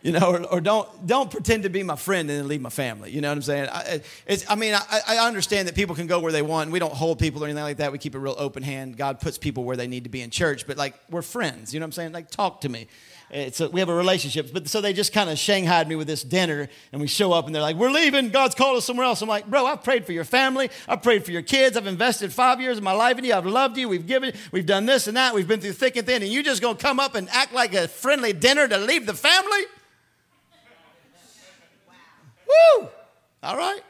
you 0.01 0.13
know, 0.13 0.31
or, 0.31 0.43
or, 0.45 0.61
don't 0.61 1.07
don't 1.07 1.29
pretend 1.29 1.63
to 1.63 1.69
be 1.69 1.83
my 1.83 1.95
friend 1.95 2.29
and 2.29 2.39
then 2.39 2.47
leave 2.47 2.61
my 2.61 2.69
family. 2.69 3.11
You 3.11 3.19
know 3.19 3.29
what 3.29 3.37
I'm 3.37 3.41
saying? 3.41 3.69
I, 3.69 4.01
I 4.47 4.55
mean, 4.55 4.73
I, 4.73 5.01
I, 5.07 5.27
understand 5.27 5.67
that 5.67 5.75
people 5.75 5.93
can 5.93 6.07
go 6.07 6.19
where 6.19 6.31
they 6.31 6.41
want. 6.41 6.71
We 6.71 6.79
don't 6.79 6.93
hold 6.93 7.19
people 7.19 7.43
or 7.43 7.47
anything 7.47 7.63
like 7.63 7.77
that. 7.77 7.91
We 7.91 7.97
keep 7.97 8.15
a 8.15 8.19
real 8.19 8.35
open 8.37 8.63
hand. 8.63 8.95
God 8.95 9.19
puts 9.19 9.37
people 9.37 9.65
where 9.65 9.75
they 9.75 9.87
need 9.87 10.05
to 10.05 10.09
be 10.09 10.21
in 10.21 10.29
church, 10.29 10.65
but 10.65 10.77
like 10.77 10.95
we're 11.09 11.21
friends. 11.21 11.73
You 11.73 11.81
know 11.81 11.83
what 11.83 11.87
I'm 11.87 11.91
saying? 11.93 12.11
Like 12.13 12.31
talk 12.31 12.61
to 12.61 12.69
me. 12.69 12.87
It's 13.31 13.59
a, 13.59 13.69
we 13.69 13.79
have 13.79 13.89
a 13.89 13.93
relationship. 13.93 14.51
But 14.53 14.69
so 14.69 14.79
they 14.79 14.93
just 14.93 15.13
kind 15.13 15.29
of 15.29 15.37
shanghaied 15.37 15.87
me 15.87 15.95
with 15.95 16.07
this 16.07 16.23
dinner, 16.23 16.69
and 16.91 17.01
we 17.01 17.07
show 17.07 17.33
up 17.33 17.45
and 17.45 17.53
they're 17.53 17.61
like, 17.61 17.75
"We're 17.75 17.91
leaving. 17.91 18.29
God's 18.29 18.55
called 18.55 18.77
us 18.77 18.85
somewhere 18.85 19.05
else." 19.05 19.21
I'm 19.21 19.29
like, 19.29 19.49
"Bro, 19.49 19.65
I've 19.65 19.83
prayed 19.83 20.05
for 20.05 20.13
your 20.13 20.23
family. 20.23 20.69
I've 20.87 21.03
prayed 21.03 21.25
for 21.25 21.31
your 21.31 21.41
kids. 21.41 21.75
I've 21.75 21.87
invested 21.87 22.31
five 22.31 22.61
years 22.61 22.77
of 22.77 22.83
my 22.83 22.93
life 22.93 23.17
in 23.17 23.25
you. 23.25 23.33
I've 23.33 23.45
loved 23.45 23.77
you. 23.77 23.89
We've 23.89 24.07
given. 24.07 24.33
We've 24.51 24.65
done 24.65 24.85
this 24.85 25.07
and 25.07 25.17
that. 25.17 25.35
We've 25.35 25.47
been 25.47 25.59
through 25.59 25.73
thick 25.73 25.97
and 25.97 26.07
thin, 26.07 26.23
and 26.23 26.31
you 26.31 26.41
just 26.41 26.61
gonna 26.61 26.77
come 26.77 26.99
up 26.99 27.15
and 27.15 27.27
act 27.31 27.53
like 27.53 27.73
a 27.73 27.87
friendly 27.87 28.33
dinner 28.33 28.65
to 28.67 28.77
leave 28.77 29.05
the 29.05 29.13
family?" 29.13 29.65
Woo! 32.49 32.89
All 33.43 33.57
right. 33.57 33.81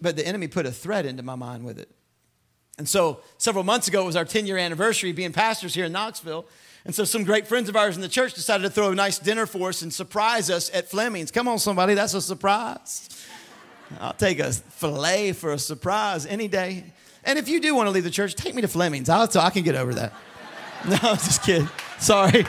But 0.00 0.16
the 0.16 0.26
enemy 0.26 0.48
put 0.48 0.66
a 0.66 0.72
threat 0.72 1.06
into 1.06 1.22
my 1.22 1.34
mind 1.34 1.64
with 1.64 1.78
it. 1.78 1.90
And 2.78 2.88
so 2.88 3.20
several 3.38 3.64
months 3.64 3.88
ago, 3.88 4.02
it 4.02 4.06
was 4.06 4.16
our 4.16 4.24
10 4.24 4.46
year 4.46 4.58
anniversary 4.58 5.12
being 5.12 5.32
pastors 5.32 5.74
here 5.74 5.84
in 5.84 5.92
Knoxville. 5.92 6.46
And 6.84 6.94
so 6.94 7.04
some 7.04 7.24
great 7.24 7.46
friends 7.46 7.68
of 7.68 7.76
ours 7.76 7.96
in 7.96 8.02
the 8.02 8.08
church 8.08 8.34
decided 8.34 8.64
to 8.64 8.70
throw 8.70 8.90
a 8.90 8.94
nice 8.94 9.18
dinner 9.18 9.46
for 9.46 9.70
us 9.70 9.80
and 9.80 9.92
surprise 9.92 10.50
us 10.50 10.70
at 10.74 10.88
Fleming's. 10.88 11.30
Come 11.30 11.48
on, 11.48 11.58
somebody, 11.58 11.94
that's 11.94 12.12
a 12.14 12.20
surprise. 12.20 13.08
I'll 14.00 14.12
take 14.12 14.38
a 14.38 14.52
filet 14.52 15.32
for 15.32 15.52
a 15.52 15.58
surprise 15.58 16.26
any 16.26 16.48
day. 16.48 16.84
And 17.24 17.38
if 17.38 17.48
you 17.48 17.60
do 17.60 17.74
want 17.74 17.86
to 17.86 17.90
leave 17.90 18.04
the 18.04 18.10
church, 18.10 18.34
take 18.34 18.54
me 18.54 18.60
to 18.62 18.68
Fleming's. 18.68 19.08
I'll, 19.08 19.28
I 19.38 19.50
can 19.50 19.62
get 19.62 19.74
over 19.74 19.94
that. 19.94 20.12
No, 20.86 20.98
I'm 21.00 21.16
just 21.16 21.42
kidding. 21.42 21.66
Sorry. 21.98 22.44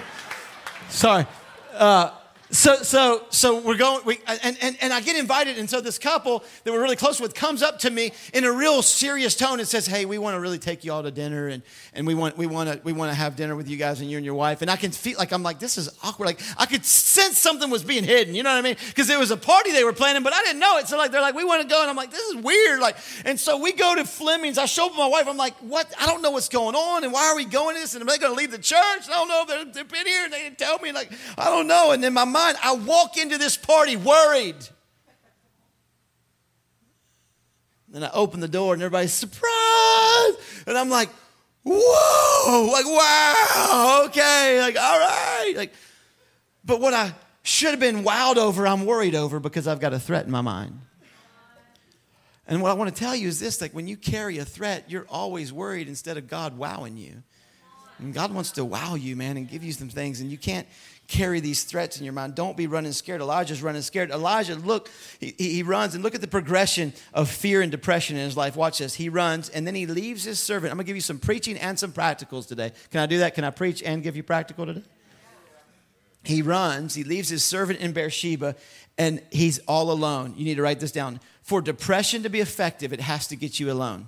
Sorry. 0.89 1.25
Uh, 1.73 2.11
so 2.51 2.75
so 2.75 3.23
so 3.29 3.59
we're 3.59 3.77
going 3.77 4.03
we, 4.05 4.19
and, 4.27 4.57
and, 4.61 4.77
and 4.81 4.93
i 4.93 5.01
get 5.01 5.15
invited 5.15 5.57
and 5.57 5.69
so 5.69 5.81
this 5.81 5.97
couple 5.97 6.43
that 6.63 6.71
we're 6.71 6.81
really 6.81 6.95
close 6.95 7.19
with 7.19 7.33
comes 7.33 7.63
up 7.63 7.79
to 7.79 7.89
me 7.89 8.11
in 8.33 8.43
a 8.43 8.51
real 8.51 8.81
serious 8.81 9.35
tone 9.35 9.59
and 9.59 9.67
says 9.67 9.85
hey 9.87 10.05
we 10.05 10.17
want 10.17 10.35
to 10.35 10.39
really 10.39 10.59
take 10.59 10.83
you 10.83 10.91
all 10.91 11.01
to 11.01 11.11
dinner 11.11 11.47
and, 11.47 11.63
and 11.93 12.05
we 12.05 12.13
want 12.13 12.37
we 12.37 12.45
want 12.45 12.69
to 12.69 12.79
we 12.83 12.93
want 12.93 13.09
to 13.09 13.15
have 13.15 13.35
dinner 13.35 13.55
with 13.55 13.67
you 13.67 13.77
guys 13.77 14.01
and 14.01 14.09
you 14.09 14.17
and 14.17 14.25
your 14.25 14.35
wife. 14.35 14.61
And 14.61 14.69
i 14.69 14.75
can 14.75 14.91
feel 14.91 15.17
like 15.17 15.31
i'm 15.31 15.43
like 15.43 15.59
this 15.59 15.77
is 15.77 15.89
awkward. 16.03 16.27
Like 16.27 16.41
i 16.57 16.65
could 16.65 16.85
sense 16.85 17.37
something 17.37 17.69
was 17.69 17.83
being 17.83 18.03
hidden 18.03 18.35
you 18.35 18.43
know 18.43 18.51
what 18.51 18.59
i 18.59 18.61
mean? 18.61 18.77
Because 18.89 19.09
it 19.09 19.17
was 19.17 19.31
a 19.31 19.37
party 19.37 19.71
they 19.71 19.83
were 19.83 19.93
planning 19.93 20.23
but 20.23 20.33
i 20.33 20.41
didn't 20.43 20.59
know 20.59 20.77
it. 20.77 20.87
So 20.87 20.97
like 20.97 21.11
they're 21.11 21.21
like 21.21 21.35
we 21.35 21.43
want 21.43 21.61
to 21.61 21.67
go 21.67 21.81
and 21.81 21.89
i'm 21.89 21.95
like 21.95 22.11
this 22.11 22.21
is 22.21 22.35
weird. 22.35 22.79
Like 22.79 22.97
and 23.25 23.39
so 23.39 23.57
we 23.57 23.71
go 23.73 23.95
to 23.95 24.05
fleming's. 24.05 24.57
I 24.57 24.65
show 24.65 24.87
up 24.87 24.95
my 24.95 25.07
wife. 25.07 25.27
I'm 25.27 25.37
like 25.37 25.55
what? 25.57 25.91
I 25.99 26.05
don't 26.05 26.21
know 26.21 26.31
what's 26.31 26.49
going 26.49 26.75
on 26.75 27.03
and 27.03 27.11
why 27.11 27.27
are 27.27 27.35
we 27.35 27.45
going 27.45 27.75
to 27.75 27.81
this? 27.81 27.95
And 27.95 28.03
are 28.03 28.05
they 28.05 28.17
going 28.17 28.33
to 28.33 28.37
leave 28.37 28.51
the 28.51 28.57
church? 28.57 28.77
I 28.77 29.11
don't 29.11 29.27
know 29.27 29.45
if 29.47 29.73
they've 29.73 29.87
been 29.87 30.05
here 30.05 30.25
and 30.25 30.33
they 30.33 30.43
didn't 30.43 30.57
tell 30.57 30.77
me 30.79 30.91
like 30.91 31.11
i 31.37 31.45
don't 31.45 31.67
know. 31.67 31.91
And 31.91 32.03
then 32.03 32.13
my 32.13 32.25
mind, 32.35 32.57
I 32.61 32.75
walk 32.75 33.17
into 33.17 33.37
this 33.37 33.57
party 33.57 33.95
worried. 33.95 34.55
Then 37.89 38.03
I 38.03 38.11
open 38.11 38.41
the 38.41 38.47
door 38.47 38.73
and 38.73 38.83
everybody's 38.83 39.13
surprised. 39.13 40.37
And 40.67 40.77
I'm 40.77 40.89
like, 40.89 41.09
whoa, 41.63 42.69
like, 42.71 42.85
wow, 42.85 44.03
okay, 44.07 44.59
like, 44.59 44.75
all 44.77 44.99
right. 44.99 45.53
Like, 45.55 45.73
but 46.65 46.81
what 46.81 46.93
I 46.93 47.13
should 47.43 47.71
have 47.71 47.79
been 47.79 48.03
wowed 48.03 48.37
over, 48.37 48.67
I'm 48.67 48.85
worried 48.85 49.15
over 49.15 49.39
because 49.39 49.67
I've 49.67 49.79
got 49.79 49.93
a 49.93 49.99
threat 49.99 50.25
in 50.25 50.31
my 50.31 50.41
mind. 50.41 50.79
And 52.47 52.61
what 52.61 52.69
I 52.69 52.73
want 52.73 52.93
to 52.93 52.99
tell 52.99 53.15
you 53.15 53.27
is 53.27 53.39
this 53.39 53.61
like, 53.61 53.73
when 53.73 53.87
you 53.87 53.97
carry 53.97 54.37
a 54.39 54.45
threat, 54.45 54.85
you're 54.87 55.07
always 55.09 55.53
worried 55.53 55.87
instead 55.87 56.17
of 56.17 56.27
God 56.27 56.57
wowing 56.57 56.97
you. 56.97 57.23
And 57.99 58.13
God 58.13 58.33
wants 58.33 58.51
to 58.53 58.65
wow 58.65 58.95
you, 58.95 59.15
man, 59.15 59.37
and 59.37 59.49
give 59.49 59.63
you 59.63 59.71
some 59.71 59.89
things. 59.89 60.19
And 60.19 60.29
you 60.29 60.37
can't 60.37 60.67
carry 61.07 61.39
these 61.39 61.63
threats 61.63 61.97
in 61.97 62.03
your 62.03 62.13
mind. 62.13 62.35
Don't 62.35 62.57
be 62.57 62.67
running 62.67 62.91
scared. 62.91 63.21
Elijah's 63.21 63.61
running 63.61 63.81
scared. 63.81 64.11
Elijah, 64.11 64.55
look, 64.55 64.89
he, 65.19 65.33
he 65.37 65.63
runs 65.63 65.95
and 65.95 66.03
look 66.03 66.15
at 66.15 66.21
the 66.21 66.27
progression 66.27 66.93
of 67.13 67.29
fear 67.29 67.61
and 67.61 67.71
depression 67.71 68.17
in 68.17 68.23
his 68.23 68.35
life. 68.35 68.55
Watch 68.55 68.79
this. 68.79 68.95
He 68.95 69.09
runs 69.09 69.49
and 69.49 69.67
then 69.67 69.75
he 69.75 69.85
leaves 69.85 70.23
his 70.23 70.39
servant. 70.39 70.71
I'm 70.71 70.77
going 70.77 70.85
to 70.85 70.87
give 70.87 70.97
you 70.97 71.01
some 71.01 71.19
preaching 71.19 71.57
and 71.57 71.77
some 71.77 71.91
practicals 71.91 72.47
today. 72.47 72.71
Can 72.91 73.01
I 73.01 73.05
do 73.05 73.19
that? 73.19 73.35
Can 73.35 73.43
I 73.43 73.51
preach 73.51 73.83
and 73.83 74.01
give 74.01 74.15
you 74.15 74.23
practical 74.23 74.65
today? 74.65 74.83
He 76.23 76.41
runs, 76.41 76.95
he 76.95 77.03
leaves 77.03 77.29
his 77.29 77.45
servant 77.45 77.79
in 77.79 77.93
Beersheba, 77.93 78.55
and 78.97 79.21
he's 79.31 79.59
all 79.67 79.91
alone. 79.91 80.33
You 80.35 80.45
need 80.45 80.55
to 80.55 80.63
write 80.63 80.79
this 80.79 80.91
down. 80.91 81.19
For 81.43 81.61
depression 81.61 82.23
to 82.23 82.29
be 82.29 82.39
effective, 82.39 82.91
it 82.91 82.99
has 82.99 83.27
to 83.27 83.35
get 83.35 83.59
you 83.59 83.71
alone. 83.71 84.07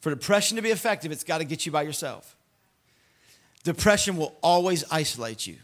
For 0.00 0.10
depression 0.10 0.56
to 0.56 0.62
be 0.62 0.70
effective, 0.70 1.12
it's 1.12 1.24
got 1.24 1.38
to 1.38 1.44
get 1.44 1.66
you 1.66 1.72
by 1.72 1.82
yourself. 1.82 2.35
Depression 3.66 4.16
will 4.16 4.32
always 4.42 4.84
isolate 4.92 5.44
you. 5.44 5.56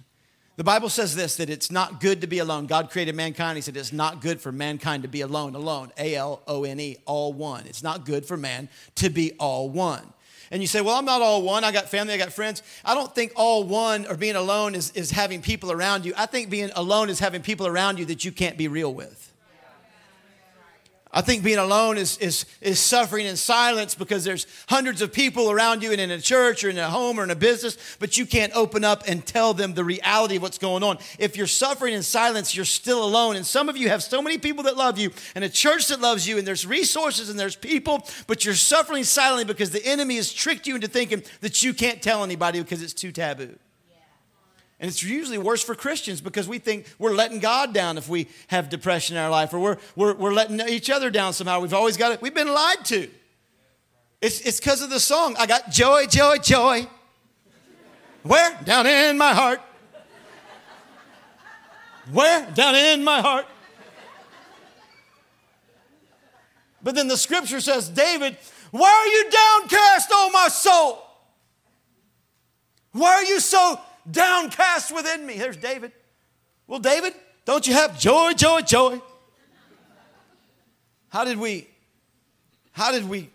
The 0.57 0.65
Bible 0.65 0.88
says 0.88 1.15
this 1.15 1.37
that 1.37 1.49
it's 1.49 1.71
not 1.71 2.01
good 2.01 2.23
to 2.23 2.27
be 2.27 2.41
alone. 2.41 2.67
God 2.67 2.91
created 2.91 3.15
mankind. 3.15 3.57
He 3.57 3.62
said 3.62 3.77
it's 3.77 3.93
not 3.93 4.21
good 4.21 4.41
for 4.41 4.51
mankind 4.51 5.05
to 5.05 5.09
be 5.09 5.21
alone. 5.21 5.55
Alone, 5.55 5.93
A 5.97 6.17
L 6.17 6.43
O 6.49 6.65
N 6.65 6.81
E, 6.81 6.97
all 7.07 7.33
one. 7.33 7.65
It's 7.69 7.81
not 7.81 8.05
good 8.05 8.27
for 8.27 8.37
man 8.37 8.69
to 8.97 9.09
be 9.09 9.35
all 9.38 9.69
one. 9.71 10.03
And 10.51 10.61
you 10.61 10.67
say, 10.67 10.81
Well, 10.81 10.97
I'm 10.97 11.05
not 11.05 11.23
all 11.23 11.43
one. 11.43 11.62
I 11.62 11.71
got 11.71 11.88
family, 11.91 12.12
I 12.12 12.17
got 12.17 12.33
friends. 12.33 12.65
I 12.85 12.97
don't 12.97 13.15
think 13.15 13.35
all 13.37 13.62
one 13.62 14.05
or 14.07 14.17
being 14.17 14.35
alone 14.35 14.75
is, 14.75 14.91
is 14.97 15.12
having 15.12 15.41
people 15.41 15.71
around 15.71 16.05
you. 16.05 16.12
I 16.17 16.27
think 16.27 16.51
being 16.51 16.73
alone 16.75 17.09
is 17.09 17.21
having 17.21 17.41
people 17.41 17.69
around 17.69 18.01
you 18.01 18.05
that 18.07 18.25
you 18.25 18.33
can't 18.33 18.59
be 18.59 18.67
real 18.67 18.93
with. 18.93 19.32
I 21.14 21.20
think 21.20 21.44
being 21.44 21.59
alone 21.59 21.98
is, 21.98 22.16
is, 22.18 22.46
is 22.62 22.81
suffering 22.81 23.27
in 23.27 23.37
silence 23.37 23.94
because 23.94 24.25
there's 24.25 24.46
hundreds 24.68 25.03
of 25.03 25.12
people 25.12 25.51
around 25.51 25.83
you 25.83 25.92
and 25.92 26.01
in 26.01 26.11
a 26.11 26.18
church 26.18 26.64
or 26.64 26.70
in 26.70 26.79
a 26.79 26.88
home 26.88 27.20
or 27.20 27.25
in 27.25 27.31
a 27.31 27.37
business, 27.37 27.77
but 27.98 28.16
you 28.16 28.25
can't 28.25 28.51
open 28.55 28.83
up 28.83 29.03
and 29.07 29.27
tell 29.27 29.53
them 29.53 29.75
the 29.75 29.85
reality 29.85 30.37
of 30.37 30.42
what's 30.42 30.57
going 30.57 30.83
on. 30.83 30.96
If 31.18 31.37
you're 31.37 31.46
suffering 31.46 31.92
in 31.92 32.03
silence, 32.03 32.57
you're 32.57 32.64
still 32.64 33.05
alone. 33.05 33.37
And 33.37 33.44
some 33.44 33.68
of 33.68 33.77
you 33.77 33.90
have 33.90 34.03
so 34.03 34.22
many 34.22 34.38
people 34.38 34.64
that 34.64 34.79
love 34.79 34.98
you 34.98 35.11
and 35.35 35.44
a 35.44 35.51
church 35.51 35.88
that 35.88 36.01
loves 36.01 36.27
you, 36.27 36.38
and 36.38 36.46
there's 36.46 36.66
resources 36.66 37.29
and 37.29 37.38
there's 37.38 37.57
people, 37.57 38.09
but 38.27 38.46
you're 38.46 38.55
suffering 38.55 39.05
silently 39.05 39.44
because 39.44 39.70
the 39.70 39.85
enemy 39.85 40.16
has 40.16 40.33
tricked 40.33 40.66
you 40.66 40.77
into 40.77 40.88
thinking 40.88 41.22
that 41.42 41.62
you 41.62 41.75
can't 41.75 42.01
tell 42.01 42.25
anybody 42.25 42.59
because 42.59 42.81
it's 42.81 42.94
too 42.94 43.12
taboo. 43.12 43.59
And 44.83 44.88
it's 44.88 45.01
usually 45.01 45.38
worse 45.38 45.62
for 45.62 45.77
Christians 45.77 46.21
because 46.21 46.49
we 46.49 46.59
think 46.59 46.92
we're 46.99 47.14
letting 47.14 47.38
God 47.38 47.73
down 47.73 47.97
if 47.99 48.09
we 48.09 48.27
have 48.49 48.68
depression 48.68 49.16
in 49.16 49.23
our 49.23 49.31
life, 49.31 49.55
or 49.55 49.61
we're, 49.61 49.77
we're, 49.95 50.14
we're 50.14 50.33
letting 50.33 50.61
each 50.68 50.90
other 50.90 51.09
down 51.09 51.35
somehow. 51.35 51.61
We've 51.61 51.73
always 51.73 51.97
got 51.97 52.11
it, 52.11 52.21
we've 52.21 52.35
been 52.35 52.53
lied 52.53 52.85
to. 52.87 53.09
It's, 54.21 54.40
it's 54.40 54.59
because 54.59 54.83
of 54.83 54.90
the 54.90 54.99
song. 54.99 55.37
I 55.38 55.47
got 55.47 55.71
joy, 55.71 56.07
joy, 56.07 56.38
joy. 56.38 56.88
Where? 58.25 58.59
Down 58.64 58.88
in 58.88 59.16
my 59.16 59.33
heart. 59.33 59.61
Where? 62.11 62.45
Down 62.51 62.75
in 62.75 63.05
my 63.05 63.21
heart. 63.21 63.47
But 66.83 66.97
then 66.97 67.07
the 67.07 67.16
scripture 67.16 67.61
says, 67.61 67.88
David, 67.88 68.37
why 68.73 68.90
are 68.90 69.07
you 69.07 69.31
downcast, 69.31 70.09
oh 70.11 70.31
my 70.33 70.49
soul? 70.49 71.05
Why 72.90 73.14
are 73.14 73.25
you 73.25 73.38
so 73.38 73.81
downcast 74.11 74.95
within 74.95 75.27
me. 75.27 75.38
There's 75.38 75.57
David. 75.57 75.93
Well, 76.67 76.81
David, 76.81 77.15
don't 77.45 77.67
you 77.67 77.75
have 77.75 77.99
joy, 77.99 78.33
joy, 78.35 78.62
joy? 78.62 79.01
How 81.09 81.25
did 81.25 81.38
we, 81.38 81.69
how 82.73 82.93
did 82.93 83.09
we 83.09 83.31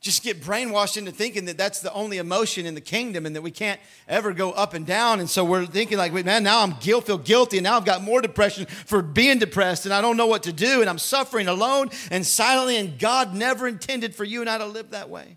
just 0.00 0.22
get 0.22 0.40
brainwashed 0.40 0.96
into 0.96 1.10
thinking 1.10 1.46
that 1.46 1.58
that's 1.58 1.80
the 1.80 1.92
only 1.92 2.18
emotion 2.18 2.66
in 2.66 2.74
the 2.74 2.80
kingdom 2.80 3.26
and 3.26 3.34
that 3.34 3.42
we 3.42 3.50
can't 3.50 3.80
ever 4.06 4.32
go 4.32 4.52
up 4.52 4.72
and 4.72 4.86
down. 4.86 5.18
And 5.18 5.28
so 5.28 5.44
we're 5.44 5.66
thinking 5.66 5.98
like, 5.98 6.12
man, 6.12 6.44
now 6.44 6.62
I'm 6.62 6.76
guilt, 6.80 7.06
feel 7.06 7.18
guilty, 7.18 7.58
and 7.58 7.64
now 7.64 7.76
I've 7.76 7.84
got 7.84 8.02
more 8.02 8.22
depression 8.22 8.66
for 8.66 9.02
being 9.02 9.38
depressed, 9.38 9.86
and 9.86 9.92
I 9.92 10.00
don't 10.00 10.16
know 10.16 10.26
what 10.26 10.44
to 10.44 10.52
do, 10.52 10.80
and 10.80 10.88
I'm 10.88 10.98
suffering 10.98 11.48
alone 11.48 11.90
and 12.10 12.24
silently, 12.24 12.76
and 12.76 12.98
God 12.98 13.34
never 13.34 13.66
intended 13.66 14.14
for 14.14 14.24
you 14.24 14.40
and 14.40 14.48
I 14.48 14.58
to 14.58 14.66
live 14.66 14.90
that 14.90 15.10
way. 15.10 15.36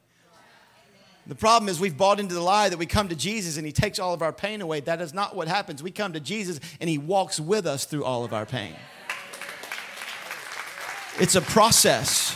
The 1.32 1.36
problem 1.36 1.70
is 1.70 1.80
we've 1.80 1.96
bought 1.96 2.20
into 2.20 2.34
the 2.34 2.42
lie 2.42 2.68
that 2.68 2.76
we 2.76 2.86
come 2.86 3.08
to 3.08 3.16
Jesus 3.16 3.56
and 3.56 3.66
he 3.66 3.72
takes 3.72 4.00
all 4.00 4.14
of 4.14 4.22
our 4.22 4.34
pain 4.34 4.60
away. 4.60 4.82
That 4.82 5.00
is 5.00 5.14
not 5.14 5.34
what 5.34 5.48
happens. 5.48 5.82
We 5.82 5.90
come 5.90 6.12
to 6.12 6.20
Jesus 6.20 6.60
and 6.82 6.90
he 6.90 6.98
walks 6.98 7.40
with 7.40 7.66
us 7.66 7.86
through 7.86 8.04
all 8.04 8.26
of 8.26 8.34
our 8.34 8.46
pain. 8.46 8.76
It's 11.22 11.36
a 11.36 11.42
process. 11.42 12.36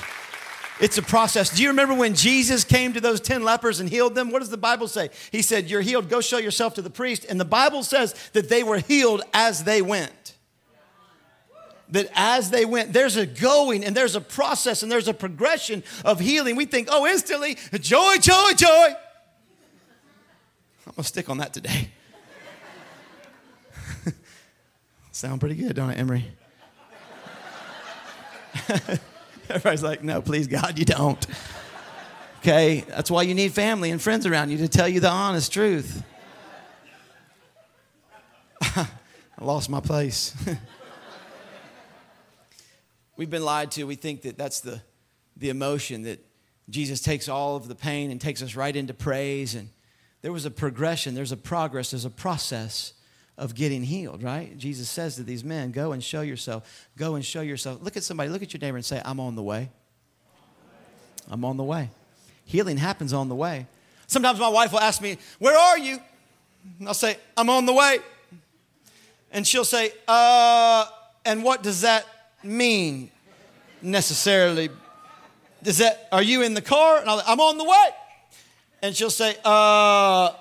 It's 0.80 0.98
a 0.98 1.02
process. 1.02 1.54
Do 1.54 1.62
you 1.62 1.68
remember 1.68 1.94
when 1.94 2.16
Jesus 2.16 2.64
came 2.64 2.94
to 2.94 3.02
those 3.02 3.20
10 3.20 3.44
lepers 3.44 3.82
and 3.82 3.90
healed 3.90 4.16
them? 4.16 4.32
What 4.32 4.40
does 4.40 4.50
the 4.50 4.56
Bible 4.56 4.88
say? 4.88 5.10
He 5.30 5.42
said, 5.42 5.70
You're 5.70 5.82
healed. 5.82 6.08
Go 6.08 6.22
show 6.22 6.38
yourself 6.38 6.76
to 6.76 6.82
the 6.82 6.90
priest. 6.90 7.26
And 7.28 7.38
the 7.38 7.44
Bible 7.44 7.84
says 7.84 8.16
that 8.32 8.48
they 8.48 8.64
were 8.64 8.80
healed 8.80 9.24
as 9.34 9.66
they 9.66 9.82
went. 9.82 10.35
That 11.90 12.10
as 12.16 12.50
they 12.50 12.66
went, 12.66 12.94
there's 12.94 13.16
a 13.16 13.26
going 13.26 13.84
and 13.84 13.96
there's 13.96 14.16
a 14.16 14.22
process 14.22 14.84
and 14.84 14.92
there's 14.92 15.08
a 15.08 15.14
progression 15.14 15.84
of 16.04 16.20
healing. 16.20 16.56
We 16.56 16.66
think, 16.66 16.88
oh, 16.92 17.06
instantly, 17.06 17.58
joy, 17.80 18.18
joy, 18.18 18.52
joy. 18.56 18.96
I'm 20.88 20.94
gonna 20.96 21.04
stick 21.04 21.30
on 21.30 21.38
that 21.40 21.54
today. 21.54 21.90
Sound 25.12 25.40
pretty 25.40 25.56
good, 25.56 25.76
don't 25.76 25.90
it, 25.90 26.00
Emery? 26.00 26.26
Everybody's 29.50 29.84
like, 29.84 30.04
no, 30.04 30.22
please, 30.22 30.48
God, 30.48 30.80
you 30.80 30.86
don't. 30.86 31.26
Okay, 32.40 32.86
that's 32.88 33.10
why 33.12 33.24
you 33.24 33.34
need 33.34 33.54
family 33.54 33.92
and 33.92 34.02
friends 34.02 34.26
around 34.26 34.52
you 34.52 34.58
to 34.60 34.68
tell 34.68 34.88
you 34.88 35.00
the 35.00 35.10
honest 35.10 35.52
truth. 35.52 36.04
I 38.62 38.88
lost 39.42 39.70
my 39.70 39.80
place. 39.80 40.36
We've 43.18 43.30
been 43.30 43.46
lied 43.46 43.72
to. 43.72 43.84
We 43.86 43.96
think 43.96 44.24
that 44.24 44.38
that's 44.38 44.60
the, 44.60 44.82
the 45.38 45.50
emotion 45.50 46.04
that 46.04 46.26
Jesus 46.70 47.02
takes 47.02 47.30
all 47.30 47.56
of 47.56 47.68
the 47.68 47.76
pain 47.76 48.12
and 48.12 48.20
takes 48.20 48.42
us 48.42 48.56
right 48.56 48.76
into 48.76 48.94
praise. 48.94 49.56
And 49.56 49.70
there 50.22 50.32
was 50.32 50.46
a 50.46 50.52
progression, 50.52 51.16
there's 51.16 51.32
a 51.32 51.38
progress, 51.38 51.92
there's 51.92 52.06
a 52.06 52.10
process 52.10 52.94
of 53.38 53.54
getting 53.54 53.84
healed, 53.84 54.24
right? 54.24 54.58
Jesus 54.58 54.90
says 54.90 55.16
to 55.18 55.24
these 55.24 55.44
men, 55.44 55.72
Go 55.72 55.92
and 55.92 56.04
show 56.04 56.22
yourself. 56.22 56.90
Go 56.98 57.16
and 57.16 57.24
show 57.24 57.42
yourself. 57.42 57.82
Look 57.82 57.98
at 57.98 58.04
somebody, 58.04 58.30
look 58.30 58.42
at 58.42 58.54
your 58.54 58.62
neighbor 58.62 58.78
and 58.78 58.86
say, 58.86 59.02
I'm 59.04 59.20
on 59.20 59.36
the 59.36 59.44
way. 59.44 59.70
I'm 61.30 61.44
on 61.44 61.58
the 61.58 61.64
way. 61.64 61.90
Healing 62.46 62.78
happens 62.78 63.14
on 63.14 63.30
the 63.30 63.36
way. 63.36 63.68
Sometimes 64.08 64.40
my 64.40 64.50
wife 64.50 64.72
will 64.72 64.80
ask 64.80 65.02
me, 65.02 65.18
Where 65.40 65.58
are 65.58 65.78
you? 65.78 66.00
And 66.80 66.88
I'll 66.88 66.94
say, 66.94 67.18
I'm 67.36 67.50
on 67.50 67.66
the 67.66 67.74
way. 67.74 68.00
And 69.32 69.46
she'll 69.46 69.66
say, 69.66 69.92
Uh, 70.08 70.86
and 71.26 71.44
what 71.44 71.64
does 71.64 71.82
that 71.82 72.06
mean 72.46 73.12
necessarily? 73.82 74.70
Does 75.64 75.80
that, 75.80 76.08
are 76.12 76.22
you 76.22 76.42
in 76.44 76.54
the 76.54 76.62
car? 76.62 77.00
And 77.00 77.10
i 77.10 77.32
am 77.32 77.40
on 77.40 77.58
the 77.58 77.64
way. 77.64 77.90
And 78.82 78.96
she'll 78.96 79.10
say, 79.10 79.36
Uh, 79.44 80.32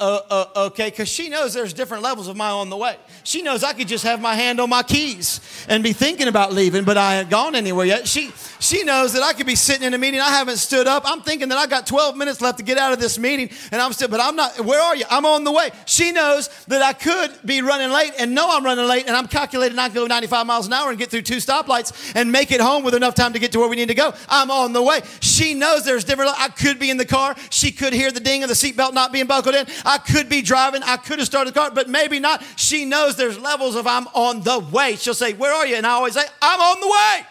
uh, 0.00 0.22
uh, 0.30 0.66
okay, 0.66 0.88
because 0.88 1.08
she 1.08 1.28
knows 1.28 1.52
there's 1.52 1.74
different 1.74 2.02
levels 2.02 2.26
of 2.26 2.36
my 2.36 2.48
on 2.48 2.70
the 2.70 2.76
way. 2.76 2.96
She 3.22 3.42
knows 3.42 3.62
I 3.62 3.74
could 3.74 3.86
just 3.86 4.02
have 4.04 4.20
my 4.20 4.34
hand 4.34 4.58
on 4.58 4.70
my 4.70 4.82
keys 4.82 5.40
and 5.68 5.82
be 5.82 5.92
thinking 5.92 6.26
about 6.26 6.54
leaving, 6.54 6.84
but 6.84 6.96
I 6.96 7.16
haven't 7.16 7.30
gone 7.30 7.54
anywhere 7.54 7.84
yet. 7.84 8.08
She, 8.08 8.32
she 8.58 8.82
knows 8.82 9.12
that 9.12 9.22
I 9.22 9.34
could 9.34 9.46
be 9.46 9.54
sitting 9.54 9.86
in 9.86 9.92
a 9.92 9.98
meeting, 9.98 10.20
I 10.20 10.30
haven't 10.30 10.56
stood 10.56 10.86
up. 10.86 11.02
I'm 11.06 11.20
thinking 11.20 11.50
that 11.50 11.58
I 11.58 11.66
got 11.66 11.86
12 11.86 12.16
minutes 12.16 12.40
left 12.40 12.58
to 12.58 12.64
get 12.64 12.78
out 12.78 12.94
of 12.94 12.98
this 12.98 13.18
meeting, 13.18 13.50
and 13.70 13.82
I'm 13.82 13.92
still, 13.92 14.08
but 14.08 14.20
I'm 14.20 14.36
not, 14.36 14.58
where 14.60 14.80
are 14.80 14.96
you? 14.96 15.04
I'm 15.10 15.26
on 15.26 15.44
the 15.44 15.52
way. 15.52 15.70
She 15.84 16.12
knows 16.12 16.48
that 16.66 16.80
I 16.80 16.94
could 16.94 17.38
be 17.44 17.60
running 17.60 17.90
late 17.90 18.12
and 18.18 18.34
know 18.34 18.48
I'm 18.50 18.64
running 18.64 18.86
late, 18.86 19.06
and 19.06 19.14
I'm 19.14 19.26
calculating 19.26 19.78
I 19.78 19.88
can 19.88 19.96
go 19.96 20.06
95 20.06 20.46
miles 20.46 20.66
an 20.66 20.72
hour 20.72 20.88
and 20.88 20.98
get 20.98 21.10
through 21.10 21.22
two 21.22 21.36
stoplights 21.36 22.14
and 22.16 22.32
make 22.32 22.52
it 22.52 22.60
home 22.62 22.84
with 22.84 22.94
enough 22.94 23.14
time 23.14 23.34
to 23.34 23.38
get 23.38 23.52
to 23.52 23.58
where 23.58 23.68
we 23.68 23.76
need 23.76 23.88
to 23.88 23.94
go. 23.94 24.14
I'm 24.30 24.50
on 24.50 24.72
the 24.72 24.82
way. 24.82 25.02
She 25.20 25.52
knows 25.52 25.84
there's 25.84 26.04
different, 26.04 26.32
I 26.38 26.48
could 26.48 26.78
be 26.78 26.88
in 26.88 26.96
the 26.96 27.04
car. 27.04 27.36
She 27.50 27.70
could 27.70 27.92
hear 27.92 28.10
the 28.10 28.20
ding 28.20 28.42
of 28.42 28.48
the 28.48 28.54
seatbelt 28.54 28.94
not 28.94 29.12
being 29.12 29.26
buckled 29.26 29.54
in. 29.54 29.66
Could 29.98 30.28
be 30.28 30.42
driving. 30.42 30.82
I 30.82 30.96
could 30.96 31.18
have 31.18 31.26
started 31.26 31.54
the 31.54 31.58
car, 31.58 31.70
but 31.70 31.88
maybe 31.88 32.20
not. 32.20 32.42
She 32.56 32.84
knows 32.84 33.16
there's 33.16 33.38
levels 33.38 33.76
of 33.76 33.86
I'm 33.86 34.06
on 34.08 34.42
the 34.42 34.58
way. 34.58 34.96
She'll 34.96 35.14
say, 35.14 35.32
Where 35.32 35.52
are 35.52 35.66
you? 35.66 35.76
And 35.76 35.86
I 35.86 35.90
always 35.90 36.14
say, 36.14 36.24
I'm 36.40 36.60
on 36.60 36.80
the 36.80 36.88
way. 36.88 37.26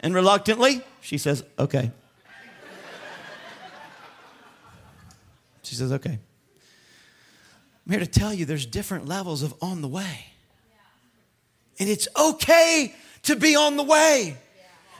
And 0.00 0.14
reluctantly, 0.14 0.82
she 1.00 1.18
says, 1.18 1.44
Okay. 1.58 1.90
She 5.62 5.74
says, 5.74 5.92
Okay. 5.92 6.18
I'm 7.86 7.92
here 7.92 8.00
to 8.00 8.06
tell 8.06 8.34
you 8.34 8.44
there's 8.44 8.66
different 8.66 9.06
levels 9.06 9.42
of 9.42 9.54
on 9.62 9.80
the 9.80 9.88
way. 9.88 10.26
And 11.78 11.88
it's 11.88 12.08
okay 12.18 12.94
to 13.24 13.36
be 13.36 13.54
on 13.54 13.76
the 13.76 13.82
way 13.82 14.36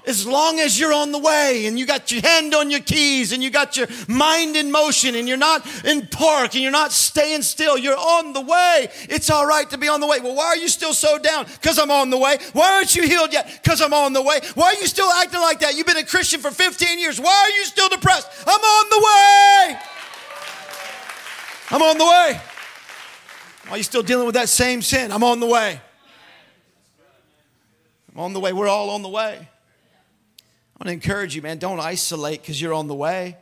as 0.06 0.24
long 0.24 0.60
as 0.60 0.78
you're 0.78 0.92
on 0.92 1.10
the 1.10 1.18
way 1.18 1.66
and 1.66 1.78
you 1.78 1.84
got 1.84 2.12
your 2.12 2.22
hand 2.22 2.54
on 2.54 2.70
your 2.70 2.80
keys 2.80 3.32
and 3.32 3.42
you 3.42 3.50
got 3.50 3.76
your 3.76 3.88
mind 4.06 4.56
in 4.56 4.70
motion 4.70 5.16
and 5.16 5.26
you're 5.26 5.36
not 5.36 5.66
in 5.84 6.06
park 6.06 6.54
and 6.54 6.62
you're 6.62 6.70
not 6.70 6.92
staying 6.92 7.42
still, 7.42 7.76
you're 7.76 7.96
on 7.96 8.32
the 8.32 8.40
way. 8.40 8.88
It's 9.08 9.30
all 9.30 9.46
right 9.46 9.68
to 9.70 9.78
be 9.78 9.88
on 9.88 10.00
the 10.00 10.06
way. 10.06 10.20
Well, 10.20 10.36
why 10.36 10.46
are 10.46 10.56
you 10.56 10.68
still 10.68 10.94
so 10.94 11.18
down? 11.18 11.46
Because 11.46 11.78
I'm 11.78 11.90
on 11.90 12.10
the 12.10 12.18
way. 12.18 12.38
Why 12.52 12.74
aren't 12.74 12.94
you 12.94 13.02
healed 13.02 13.32
yet? 13.32 13.60
Because 13.62 13.80
I'm 13.82 13.92
on 13.92 14.12
the 14.12 14.22
way. 14.22 14.40
Why 14.54 14.66
are 14.66 14.80
you 14.80 14.86
still 14.86 15.10
acting 15.10 15.40
like 15.40 15.60
that? 15.60 15.76
You've 15.76 15.86
been 15.86 15.96
a 15.96 16.04
Christian 16.04 16.40
for 16.40 16.52
15 16.52 17.00
years. 17.00 17.20
Why 17.20 17.50
are 17.50 17.50
you 17.58 17.64
still 17.64 17.88
depressed? 17.88 18.28
I'm 18.46 18.60
on 18.60 18.90
the 18.90 18.98
way. 18.98 19.80
I'm 21.70 21.82
on 21.82 21.98
the 21.98 22.04
way. 22.04 22.40
Why 23.66 23.74
are 23.74 23.76
you 23.78 23.82
still 23.82 24.02
dealing 24.02 24.26
with 24.26 24.36
that 24.36 24.48
same 24.48 24.82
sin? 24.82 25.10
I'm 25.10 25.24
on 25.24 25.40
the 25.40 25.46
way. 25.46 25.80
I'm 28.14 28.20
on 28.20 28.32
the 28.32 28.40
way. 28.40 28.52
We're 28.52 28.68
all 28.68 28.90
on 28.90 29.02
the 29.02 29.08
way. 29.08 29.48
I 30.76 30.84
want 30.84 30.88
to 30.88 30.92
encourage 31.08 31.34
you, 31.34 31.40
man, 31.40 31.56
don't 31.56 31.80
isolate 31.80 32.42
because 32.42 32.60
you're 32.60 32.74
on 32.74 32.86
the 32.86 32.94
way. 32.94 33.38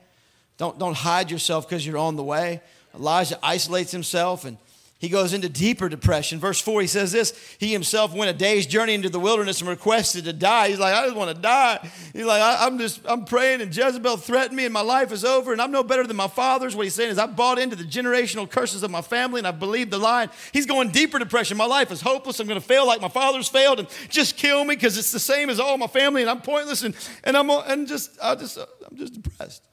Don't, 0.57 0.79
don't 0.79 0.97
hide 0.97 1.33
yourself 1.33 1.69
because 1.69 1.85
you're 1.85 1.99
on 1.99 2.15
the 2.15 2.23
way. 2.23 2.61
Elijah 2.95 3.37
isolates 3.43 3.91
himself 3.91 4.45
and 4.45 4.57
he 4.99 5.09
goes 5.09 5.35
into 5.35 5.49
deeper 5.49 5.89
depression. 5.89 6.39
Verse 6.39 6.61
4, 6.61 6.81
he 6.81 6.87
says 6.87 7.13
this 7.13 7.39
He 7.59 7.73
himself 7.73 8.15
went 8.15 8.31
a 8.31 8.33
day's 8.33 8.67
journey 8.67 8.95
into 8.95 9.09
the 9.09 9.21
wilderness 9.21 9.61
and 9.61 9.69
requested 9.69 10.25
to 10.25 10.33
die. 10.33 10.69
He's 10.69 10.79
like, 10.79 10.95
I 10.95 11.05
just 11.05 11.17
want 11.17 11.35
to 11.35 11.43
die. 11.43 11.91
He's 12.13 12.25
like, 12.25 12.41
I, 12.41 12.67
am 12.67 12.79
just, 12.79 13.01
I'm 13.05 13.25
praying, 13.25 13.61
and 13.61 13.75
Jezebel 13.75 14.17
threatened 14.19 14.57
me, 14.57 14.65
and 14.65 14.73
my 14.73 14.81
life 14.81 15.13
is 15.13 15.25
over, 15.25 15.53
and 15.53 15.61
I'm 15.61 15.73
no 15.73 15.83
better 15.83 16.07
than 16.07 16.17
my 16.17 16.29
fathers. 16.29 16.77
What 16.77 16.85
he's 16.85 16.95
saying 16.95 17.11
is, 17.11 17.19
I 17.19 17.27
bought 17.27 17.59
into 17.59 17.77
the 17.77 17.85
generational 17.85 18.49
curses 18.49 18.83
of 18.83 18.91
my 18.91 19.03
family, 19.03 19.41
and 19.41 19.47
I 19.47 19.51
believed 19.51 19.91
the 19.91 19.99
lie. 19.99 20.29
He's 20.53 20.67
going 20.67 20.91
deeper 20.91 21.19
depression. 21.19 21.57
My 21.57 21.67
life 21.67 21.91
is 21.91 22.01
hopeless. 22.01 22.41
I'm 22.41 22.47
going 22.47 22.61
to 22.61 22.67
fail 22.67 22.87
like 22.87 23.01
my 23.01 23.09
fathers 23.09 23.49
failed, 23.49 23.81
and 23.81 23.89
just 24.09 24.37
kill 24.37 24.65
me 24.65 24.77
because 24.77 24.97
it's 24.97 25.13
the 25.13 25.21
same 25.21 25.51
as 25.51 25.59
all 25.59 25.77
my 25.77 25.89
family, 25.89 26.23
and 26.23 26.31
I'm 26.31 26.41
pointless, 26.41 26.83
and, 26.83 26.95
and 27.25 27.37
I'm 27.37 27.51
and 27.51 27.89
just, 27.89 28.17
I 28.23 28.37
just, 28.37 28.57
I'm 28.57 28.97
just 28.97 29.21
depressed. 29.21 29.65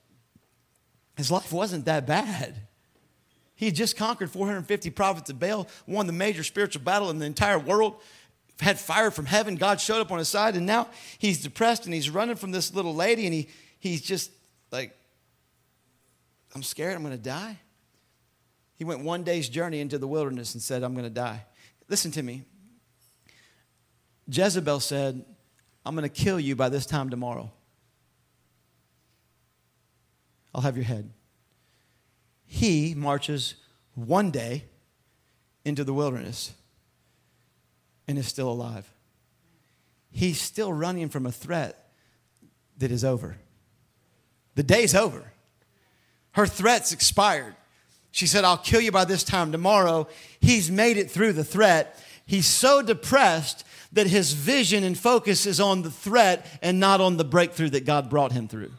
His 1.15 1.31
life 1.31 1.53
wasn't 1.53 1.85
that 1.85 2.07
bad. 2.07 2.55
He 3.61 3.67
had 3.67 3.75
just 3.75 3.95
conquered 3.95 4.31
450 4.31 4.89
prophets 4.89 5.29
of 5.29 5.39
Baal, 5.39 5.67
won 5.85 6.07
the 6.07 6.13
major 6.13 6.43
spiritual 6.43 6.81
battle 6.81 7.11
in 7.11 7.19
the 7.19 7.27
entire 7.27 7.59
world, 7.59 8.01
had 8.59 8.79
fire 8.79 9.11
from 9.11 9.27
heaven. 9.27 9.55
God 9.55 9.79
showed 9.79 10.01
up 10.01 10.11
on 10.11 10.17
his 10.17 10.29
side, 10.29 10.55
and 10.55 10.65
now 10.65 10.89
he's 11.19 11.43
depressed 11.43 11.85
and 11.85 11.93
he's 11.93 12.09
running 12.09 12.37
from 12.37 12.49
this 12.49 12.73
little 12.73 12.95
lady, 12.95 13.27
and 13.27 13.35
he, 13.35 13.49
he's 13.77 14.01
just 14.01 14.31
like, 14.71 14.97
I'm 16.55 16.63
scared 16.63 16.95
I'm 16.95 17.03
going 17.03 17.15
to 17.15 17.21
die. 17.21 17.59
He 18.77 18.83
went 18.83 19.03
one 19.03 19.21
day's 19.21 19.47
journey 19.47 19.79
into 19.79 19.99
the 19.99 20.07
wilderness 20.07 20.55
and 20.55 20.63
said, 20.63 20.81
I'm 20.81 20.93
going 20.93 21.03
to 21.03 21.11
die. 21.11 21.45
Listen 21.87 22.09
to 22.13 22.23
me. 22.23 22.45
Jezebel 24.27 24.79
said, 24.79 25.23
I'm 25.85 25.95
going 25.95 26.09
to 26.09 26.23
kill 26.23 26.39
you 26.39 26.55
by 26.55 26.69
this 26.69 26.87
time 26.87 27.11
tomorrow. 27.11 27.51
I'll 30.51 30.61
have 30.61 30.77
your 30.77 30.85
head 30.85 31.11
he 32.51 32.93
marches 32.93 33.55
one 33.95 34.29
day 34.29 34.65
into 35.63 35.85
the 35.85 35.93
wilderness 35.93 36.51
and 38.09 38.17
is 38.17 38.27
still 38.27 38.51
alive. 38.51 38.91
He's 40.11 40.41
still 40.41 40.73
running 40.73 41.07
from 41.07 41.25
a 41.25 41.31
threat 41.31 41.91
that 42.77 42.91
is 42.91 43.05
over. 43.05 43.37
The 44.55 44.63
day's 44.63 44.93
over. 44.93 45.31
Her 46.33 46.45
threat's 46.45 46.91
expired. 46.91 47.55
She 48.11 48.27
said, 48.27 48.43
I'll 48.43 48.57
kill 48.57 48.81
you 48.81 48.91
by 48.91 49.05
this 49.05 49.23
time 49.23 49.53
tomorrow. 49.53 50.09
He's 50.41 50.69
made 50.69 50.97
it 50.97 51.09
through 51.09 51.31
the 51.31 51.45
threat. 51.45 52.03
He's 52.25 52.47
so 52.47 52.81
depressed 52.81 53.63
that 53.93 54.07
his 54.07 54.33
vision 54.33 54.83
and 54.83 54.97
focus 54.97 55.45
is 55.45 55.61
on 55.61 55.83
the 55.83 55.91
threat 55.91 56.45
and 56.61 56.81
not 56.81 56.99
on 56.99 57.15
the 57.15 57.23
breakthrough 57.23 57.69
that 57.69 57.85
God 57.85 58.09
brought 58.09 58.33
him 58.33 58.49
through. 58.49 58.73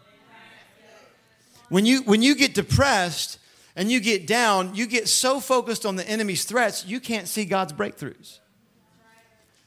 When 1.70 1.86
you, 1.86 2.02
when 2.02 2.20
you 2.20 2.34
get 2.34 2.52
depressed, 2.52 3.38
and 3.74 3.90
you 3.90 4.00
get 4.00 4.26
down, 4.26 4.74
you 4.74 4.86
get 4.86 5.08
so 5.08 5.40
focused 5.40 5.86
on 5.86 5.96
the 5.96 6.08
enemy's 6.08 6.44
threats, 6.44 6.84
you 6.86 7.00
can't 7.00 7.28
see 7.28 7.44
God's 7.44 7.72
breakthroughs. 7.72 8.38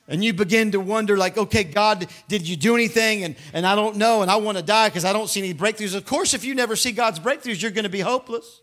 And 0.08 0.24
you 0.24 0.34
begin 0.34 0.72
to 0.74 0.80
wonder, 0.80 1.18
like, 1.18 1.36
okay, 1.36 1.64
God, 1.64 2.08
did 2.28 2.48
you 2.48 2.56
do 2.56 2.76
anything? 2.76 3.24
And, 3.24 3.36
and 3.54 3.66
I 3.66 3.74
don't 3.74 3.96
know, 3.98 4.22
and 4.22 4.30
I 4.30 4.36
want 4.36 4.58
to 4.58 4.64
die 4.64 4.90
because 4.90 5.04
I 5.04 5.14
don't 5.14 5.28
see 5.28 5.40
any 5.40 5.54
breakthroughs. 5.54 5.96
Of 5.96 6.06
course, 6.06 6.36
if 6.36 6.46
you 6.46 6.54
never 6.54 6.76
see 6.76 6.92
God's 6.92 7.20
breakthroughs, 7.20 7.60
you're 7.60 7.72
going 7.72 7.86
to 7.86 7.90
be 7.90 8.02
hopeless. 8.02 8.62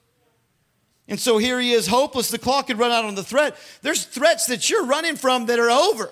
And 1.09 1.19
so 1.19 1.39
here 1.39 1.59
he 1.59 1.73
is, 1.73 1.89
hopeless. 1.89 2.31
The 2.31 2.39
clock 2.39 2.69
had 2.69 2.79
run 2.79 2.93
out 2.93 3.05
on 3.05 3.17
the 3.17 3.25
threat. 3.25 3.57
There's 3.83 4.05
threats 4.05 4.47
that 4.47 4.71
you're 4.71 4.87
running 4.87 5.17
from 5.17 5.47
that 5.47 5.59
are 5.59 5.71
over. 5.71 6.11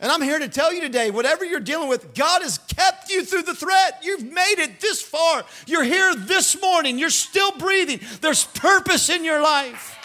And 0.00 0.10
I'm 0.10 0.22
here 0.22 0.38
to 0.38 0.48
tell 0.48 0.72
you 0.72 0.80
today 0.80 1.10
whatever 1.10 1.44
you're 1.44 1.60
dealing 1.60 1.88
with, 1.88 2.14
God 2.14 2.42
has 2.42 2.58
kept 2.58 3.10
you 3.10 3.24
through 3.24 3.42
the 3.42 3.54
threat. 3.54 4.00
You've 4.02 4.24
made 4.24 4.56
it 4.58 4.80
this 4.80 5.00
far. 5.00 5.44
You're 5.66 5.84
here 5.84 6.14
this 6.14 6.60
morning. 6.60 6.98
You're 6.98 7.10
still 7.10 7.52
breathing. 7.58 8.00
There's 8.20 8.44
purpose 8.44 9.08
in 9.08 9.24
your 9.24 9.40
life. 9.40 10.03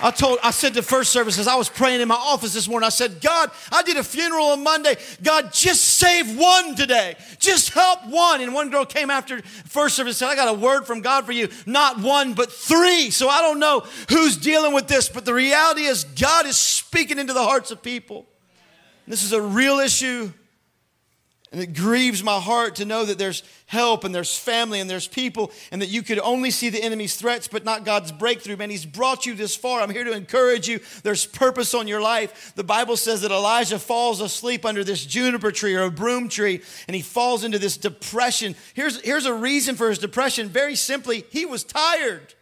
I 0.00 0.10
told, 0.10 0.38
I 0.42 0.50
said 0.50 0.74
to 0.74 0.82
first 0.82 1.12
services, 1.12 1.46
I 1.46 1.54
was 1.54 1.68
praying 1.68 2.00
in 2.00 2.08
my 2.08 2.16
office 2.16 2.52
this 2.52 2.68
morning. 2.68 2.86
I 2.86 2.90
said, 2.90 3.20
God, 3.20 3.50
I 3.70 3.82
did 3.82 3.96
a 3.96 4.02
funeral 4.02 4.46
on 4.46 4.62
Monday. 4.62 4.96
God, 5.22 5.52
just 5.52 5.82
save 5.82 6.36
one 6.36 6.74
today. 6.74 7.14
Just 7.38 7.72
help 7.72 8.06
one. 8.06 8.40
And 8.40 8.52
one 8.52 8.70
girl 8.70 8.84
came 8.84 9.08
after 9.08 9.40
first 9.42 9.94
service 9.94 10.20
and 10.20 10.28
said, 10.28 10.32
I 10.32 10.34
got 10.34 10.54
a 10.54 10.58
word 10.58 10.86
from 10.86 11.00
God 11.00 11.24
for 11.24 11.32
you. 11.32 11.48
Not 11.64 12.00
one, 12.00 12.34
but 12.34 12.50
three. 12.50 13.10
So 13.10 13.28
I 13.28 13.40
don't 13.40 13.60
know 13.60 13.86
who's 14.08 14.36
dealing 14.36 14.74
with 14.74 14.88
this, 14.88 15.08
but 15.08 15.24
the 15.24 15.34
reality 15.34 15.82
is 15.82 16.04
God 16.04 16.46
is 16.46 16.56
speaking 16.56 17.18
into 17.18 17.32
the 17.32 17.44
hearts 17.44 17.70
of 17.70 17.80
people. 17.80 18.26
This 19.06 19.22
is 19.22 19.32
a 19.32 19.40
real 19.40 19.78
issue. 19.78 20.32
And 21.54 21.62
it 21.62 21.72
grieves 21.72 22.20
my 22.20 22.40
heart 22.40 22.74
to 22.76 22.84
know 22.84 23.04
that 23.04 23.16
there's 23.16 23.44
help 23.66 24.02
and 24.02 24.12
there's 24.12 24.36
family 24.36 24.80
and 24.80 24.90
there's 24.90 25.06
people 25.06 25.52
and 25.70 25.80
that 25.80 25.88
you 25.88 26.02
could 26.02 26.18
only 26.18 26.50
see 26.50 26.68
the 26.68 26.82
enemy's 26.82 27.14
threats 27.14 27.46
but 27.46 27.64
not 27.64 27.84
God's 27.84 28.10
breakthrough. 28.10 28.56
Man, 28.56 28.70
he's 28.70 28.84
brought 28.84 29.24
you 29.24 29.36
this 29.36 29.54
far. 29.54 29.80
I'm 29.80 29.90
here 29.90 30.02
to 30.02 30.14
encourage 30.14 30.66
you. 30.66 30.80
There's 31.04 31.26
purpose 31.26 31.72
on 31.72 31.86
your 31.86 32.00
life. 32.00 32.56
The 32.56 32.64
Bible 32.64 32.96
says 32.96 33.20
that 33.20 33.30
Elijah 33.30 33.78
falls 33.78 34.20
asleep 34.20 34.64
under 34.64 34.82
this 34.82 35.06
juniper 35.06 35.52
tree 35.52 35.76
or 35.76 35.84
a 35.84 35.92
broom 35.92 36.28
tree 36.28 36.60
and 36.88 36.96
he 36.96 37.02
falls 37.02 37.44
into 37.44 37.60
this 37.60 37.76
depression. 37.76 38.56
Here's, 38.74 39.00
here's 39.02 39.26
a 39.26 39.32
reason 39.32 39.76
for 39.76 39.88
his 39.88 39.98
depression. 39.98 40.48
Very 40.48 40.74
simply, 40.74 41.24
he 41.30 41.46
was 41.46 41.62
tired. 41.62 42.34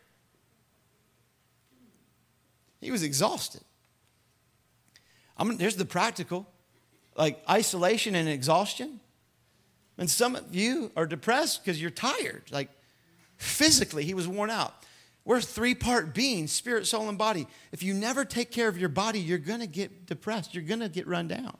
He 2.80 2.90
was 2.90 3.02
exhausted. 3.02 3.60
I'm, 5.36 5.58
here's 5.58 5.76
the 5.76 5.84
practical 5.84 6.46
like 7.16 7.42
isolation 7.48 8.14
and 8.14 8.28
exhaustion. 8.28 9.00
And 9.98 10.10
some 10.10 10.36
of 10.36 10.54
you 10.54 10.90
are 10.96 11.06
depressed 11.06 11.64
because 11.64 11.80
you're 11.80 11.90
tired. 11.90 12.42
Like 12.50 12.68
physically, 13.36 14.04
he 14.04 14.14
was 14.14 14.26
worn 14.26 14.50
out. 14.50 14.74
We're 15.24 15.40
three 15.40 15.74
part 15.74 16.14
beings 16.14 16.52
spirit, 16.52 16.86
soul, 16.86 17.08
and 17.08 17.16
body. 17.16 17.46
If 17.70 17.82
you 17.82 17.94
never 17.94 18.24
take 18.24 18.50
care 18.50 18.68
of 18.68 18.78
your 18.78 18.88
body, 18.88 19.20
you're 19.20 19.38
going 19.38 19.60
to 19.60 19.66
get 19.66 20.06
depressed. 20.06 20.54
You're 20.54 20.64
going 20.64 20.80
to 20.80 20.88
get 20.88 21.06
run 21.06 21.28
down. 21.28 21.56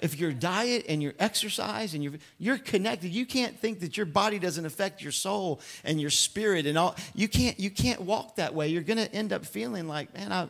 If 0.00 0.18
your 0.18 0.32
diet 0.32 0.86
and 0.88 1.02
your 1.02 1.12
exercise 1.18 1.92
and 1.92 2.02
you're, 2.02 2.14
you're 2.38 2.56
connected, 2.56 3.10
you 3.10 3.26
can't 3.26 3.58
think 3.58 3.80
that 3.80 3.98
your 3.98 4.06
body 4.06 4.38
doesn't 4.38 4.64
affect 4.64 5.02
your 5.02 5.12
soul 5.12 5.60
and 5.84 6.00
your 6.00 6.08
spirit 6.08 6.66
and 6.66 6.78
all. 6.78 6.96
You 7.14 7.28
can't, 7.28 7.60
you 7.60 7.70
can't 7.70 8.00
walk 8.00 8.36
that 8.36 8.54
way. 8.54 8.68
You're 8.68 8.82
going 8.82 8.98
to 8.98 9.12
end 9.14 9.32
up 9.32 9.44
feeling 9.44 9.86
like, 9.86 10.14
man, 10.14 10.32
I, 10.32 10.48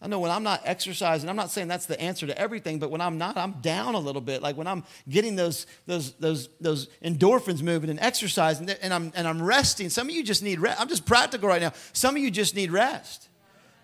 I 0.00 0.06
know 0.06 0.20
when 0.20 0.30
I'm 0.30 0.44
not 0.44 0.62
exercising, 0.64 1.28
I'm 1.28 1.34
not 1.34 1.50
saying 1.50 1.66
that's 1.66 1.86
the 1.86 2.00
answer 2.00 2.26
to 2.28 2.38
everything, 2.38 2.78
but 2.78 2.90
when 2.90 3.00
I'm 3.00 3.18
not, 3.18 3.36
I'm 3.36 3.52
down 3.60 3.96
a 3.96 3.98
little 3.98 4.20
bit. 4.20 4.42
Like 4.42 4.56
when 4.56 4.68
I'm 4.68 4.84
getting 5.08 5.34
those, 5.34 5.66
those, 5.86 6.12
those, 6.14 6.48
those 6.60 6.86
endorphins 7.02 7.62
moving 7.62 7.90
and 7.90 7.98
exercising 7.98 8.70
and 8.70 8.94
I'm, 8.94 9.12
and 9.16 9.26
I'm 9.26 9.42
resting. 9.42 9.88
Some 9.90 10.08
of 10.08 10.14
you 10.14 10.22
just 10.22 10.42
need 10.42 10.60
rest. 10.60 10.80
I'm 10.80 10.88
just 10.88 11.04
practical 11.04 11.48
right 11.48 11.60
now. 11.60 11.72
Some 11.92 12.14
of 12.14 12.22
you 12.22 12.30
just 12.30 12.54
need 12.54 12.70
rest. 12.70 13.28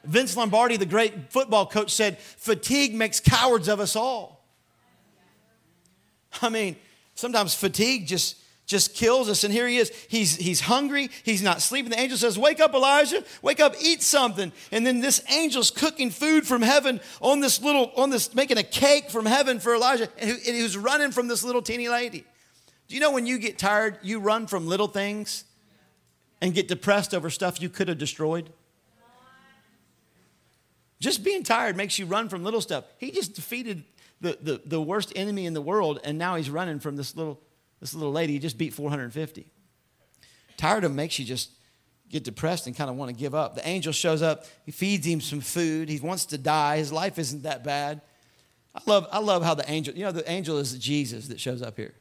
Vince 0.04 0.36
Lombardi, 0.36 0.76
the 0.76 0.86
great 0.86 1.32
football 1.32 1.66
coach, 1.66 1.92
said, 1.92 2.18
fatigue 2.18 2.94
makes 2.94 3.18
cowards 3.18 3.66
of 3.66 3.80
us 3.80 3.96
all. 3.96 4.44
I 6.42 6.48
mean, 6.48 6.76
sometimes 7.14 7.54
fatigue 7.54 8.06
just 8.06 8.36
just 8.66 8.94
kills 8.94 9.28
us. 9.28 9.44
And 9.44 9.52
here 9.52 9.68
he 9.68 9.76
is. 9.76 9.90
He's, 10.08 10.36
he's 10.36 10.60
hungry. 10.60 11.10
He's 11.22 11.42
not 11.42 11.60
sleeping. 11.60 11.90
The 11.90 12.00
angel 12.00 12.16
says, 12.16 12.38
Wake 12.38 12.60
up, 12.60 12.74
Elijah. 12.74 13.22
Wake 13.42 13.60
up, 13.60 13.74
eat 13.80 14.02
something. 14.02 14.52
And 14.72 14.86
then 14.86 15.00
this 15.00 15.20
angel's 15.30 15.70
cooking 15.70 16.10
food 16.10 16.46
from 16.46 16.62
heaven 16.62 17.00
on 17.20 17.40
this 17.40 17.60
little, 17.60 17.92
on 17.96 18.10
this, 18.10 18.34
making 18.34 18.58
a 18.58 18.62
cake 18.62 19.10
from 19.10 19.26
heaven 19.26 19.60
for 19.60 19.74
Elijah. 19.74 20.08
And 20.18 20.30
he, 20.30 20.50
and 20.50 20.72
he 20.72 20.78
running 20.78 21.10
from 21.10 21.28
this 21.28 21.44
little 21.44 21.62
teeny 21.62 21.88
lady. 21.88 22.24
Do 22.88 22.94
you 22.94 23.00
know 23.00 23.12
when 23.12 23.26
you 23.26 23.38
get 23.38 23.58
tired, 23.58 23.98
you 24.02 24.20
run 24.20 24.46
from 24.46 24.66
little 24.66 24.88
things 24.88 25.44
and 26.40 26.54
get 26.54 26.68
depressed 26.68 27.14
over 27.14 27.30
stuff 27.30 27.60
you 27.60 27.68
could 27.68 27.88
have 27.88 27.98
destroyed? 27.98 28.50
Just 31.00 31.22
being 31.22 31.42
tired 31.42 31.76
makes 31.76 31.98
you 31.98 32.06
run 32.06 32.30
from 32.30 32.44
little 32.44 32.62
stuff. 32.62 32.84
He 32.96 33.10
just 33.10 33.34
defeated 33.34 33.84
the, 34.22 34.38
the, 34.40 34.62
the 34.64 34.80
worst 34.80 35.12
enemy 35.14 35.44
in 35.44 35.52
the 35.52 35.60
world, 35.60 36.00
and 36.02 36.16
now 36.16 36.36
he's 36.36 36.48
running 36.48 36.80
from 36.80 36.96
this 36.96 37.14
little 37.14 37.40
this 37.80 37.94
little 37.94 38.12
lady 38.12 38.38
just 38.38 38.58
beat 38.58 38.72
450. 38.72 39.46
Tired 40.56 40.84
of 40.84 40.94
makes 40.94 41.18
you 41.18 41.24
just 41.24 41.50
get 42.08 42.24
depressed 42.24 42.66
and 42.66 42.76
kind 42.76 42.88
of 42.88 42.96
want 42.96 43.10
to 43.10 43.16
give 43.16 43.34
up. 43.34 43.54
The 43.54 43.66
angel 43.66 43.92
shows 43.92 44.22
up, 44.22 44.44
he 44.64 44.72
feeds 44.72 45.06
him 45.06 45.20
some 45.20 45.40
food. 45.40 45.88
He 45.88 45.98
wants 45.98 46.26
to 46.26 46.38
die. 46.38 46.76
His 46.76 46.92
life 46.92 47.18
isn't 47.18 47.42
that 47.42 47.64
bad. 47.64 48.02
I 48.74 48.80
love, 48.86 49.06
I 49.10 49.18
love 49.18 49.42
how 49.42 49.54
the 49.54 49.68
angel, 49.70 49.94
you 49.94 50.04
know, 50.04 50.12
the 50.12 50.28
angel 50.30 50.58
is 50.58 50.76
Jesus 50.78 51.28
that 51.28 51.40
shows 51.40 51.62
up 51.62 51.76
here. 51.76 51.94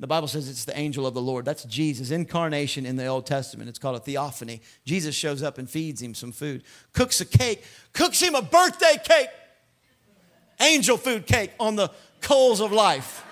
The 0.00 0.06
Bible 0.06 0.28
says 0.28 0.48
it's 0.48 0.64
the 0.64 0.78
angel 0.78 1.06
of 1.06 1.14
the 1.14 1.20
Lord. 1.20 1.44
That's 1.44 1.64
Jesus, 1.64 2.10
incarnation 2.10 2.86
in 2.86 2.96
the 2.96 3.06
Old 3.06 3.26
Testament. 3.26 3.68
It's 3.68 3.80
called 3.80 3.96
a 3.96 4.00
theophany. 4.00 4.62
Jesus 4.84 5.14
shows 5.14 5.42
up 5.42 5.58
and 5.58 5.68
feeds 5.68 6.00
him 6.00 6.14
some 6.14 6.30
food, 6.30 6.62
cooks 6.92 7.20
a 7.20 7.24
cake, 7.24 7.64
cooks 7.92 8.20
him 8.20 8.36
a 8.36 8.42
birthday 8.42 8.96
cake, 9.02 9.28
angel 10.60 10.96
food 10.96 11.26
cake 11.26 11.50
on 11.58 11.74
the 11.74 11.90
coals 12.20 12.60
of 12.60 12.70
life. 12.70 13.24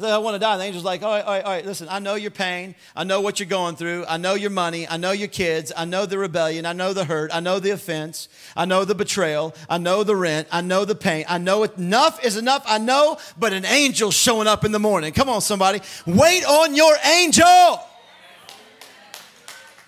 I 0.00 0.18
want 0.18 0.36
to 0.36 0.38
die. 0.38 0.56
The 0.56 0.62
angel's 0.62 0.84
like, 0.84 1.02
all 1.02 1.10
right, 1.10 1.24
all 1.24 1.32
right, 1.32 1.44
all 1.44 1.50
right, 1.50 1.66
listen, 1.66 1.88
I 1.90 1.98
know 1.98 2.14
your 2.14 2.30
pain. 2.30 2.76
I 2.94 3.02
know 3.02 3.20
what 3.20 3.40
you're 3.40 3.48
going 3.48 3.74
through. 3.74 4.04
I 4.06 4.16
know 4.16 4.34
your 4.34 4.50
money. 4.50 4.86
I 4.86 4.96
know 4.96 5.10
your 5.10 5.26
kids. 5.26 5.72
I 5.76 5.86
know 5.86 6.06
the 6.06 6.18
rebellion. 6.18 6.66
I 6.66 6.72
know 6.72 6.92
the 6.92 7.04
hurt. 7.04 7.34
I 7.34 7.40
know 7.40 7.58
the 7.58 7.70
offense. 7.70 8.28
I 8.56 8.64
know 8.64 8.84
the 8.84 8.94
betrayal. 8.94 9.56
I 9.68 9.78
know 9.78 10.04
the 10.04 10.14
rent. 10.14 10.46
I 10.52 10.60
know 10.60 10.84
the 10.84 10.94
pain. 10.94 11.24
I 11.28 11.38
know 11.38 11.64
enough 11.64 12.24
is 12.24 12.36
enough. 12.36 12.62
I 12.68 12.78
know, 12.78 13.18
but 13.36 13.52
an 13.52 13.64
angel 13.64 14.12
showing 14.12 14.46
up 14.46 14.64
in 14.64 14.70
the 14.70 14.78
morning. 14.78 15.12
Come 15.12 15.28
on, 15.28 15.40
somebody. 15.40 15.80
Wait 16.06 16.44
on 16.44 16.76
your 16.76 16.94
angel. 17.04 17.80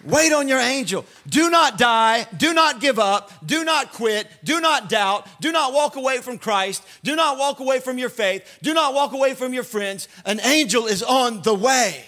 Wait 0.05 0.33
on 0.33 0.49
your 0.49 0.59
angel. 0.59 1.05
Do 1.29 1.51
not 1.51 1.77
die. 1.77 2.27
Do 2.37 2.55
not 2.55 2.81
give 2.81 2.99
up. 2.99 3.31
Do 3.45 3.65
not 3.65 3.93
quit. 3.93 4.27
Do 4.43 4.61
not 4.61 4.89
doubt. 4.89 5.27
Do 5.41 5.53
not 5.53 5.73
walk 5.73 5.97
away 5.97 6.19
from 6.19 6.39
Christ. 6.39 6.83
Do 7.03 7.17
not 7.17 7.39
walk 7.39 7.61
away 7.61 7.81
from 7.81 7.99
your 7.99 8.09
faith. 8.09 8.59
Do 8.63 8.73
not 8.73 8.95
walk 8.95 9.13
away 9.13 9.35
from 9.35 9.53
your 9.53 9.63
friends. 9.63 10.09
An 10.25 10.41
angel 10.41 10.87
is 10.87 11.03
on 11.03 11.43
the 11.43 11.55
way. 11.55 12.05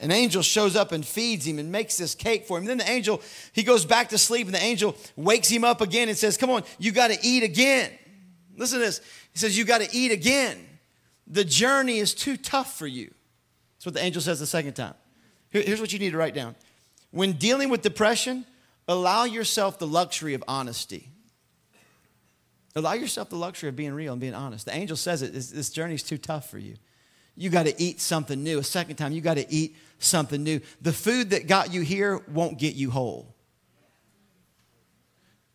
An 0.00 0.10
angel 0.10 0.42
shows 0.42 0.74
up 0.74 0.90
and 0.92 1.06
feeds 1.06 1.46
him 1.46 1.58
and 1.58 1.70
makes 1.70 1.96
this 1.96 2.14
cake 2.14 2.46
for 2.46 2.58
him. 2.58 2.64
Then 2.64 2.78
the 2.78 2.90
angel, 2.90 3.22
he 3.52 3.62
goes 3.62 3.84
back 3.84 4.08
to 4.08 4.18
sleep 4.18 4.46
and 4.46 4.54
the 4.54 4.62
angel 4.62 4.96
wakes 5.16 5.48
him 5.48 5.64
up 5.64 5.80
again 5.80 6.08
and 6.08 6.18
says, 6.18 6.36
Come 6.36 6.50
on, 6.50 6.64
you 6.78 6.90
got 6.90 7.10
to 7.10 7.18
eat 7.22 7.42
again. 7.42 7.90
Listen 8.56 8.80
to 8.80 8.84
this. 8.84 9.00
He 9.32 9.38
says, 9.38 9.56
You 9.56 9.64
got 9.64 9.80
to 9.80 9.88
eat 9.96 10.10
again. 10.10 10.66
The 11.26 11.44
journey 11.44 11.98
is 11.98 12.12
too 12.14 12.36
tough 12.36 12.76
for 12.76 12.86
you. 12.86 13.14
That's 13.76 13.86
what 13.86 13.94
the 13.94 14.02
angel 14.02 14.20
says 14.20 14.40
the 14.40 14.46
second 14.46 14.74
time. 14.74 14.94
Here's 15.62 15.80
what 15.80 15.92
you 15.92 16.00
need 16.00 16.10
to 16.10 16.18
write 16.18 16.34
down. 16.34 16.56
When 17.12 17.34
dealing 17.34 17.68
with 17.68 17.80
depression, 17.80 18.44
allow 18.88 19.22
yourself 19.22 19.78
the 19.78 19.86
luxury 19.86 20.34
of 20.34 20.42
honesty. 20.48 21.10
Allow 22.74 22.94
yourself 22.94 23.30
the 23.30 23.36
luxury 23.36 23.68
of 23.68 23.76
being 23.76 23.92
real 23.92 24.12
and 24.12 24.20
being 24.20 24.34
honest. 24.34 24.66
The 24.66 24.74
angel 24.74 24.96
says 24.96 25.22
it 25.22 25.32
this, 25.32 25.70
journey 25.70 25.94
is 25.94 26.02
too 26.02 26.18
tough 26.18 26.50
for 26.50 26.58
you. 26.58 26.74
You 27.36 27.50
got 27.50 27.66
to 27.66 27.82
eat 27.82 28.00
something 28.00 28.42
new. 28.42 28.58
A 28.58 28.64
second 28.64 28.96
time, 28.96 29.12
you 29.12 29.20
got 29.20 29.34
to 29.34 29.52
eat 29.52 29.76
something 30.00 30.42
new. 30.42 30.60
The 30.82 30.92
food 30.92 31.30
that 31.30 31.46
got 31.46 31.72
you 31.72 31.82
here 31.82 32.20
won't 32.28 32.58
get 32.58 32.74
you 32.74 32.90
whole 32.90 33.33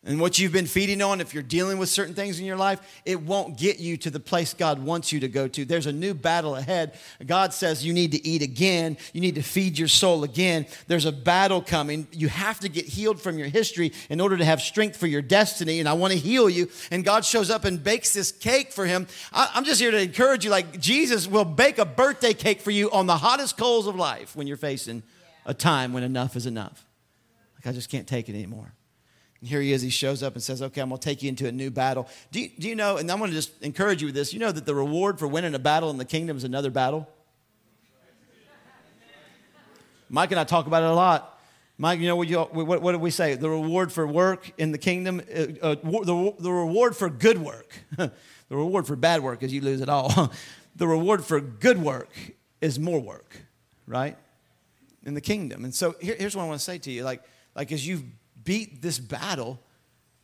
and 0.05 0.17
what 0.21 0.39
you've 0.39 0.53
been 0.53 0.65
feeding 0.65 1.01
on, 1.01 1.19
if 1.19 1.33
you're 1.33 1.43
dealing 1.43 1.77
with 1.77 1.89
certain 1.89 2.13
things 2.13 2.39
in 2.39 2.45
your 2.45 2.55
life, 2.55 2.79
it 3.03 3.21
won't 3.21 3.57
get 3.57 3.79
you 3.79 3.97
to 3.97 4.09
the 4.09 4.19
place 4.19 4.53
God 4.53 4.79
wants 4.79 5.11
you 5.11 5.19
to 5.19 5.27
go 5.27 5.49
to. 5.49 5.65
There's 5.65 5.87
a 5.87 5.91
new 5.91 6.13
battle 6.13 6.55
ahead. 6.55 6.97
God 7.25 7.53
says 7.53 7.85
you 7.85 7.91
need 7.91 8.13
to 8.13 8.25
eat 8.25 8.41
again. 8.41 8.95
You 9.11 9.19
need 9.19 9.35
to 9.35 9.41
feed 9.41 9.77
your 9.77 9.89
soul 9.89 10.23
again. 10.23 10.67
There's 10.87 11.03
a 11.03 11.11
battle 11.11 11.61
coming. 11.61 12.07
You 12.13 12.29
have 12.29 12.61
to 12.61 12.69
get 12.69 12.85
healed 12.85 13.19
from 13.19 13.37
your 13.37 13.49
history 13.49 13.91
in 14.09 14.21
order 14.21 14.37
to 14.37 14.45
have 14.45 14.61
strength 14.61 14.95
for 14.95 15.05
your 15.05 15.21
destiny. 15.21 15.81
And 15.81 15.89
I 15.89 15.93
want 15.93 16.13
to 16.13 16.19
heal 16.19 16.49
you. 16.49 16.69
And 16.91 17.03
God 17.03 17.25
shows 17.25 17.49
up 17.49 17.65
and 17.65 17.83
bakes 17.83 18.13
this 18.13 18.31
cake 18.31 18.71
for 18.71 18.85
him. 18.85 19.05
I'm 19.33 19.65
just 19.65 19.81
here 19.81 19.91
to 19.91 20.01
encourage 20.01 20.45
you 20.45 20.49
like 20.49 20.79
Jesus 20.79 21.27
will 21.27 21.43
bake 21.43 21.77
a 21.77 21.85
birthday 21.85 22.33
cake 22.33 22.61
for 22.61 22.71
you 22.71 22.89
on 22.91 23.05
the 23.05 23.17
hottest 23.17 23.57
coals 23.57 23.85
of 23.85 23.97
life 23.97 24.33
when 24.33 24.47
you're 24.47 24.55
facing 24.55 25.03
a 25.45 25.53
time 25.53 25.91
when 25.91 26.03
enough 26.03 26.37
is 26.37 26.45
enough. 26.45 26.85
Like, 27.57 27.67
I 27.67 27.75
just 27.75 27.89
can't 27.89 28.07
take 28.07 28.29
it 28.29 28.33
anymore. 28.33 28.73
And 29.41 29.49
here 29.49 29.61
he 29.61 29.71
is, 29.71 29.81
he 29.81 29.89
shows 29.89 30.21
up 30.21 30.33
and 30.33 30.43
says, 30.43 30.61
Okay, 30.61 30.81
I'm 30.81 30.89
gonna 30.89 30.99
take 30.99 31.23
you 31.23 31.29
into 31.29 31.47
a 31.47 31.51
new 31.51 31.71
battle. 31.71 32.07
Do 32.31 32.41
you, 32.41 32.49
do 32.57 32.67
you 32.67 32.75
know, 32.75 32.97
and 32.97 33.09
I'm 33.09 33.19
gonna 33.19 33.31
just 33.31 33.61
encourage 33.61 34.01
you 34.01 34.07
with 34.07 34.15
this, 34.15 34.33
you 34.33 34.39
know 34.39 34.51
that 34.51 34.65
the 34.65 34.75
reward 34.75 35.19
for 35.19 35.27
winning 35.27 35.55
a 35.55 35.59
battle 35.59 35.89
in 35.89 35.97
the 35.97 36.05
kingdom 36.05 36.37
is 36.37 36.43
another 36.43 36.71
battle? 36.71 37.07
Mike 40.09 40.31
and 40.31 40.39
I 40.39 40.43
talk 40.43 40.65
about 40.65 40.83
it 40.83 40.89
a 40.89 40.93
lot. 40.93 41.39
Mike, 41.77 41.99
you 41.99 42.07
know 42.07 42.15
what, 42.17 42.27
you, 42.27 42.39
what, 42.39 42.81
what 42.81 42.91
did 42.91 42.99
we 42.99 43.11
say? 43.11 43.35
The 43.35 43.49
reward 43.49 43.91
for 43.93 44.05
work 44.05 44.51
in 44.57 44.71
the 44.73 44.77
kingdom, 44.77 45.21
uh, 45.33 45.45
uh, 45.61 45.75
the, 45.75 46.33
the 46.37 46.51
reward 46.51 46.95
for 46.95 47.09
good 47.09 47.37
work. 47.37 47.73
the 47.95 48.11
reward 48.49 48.85
for 48.85 48.97
bad 48.97 49.23
work 49.23 49.43
is 49.43 49.53
you 49.53 49.61
lose 49.61 49.79
it 49.79 49.87
all. 49.87 50.33
the 50.75 50.87
reward 50.87 51.23
for 51.23 51.39
good 51.39 51.81
work 51.81 52.09
is 52.59 52.77
more 52.77 52.99
work, 52.99 53.33
right? 53.87 54.17
In 55.05 55.13
the 55.13 55.21
kingdom. 55.21 55.63
And 55.63 55.73
so 55.73 55.95
here, 56.01 56.15
here's 56.19 56.35
what 56.35 56.43
I 56.43 56.47
want 56.47 56.59
to 56.59 56.65
say 56.65 56.79
to 56.79 56.91
you. 56.91 57.03
Like, 57.03 57.23
like 57.55 57.71
as 57.71 57.87
you've 57.87 58.03
beat 58.49 58.81
this 58.81 58.97
battle, 58.97 59.59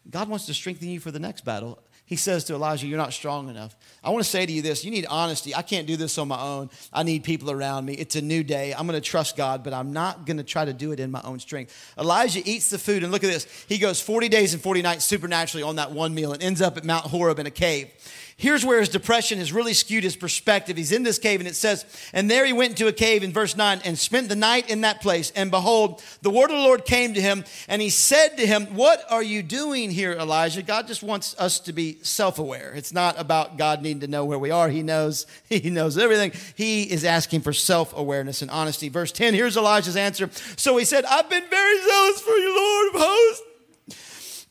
God 0.09 0.29
wants 0.29 0.47
to 0.47 0.53
strengthen 0.55 0.89
you 0.89 0.99
for 0.99 1.11
the 1.11 1.19
next 1.19 1.45
battle. 1.45 1.77
he 2.05 2.15
says 2.15 2.43
to 2.45 2.55
Elijah, 2.55 2.87
You're 2.87 2.97
not 2.97 3.13
strong 3.13 3.49
enough. 3.49 3.77
I 4.03 4.09
want 4.09 4.23
to 4.23 4.29
say 4.29 4.47
to 4.47 4.51
you 4.51 4.63
this 4.63 4.83
you 4.83 4.89
need 4.89 5.05
honesty. 5.05 5.53
I 5.53 5.61
can't 5.61 5.85
do 5.85 5.95
this 5.95 6.17
on 6.17 6.27
my 6.27 6.41
own. 6.41 6.71
I 6.91 7.03
need 7.03 7.23
people 7.23 7.51
around 7.51 7.85
me. 7.85 7.93
It's 7.93 8.15
a 8.15 8.23
new 8.23 8.43
day. 8.43 8.73
I'm 8.73 8.87
going 8.87 8.99
to 8.99 9.09
trust 9.09 9.37
God, 9.37 9.63
but 9.63 9.73
I'm 9.73 9.93
not 9.93 10.25
going 10.25 10.37
to 10.37 10.43
try 10.43 10.65
to 10.65 10.73
do 10.73 10.91
it 10.91 10.99
in 10.99 11.11
my 11.11 11.21
own 11.23 11.37
strength. 11.39 11.93
Elijah 11.99 12.41
eats 12.43 12.71
the 12.71 12.79
food, 12.79 13.03
and 13.03 13.11
look 13.11 13.23
at 13.23 13.29
this. 13.29 13.45
He 13.69 13.77
goes 13.77 14.01
40 14.01 14.27
days 14.29 14.55
and 14.55 14.63
40 14.63 14.81
nights 14.81 15.05
supernaturally 15.05 15.61
on 15.61 15.75
that 15.75 15.91
one 15.91 16.15
meal 16.15 16.33
and 16.33 16.41
ends 16.41 16.63
up 16.63 16.77
at 16.77 16.83
Mount 16.83 17.05
Horeb 17.05 17.37
in 17.37 17.45
a 17.45 17.51
cave. 17.51 17.91
Here's 18.37 18.65
where 18.65 18.81
his 18.81 18.89
depression 18.89 19.39
has 19.39 19.53
really 19.53 19.73
skewed 19.73 20.03
his 20.03 20.17
perspective. 20.17 20.75
He's 20.75 20.91
in 20.91 21.03
this 21.03 21.17
cave, 21.17 21.39
and 21.39 21.47
it 21.47 21.55
says, 21.55 21.85
And 22.11 22.29
there 22.29 22.45
he 22.45 22.51
went 22.51 22.71
into 22.71 22.87
a 22.87 22.91
cave 22.91 23.23
in 23.23 23.31
verse 23.31 23.55
9 23.55 23.79
and 23.85 23.97
spent 23.97 24.27
the 24.27 24.35
night 24.35 24.69
in 24.69 24.81
that 24.81 25.01
place. 25.01 25.31
And 25.37 25.49
behold, 25.49 26.03
the 26.21 26.29
word 26.29 26.51
of 26.51 26.57
the 26.57 26.63
Lord 26.63 26.83
came 26.83 27.13
to 27.13 27.21
him, 27.21 27.45
and 27.69 27.81
he 27.81 27.89
said 27.89 28.35
to 28.35 28.45
him, 28.45 28.75
What 28.75 29.01
are 29.09 29.23
you 29.23 29.41
doing 29.41 29.89
here, 29.89 30.11
Elijah? 30.11 30.63
God 30.63 30.85
just 30.85 31.01
wants 31.01 31.33
us 31.39 31.61
to 31.61 31.71
be 31.71 31.97
self 32.01 32.37
aware. 32.37 32.73
It's 32.75 32.91
not 32.91 33.17
about 33.17 33.57
God 33.57 33.81
needing 33.81 34.01
to 34.01 34.07
know 34.07 34.25
where 34.25 34.39
we 34.39 34.51
are. 34.51 34.67
He 34.67 34.83
knows, 34.83 35.25
he 35.49 35.69
knows 35.69 35.97
everything. 35.97 36.33
He 36.55 36.83
is 36.83 37.05
asking 37.05 37.39
for 37.39 37.53
self 37.53 37.95
awareness 37.97 38.41
and 38.41 38.51
honesty. 38.51 38.89
Verse 38.89 39.13
10, 39.13 39.33
here's 39.33 39.55
Elijah's 39.55 39.95
answer. 39.95 40.29
So 40.57 40.75
he 40.75 40.83
said, 40.83 41.05
I've 41.05 41.29
been 41.29 41.49
very 41.49 41.79
zealous 41.79 42.19
for 42.19 42.35
you, 42.35 42.53
Lord 42.53 42.95
of 42.95 43.01
hosts. 43.01 43.44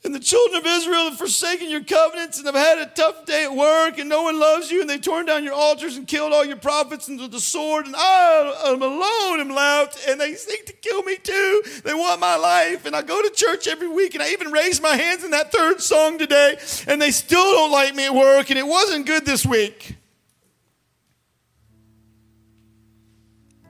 And 0.05 0.15
the 0.15 0.21
children 0.21 0.61
of 0.61 0.67
Israel 0.67 1.05
have 1.05 1.17
forsaken 1.17 1.71
your 1.71 1.83
covenants 1.83 2.37
and 2.37 2.45
have 2.45 2.55
had 2.55 2.79
a 2.79 2.85
tough 2.85 3.25
day 3.25 3.45
at 3.45 3.57
work, 3.57 3.99
and 3.99 4.07
no 4.07 4.25
one 4.25 4.39
loves 4.39 4.71
you, 4.71 4.83
and 4.83 4.91
they've 4.91 5.01
torn 5.01 5.25
down 5.25 5.45
your 5.45 5.55
altars 5.55 5.97
and 5.97 6.07
killed 6.07 6.35
all 6.35 6.45
your 6.45 6.59
prophets 6.59 7.09
with 7.09 7.31
the 7.31 7.41
sword, 7.41 7.87
and 7.87 7.97
I 7.97 8.55
am 8.67 8.83
alone 8.83 9.41
am 9.41 9.49
left, 9.49 10.07
and 10.07 10.21
they 10.21 10.35
seek 10.35 10.67
to 10.67 10.75
kill 10.75 11.03
me 11.05 11.17
too. 11.17 11.63
They 11.85 11.95
want 11.95 12.21
my 12.21 12.37
life, 12.37 12.85
and 12.85 12.95
I 12.95 13.01
go 13.01 13.23
to 13.23 13.31
church 13.31 13.67
every 13.67 13.89
week, 13.89 14.13
and 14.13 14.23
I 14.23 14.29
even 14.33 14.53
raise 14.53 14.79
my 14.79 14.95
hands 14.95 15.25
in 15.25 15.31
that 15.31 15.51
third 15.51 15.81
song 15.81 16.19
today, 16.19 16.59
and 16.87 17.01
they 17.01 17.11
still 17.11 17.53
don't 17.53 17.73
like 17.73 17.95
me 17.95 18.05
at 18.05 18.15
work, 18.15 18.51
and 18.51 18.59
it 18.59 18.67
wasn't 18.67 19.07
good 19.07 19.25
this 19.25 19.47
week. 19.47 19.97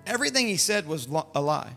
Everything 0.04 0.48
he 0.48 0.56
said 0.56 0.88
was 0.88 1.06
a 1.06 1.40
lie. 1.40 1.76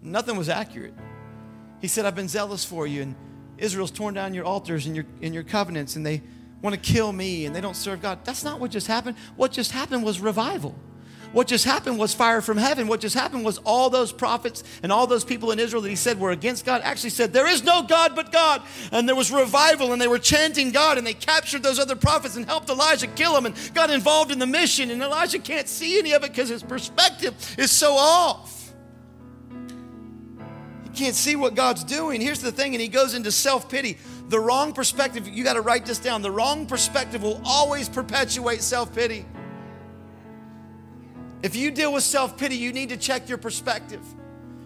Nothing 0.00 0.36
was 0.36 0.48
accurate. 0.48 0.94
He 1.84 1.88
said, 1.88 2.06
I've 2.06 2.14
been 2.14 2.28
zealous 2.28 2.64
for 2.64 2.86
you, 2.86 3.02
and 3.02 3.14
Israel's 3.58 3.90
torn 3.90 4.14
down 4.14 4.32
your 4.32 4.46
altars 4.46 4.86
and 4.86 4.96
your, 4.96 5.04
and 5.20 5.34
your 5.34 5.42
covenants, 5.42 5.96
and 5.96 6.06
they 6.06 6.22
want 6.62 6.74
to 6.74 6.80
kill 6.80 7.12
me, 7.12 7.44
and 7.44 7.54
they 7.54 7.60
don't 7.60 7.76
serve 7.76 8.00
God. 8.00 8.20
That's 8.24 8.42
not 8.42 8.58
what 8.58 8.70
just 8.70 8.86
happened. 8.86 9.18
What 9.36 9.52
just 9.52 9.70
happened 9.70 10.02
was 10.02 10.18
revival. 10.18 10.74
What 11.32 11.46
just 11.46 11.66
happened 11.66 11.98
was 11.98 12.14
fire 12.14 12.40
from 12.40 12.56
heaven. 12.56 12.88
What 12.88 13.00
just 13.00 13.14
happened 13.14 13.44
was 13.44 13.58
all 13.66 13.90
those 13.90 14.12
prophets 14.12 14.64
and 14.82 14.90
all 14.90 15.06
those 15.06 15.26
people 15.26 15.50
in 15.50 15.58
Israel 15.58 15.82
that 15.82 15.90
he 15.90 15.94
said 15.94 16.18
were 16.18 16.30
against 16.30 16.64
God 16.64 16.80
actually 16.82 17.10
said, 17.10 17.34
There 17.34 17.46
is 17.46 17.62
no 17.62 17.82
God 17.82 18.16
but 18.16 18.32
God. 18.32 18.62
And 18.90 19.06
there 19.06 19.14
was 19.14 19.30
revival, 19.30 19.92
and 19.92 20.00
they 20.00 20.08
were 20.08 20.18
chanting 20.18 20.70
God, 20.70 20.96
and 20.96 21.06
they 21.06 21.12
captured 21.12 21.62
those 21.62 21.78
other 21.78 21.96
prophets 21.96 22.36
and 22.36 22.46
helped 22.46 22.70
Elijah 22.70 23.08
kill 23.08 23.34
them 23.34 23.44
and 23.44 23.54
got 23.74 23.90
involved 23.90 24.32
in 24.32 24.38
the 24.38 24.46
mission. 24.46 24.90
And 24.90 25.02
Elijah 25.02 25.38
can't 25.38 25.68
see 25.68 25.98
any 25.98 26.12
of 26.12 26.24
it 26.24 26.30
because 26.30 26.48
his 26.48 26.62
perspective 26.62 27.34
is 27.58 27.70
so 27.70 27.92
off 27.92 28.63
can't 30.94 31.14
see 31.14 31.36
what 31.36 31.54
God's 31.54 31.84
doing. 31.84 32.20
Here's 32.20 32.40
the 32.40 32.52
thing, 32.52 32.74
and 32.74 32.80
he 32.80 32.88
goes 32.88 33.14
into 33.14 33.30
self 33.30 33.68
pity. 33.68 33.98
The 34.28 34.40
wrong 34.40 34.72
perspective, 34.72 35.28
you 35.28 35.44
got 35.44 35.54
to 35.54 35.60
write 35.60 35.84
this 35.84 35.98
down. 35.98 36.22
The 36.22 36.30
wrong 36.30 36.66
perspective 36.66 37.22
will 37.22 37.40
always 37.44 37.88
perpetuate 37.88 38.62
self 38.62 38.94
pity. 38.94 39.26
If 41.42 41.54
you 41.56 41.70
deal 41.70 41.92
with 41.92 42.02
self 42.02 42.38
pity, 42.38 42.56
you 42.56 42.72
need 42.72 42.88
to 42.88 42.96
check 42.96 43.28
your 43.28 43.38
perspective. 43.38 44.00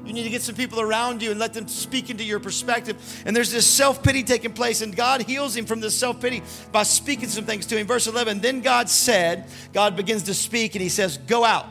You 0.04 0.12
need 0.12 0.22
to 0.22 0.30
get 0.30 0.42
some 0.42 0.54
people 0.54 0.80
around 0.80 1.22
you 1.22 1.30
and 1.32 1.40
let 1.40 1.52
them 1.52 1.68
speak 1.68 2.08
into 2.08 2.24
your 2.24 2.40
perspective. 2.40 3.22
And 3.26 3.34
there's 3.34 3.50
this 3.50 3.66
self 3.66 4.02
pity 4.02 4.22
taking 4.22 4.52
place, 4.52 4.80
and 4.80 4.94
God 4.94 5.22
heals 5.22 5.56
him 5.56 5.66
from 5.66 5.80
this 5.80 5.94
self 5.94 6.20
pity 6.20 6.42
by 6.72 6.84
speaking 6.84 7.28
some 7.28 7.44
things 7.44 7.66
to 7.66 7.76
him. 7.76 7.86
Verse 7.86 8.06
11 8.06 8.40
Then 8.40 8.60
God 8.60 8.88
said, 8.88 9.46
God 9.72 9.96
begins 9.96 10.24
to 10.24 10.34
speak, 10.34 10.74
and 10.74 10.82
he 10.82 10.88
says, 10.88 11.18
Go 11.18 11.44
out 11.44 11.66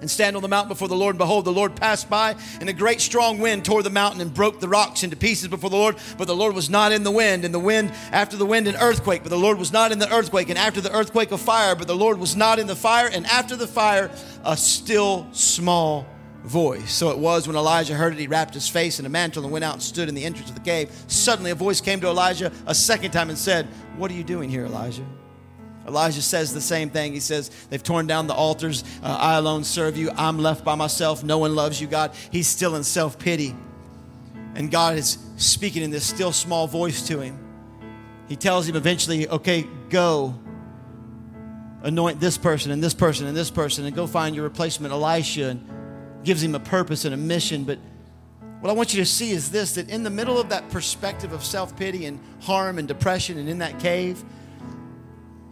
and 0.00 0.10
stand 0.10 0.36
on 0.36 0.42
the 0.42 0.48
mountain 0.48 0.68
before 0.68 0.88
the 0.88 0.96
Lord. 0.96 1.14
And 1.14 1.18
behold, 1.18 1.44
the 1.44 1.52
Lord 1.52 1.76
passed 1.76 2.10
by, 2.10 2.36
and 2.60 2.68
a 2.68 2.72
great 2.72 3.00
strong 3.00 3.38
wind 3.38 3.64
tore 3.64 3.82
the 3.82 3.90
mountain 3.90 4.20
and 4.20 4.32
broke 4.32 4.60
the 4.60 4.68
rocks 4.68 5.02
into 5.02 5.16
pieces 5.16 5.48
before 5.48 5.70
the 5.70 5.76
Lord. 5.76 5.96
But 6.18 6.26
the 6.26 6.36
Lord 6.36 6.54
was 6.54 6.70
not 6.70 6.92
in 6.92 7.02
the 7.02 7.10
wind, 7.10 7.44
and 7.44 7.54
the 7.54 7.58
wind, 7.58 7.92
after 8.12 8.36
the 8.36 8.46
wind, 8.46 8.66
an 8.66 8.76
earthquake. 8.76 9.22
But 9.22 9.30
the 9.30 9.38
Lord 9.38 9.58
was 9.58 9.72
not 9.72 9.92
in 9.92 9.98
the 9.98 10.12
earthquake, 10.12 10.48
and 10.48 10.58
after 10.58 10.80
the 10.80 10.92
earthquake, 10.92 11.32
a 11.32 11.38
fire. 11.38 11.74
But 11.74 11.86
the 11.86 11.96
Lord 11.96 12.18
was 12.18 12.36
not 12.36 12.58
in 12.58 12.66
the 12.66 12.76
fire, 12.76 13.08
and 13.12 13.26
after 13.26 13.56
the 13.56 13.66
fire, 13.66 14.10
a 14.44 14.56
still 14.56 15.26
small 15.32 16.06
voice. 16.44 16.92
So 16.92 17.10
it 17.10 17.18
was 17.18 17.46
when 17.46 17.56
Elijah 17.56 17.94
heard 17.94 18.12
it, 18.12 18.18
he 18.18 18.26
wrapped 18.26 18.54
his 18.54 18.68
face 18.68 19.00
in 19.00 19.06
a 19.06 19.08
mantle 19.08 19.44
and 19.44 19.52
went 19.52 19.64
out 19.64 19.74
and 19.74 19.82
stood 19.82 20.08
in 20.08 20.14
the 20.14 20.24
entrance 20.24 20.50
of 20.50 20.54
the 20.54 20.60
cave. 20.60 20.90
Suddenly, 21.08 21.50
a 21.50 21.54
voice 21.54 21.80
came 21.80 22.00
to 22.00 22.08
Elijah 22.08 22.52
a 22.66 22.74
second 22.74 23.10
time 23.10 23.30
and 23.30 23.38
said, 23.38 23.66
What 23.96 24.10
are 24.10 24.14
you 24.14 24.24
doing 24.24 24.50
here, 24.50 24.66
Elijah? 24.66 25.04
Elijah 25.86 26.22
says 26.22 26.54
the 26.54 26.60
same 26.60 26.90
thing. 26.90 27.12
He 27.12 27.20
says, 27.20 27.50
They've 27.68 27.82
torn 27.82 28.06
down 28.06 28.26
the 28.26 28.34
altars. 28.34 28.84
Uh, 29.02 29.16
I 29.20 29.36
alone 29.36 29.64
serve 29.64 29.96
you. 29.96 30.10
I'm 30.16 30.38
left 30.38 30.64
by 30.64 30.74
myself. 30.74 31.22
No 31.22 31.38
one 31.38 31.54
loves 31.54 31.80
you, 31.80 31.86
God. 31.86 32.12
He's 32.30 32.46
still 32.46 32.76
in 32.76 32.84
self 32.84 33.18
pity. 33.18 33.54
And 34.54 34.70
God 34.70 34.96
is 34.96 35.18
speaking 35.36 35.82
in 35.82 35.90
this 35.90 36.06
still 36.06 36.32
small 36.32 36.66
voice 36.66 37.06
to 37.08 37.20
him. 37.20 37.38
He 38.28 38.36
tells 38.36 38.68
him 38.68 38.76
eventually, 38.76 39.28
Okay, 39.28 39.66
go. 39.90 40.34
Anoint 41.82 42.18
this 42.18 42.38
person 42.38 42.72
and 42.72 42.82
this 42.82 42.94
person 42.94 43.26
and 43.26 43.36
this 43.36 43.50
person 43.50 43.84
and 43.84 43.94
go 43.94 44.06
find 44.06 44.34
your 44.34 44.44
replacement, 44.44 44.94
Elisha, 44.94 45.50
and 45.50 46.24
gives 46.24 46.42
him 46.42 46.54
a 46.54 46.60
purpose 46.60 47.04
and 47.04 47.12
a 47.12 47.18
mission. 47.18 47.64
But 47.64 47.78
what 48.60 48.70
I 48.70 48.72
want 48.72 48.94
you 48.94 49.00
to 49.00 49.06
see 49.06 49.32
is 49.32 49.50
this 49.50 49.74
that 49.74 49.90
in 49.90 50.02
the 50.02 50.08
middle 50.08 50.38
of 50.38 50.48
that 50.48 50.70
perspective 50.70 51.34
of 51.34 51.44
self 51.44 51.76
pity 51.76 52.06
and 52.06 52.18
harm 52.40 52.78
and 52.78 52.88
depression 52.88 53.36
and 53.36 53.50
in 53.50 53.58
that 53.58 53.78
cave, 53.78 54.24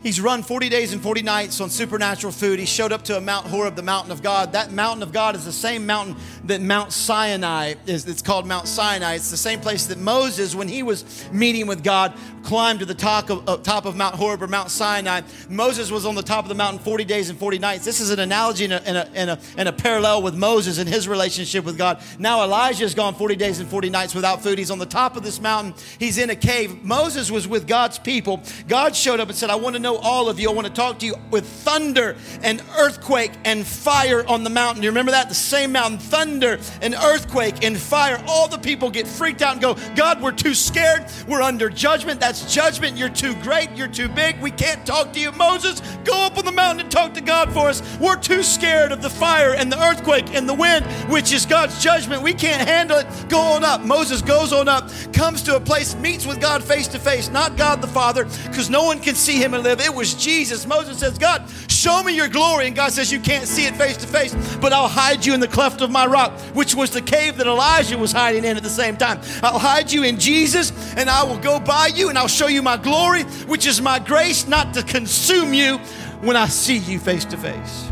He's 0.02 0.20
run 0.20 0.42
40 0.42 0.68
days 0.68 0.92
and 0.92 1.00
40 1.00 1.22
nights 1.22 1.60
on 1.60 1.70
supernatural 1.70 2.32
food. 2.32 2.58
He 2.58 2.66
showed 2.66 2.90
up 2.90 3.04
to 3.04 3.16
a 3.16 3.20
Mount 3.20 3.46
Horeb, 3.46 3.76
the 3.76 3.82
mountain 3.82 4.10
of 4.10 4.20
God. 4.20 4.52
That 4.52 4.72
mountain 4.72 5.02
of 5.04 5.12
God 5.12 5.36
is 5.36 5.44
the 5.44 5.52
same 5.52 5.86
mountain 5.86 6.16
that 6.44 6.60
Mount 6.60 6.92
Sinai 6.92 7.74
is. 7.86 8.06
It's 8.08 8.20
called 8.20 8.44
Mount 8.44 8.66
Sinai. 8.66 9.14
It's 9.14 9.30
the 9.30 9.36
same 9.36 9.60
place 9.60 9.86
that 9.86 9.98
Moses, 9.98 10.56
when 10.56 10.66
he 10.66 10.82
was 10.82 11.24
meeting 11.30 11.68
with 11.68 11.84
God, 11.84 12.14
climbed 12.42 12.80
to 12.80 12.86
the 12.86 12.94
top 12.94 13.30
of, 13.30 13.48
uh, 13.48 13.56
top 13.58 13.84
of 13.84 13.96
Mount 13.96 14.14
Horeb 14.14 14.42
or 14.42 14.46
Mount 14.46 14.70
Sinai. 14.70 15.22
Moses 15.48 15.90
was 15.90 16.06
on 16.06 16.14
the 16.14 16.22
top 16.22 16.44
of 16.44 16.48
the 16.48 16.54
mountain 16.54 16.78
40 16.80 17.04
days 17.04 17.30
and 17.30 17.38
40 17.38 17.58
nights. 17.58 17.84
This 17.84 18.00
is 18.00 18.10
an 18.10 18.20
analogy 18.20 18.64
and 18.64 18.74
a, 18.74 18.82
and 18.86 18.96
a, 18.96 19.08
and 19.14 19.30
a, 19.30 19.38
and 19.56 19.68
a 19.68 19.72
parallel 19.72 20.22
with 20.22 20.34
Moses 20.34 20.78
and 20.78 20.88
his 20.88 21.08
relationship 21.08 21.64
with 21.64 21.78
God. 21.78 22.00
Now 22.18 22.42
Elijah 22.42 22.84
has 22.84 22.94
gone 22.94 23.14
40 23.14 23.36
days 23.36 23.60
and 23.60 23.68
40 23.68 23.90
nights 23.90 24.14
without 24.14 24.42
food. 24.42 24.58
He's 24.58 24.70
on 24.70 24.78
the 24.78 24.86
top 24.86 25.16
of 25.16 25.22
this 25.22 25.40
mountain. 25.40 25.74
He's 25.98 26.18
in 26.18 26.30
a 26.30 26.36
cave. 26.36 26.82
Moses 26.82 27.30
was 27.30 27.46
with 27.46 27.66
God's 27.66 27.98
people. 27.98 28.42
God 28.68 28.96
showed 28.96 29.20
up 29.20 29.28
and 29.28 29.36
said, 29.36 29.50
I 29.50 29.56
want 29.56 29.76
to 29.76 29.80
know 29.80 29.96
all 29.96 30.28
of 30.28 30.40
you. 30.40 30.50
I 30.50 30.52
want 30.52 30.66
to 30.66 30.72
talk 30.72 30.98
to 31.00 31.06
you 31.06 31.14
with 31.30 31.46
thunder 31.46 32.16
and 32.42 32.62
earthquake 32.78 33.32
and 33.44 33.66
fire 33.66 34.26
on 34.26 34.44
the 34.44 34.50
mountain. 34.50 34.82
You 34.82 34.90
remember 34.90 35.12
that? 35.12 35.28
The 35.28 35.34
same 35.34 35.72
mountain, 35.72 35.98
thunder 35.98 36.58
and 36.80 36.94
earthquake 36.94 37.64
and 37.64 37.78
fire. 37.78 38.22
All 38.26 38.48
the 38.48 38.58
people 38.58 38.90
get 38.90 39.06
freaked 39.06 39.42
out 39.42 39.52
and 39.52 39.60
go, 39.60 39.76
God, 39.94 40.22
we're 40.22 40.32
too 40.32 40.54
scared. 40.54 41.04
We're 41.26 41.42
under 41.42 41.68
judgment. 41.68 42.20
That's 42.20 42.31
judgment. 42.40 42.96
You're 42.96 43.08
too 43.08 43.34
great. 43.42 43.70
You're 43.72 43.88
too 43.88 44.08
big. 44.08 44.40
We 44.40 44.50
can't 44.50 44.86
talk 44.86 45.12
to 45.12 45.20
you. 45.20 45.32
Moses, 45.32 45.80
go 46.04 46.24
up 46.24 46.38
on 46.38 46.44
the 46.44 46.52
mountain 46.52 46.80
and 46.80 46.90
talk 46.90 47.14
to 47.14 47.20
God 47.20 47.52
for 47.52 47.68
us. 47.68 47.82
We're 47.98 48.16
too 48.16 48.42
scared 48.42 48.92
of 48.92 49.02
the 49.02 49.10
fire 49.10 49.54
and 49.54 49.70
the 49.70 49.82
earthquake 49.82 50.34
and 50.34 50.48
the 50.48 50.54
wind, 50.54 50.86
which 51.10 51.32
is 51.32 51.46
God's 51.46 51.82
judgment. 51.82 52.22
We 52.22 52.34
can't 52.34 52.66
handle 52.66 52.98
it. 52.98 53.06
Go 53.28 53.38
on 53.38 53.64
up. 53.64 53.82
Moses 53.82 54.22
goes 54.22 54.52
on 54.52 54.68
up, 54.68 54.90
comes 55.12 55.42
to 55.42 55.56
a 55.56 55.60
place, 55.60 55.94
meets 55.96 56.26
with 56.26 56.40
God 56.40 56.62
face 56.64 56.88
to 56.88 56.98
face, 56.98 57.28
not 57.28 57.56
God 57.56 57.80
the 57.80 57.86
Father, 57.88 58.24
because 58.46 58.70
no 58.70 58.84
one 58.84 59.00
can 59.00 59.14
see 59.14 59.36
him 59.36 59.54
and 59.54 59.62
live. 59.62 59.80
It 59.80 59.94
was 59.94 60.14
Jesus. 60.14 60.66
Moses 60.66 60.98
says, 60.98 61.18
God, 61.18 61.48
show 61.68 62.02
me 62.02 62.14
your 62.14 62.28
glory. 62.28 62.66
And 62.66 62.76
God 62.76 62.92
says, 62.92 63.12
You 63.12 63.20
can't 63.20 63.46
see 63.46 63.66
it 63.66 63.76
face 63.76 63.96
to 63.98 64.06
face, 64.06 64.34
but 64.60 64.72
I'll 64.72 64.88
hide 64.88 65.26
you 65.26 65.34
in 65.34 65.40
the 65.40 65.48
cleft 65.48 65.80
of 65.80 65.90
my 65.90 66.06
rock, 66.06 66.32
which 66.54 66.74
was 66.74 66.90
the 66.90 67.02
cave 67.02 67.36
that 67.38 67.46
Elijah 67.46 67.98
was 67.98 68.12
hiding 68.12 68.44
in 68.44 68.56
at 68.56 68.62
the 68.62 68.70
same 68.70 68.96
time. 68.96 69.20
I'll 69.42 69.58
hide 69.58 69.90
you 69.90 70.04
in 70.04 70.18
Jesus, 70.18 70.72
and 70.94 71.10
I 71.10 71.24
will 71.24 71.38
go 71.38 71.58
by 71.58 71.88
you, 71.88 72.08
and 72.08 72.18
I'll 72.22 72.28
show 72.28 72.46
you 72.46 72.62
my 72.62 72.76
glory, 72.76 73.24
which 73.48 73.66
is 73.66 73.82
my 73.82 73.98
grace, 73.98 74.46
not 74.46 74.74
to 74.74 74.84
consume 74.84 75.52
you 75.52 75.78
when 76.20 76.36
I 76.36 76.46
see 76.46 76.76
you 76.76 77.00
face 77.00 77.24
to 77.24 77.36
face. 77.36 77.90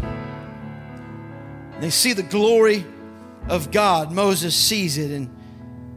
They 1.81 1.91
see 1.91 2.12
the 2.12 2.22
glory 2.22 2.87
of 3.49 3.72
God. 3.72 4.12
Moses 4.12 4.55
sees 4.55 4.99
it, 4.99 5.11
and 5.11 5.37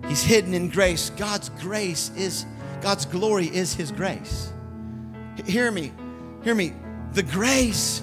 he's 0.07 0.23
hidden 0.23 0.55
in 0.55 0.69
grace. 0.69 1.11
God's 1.11 1.49
grace 1.49 2.09
is, 2.17 2.47
God's 2.81 3.05
glory 3.05 3.55
is 3.55 3.75
his 3.75 3.91
grace. 3.91 4.51
Hear 5.45 5.69
me. 5.69 5.93
Hear 6.43 6.55
me. 6.55 6.73
The 7.11 7.21
grace 7.21 8.01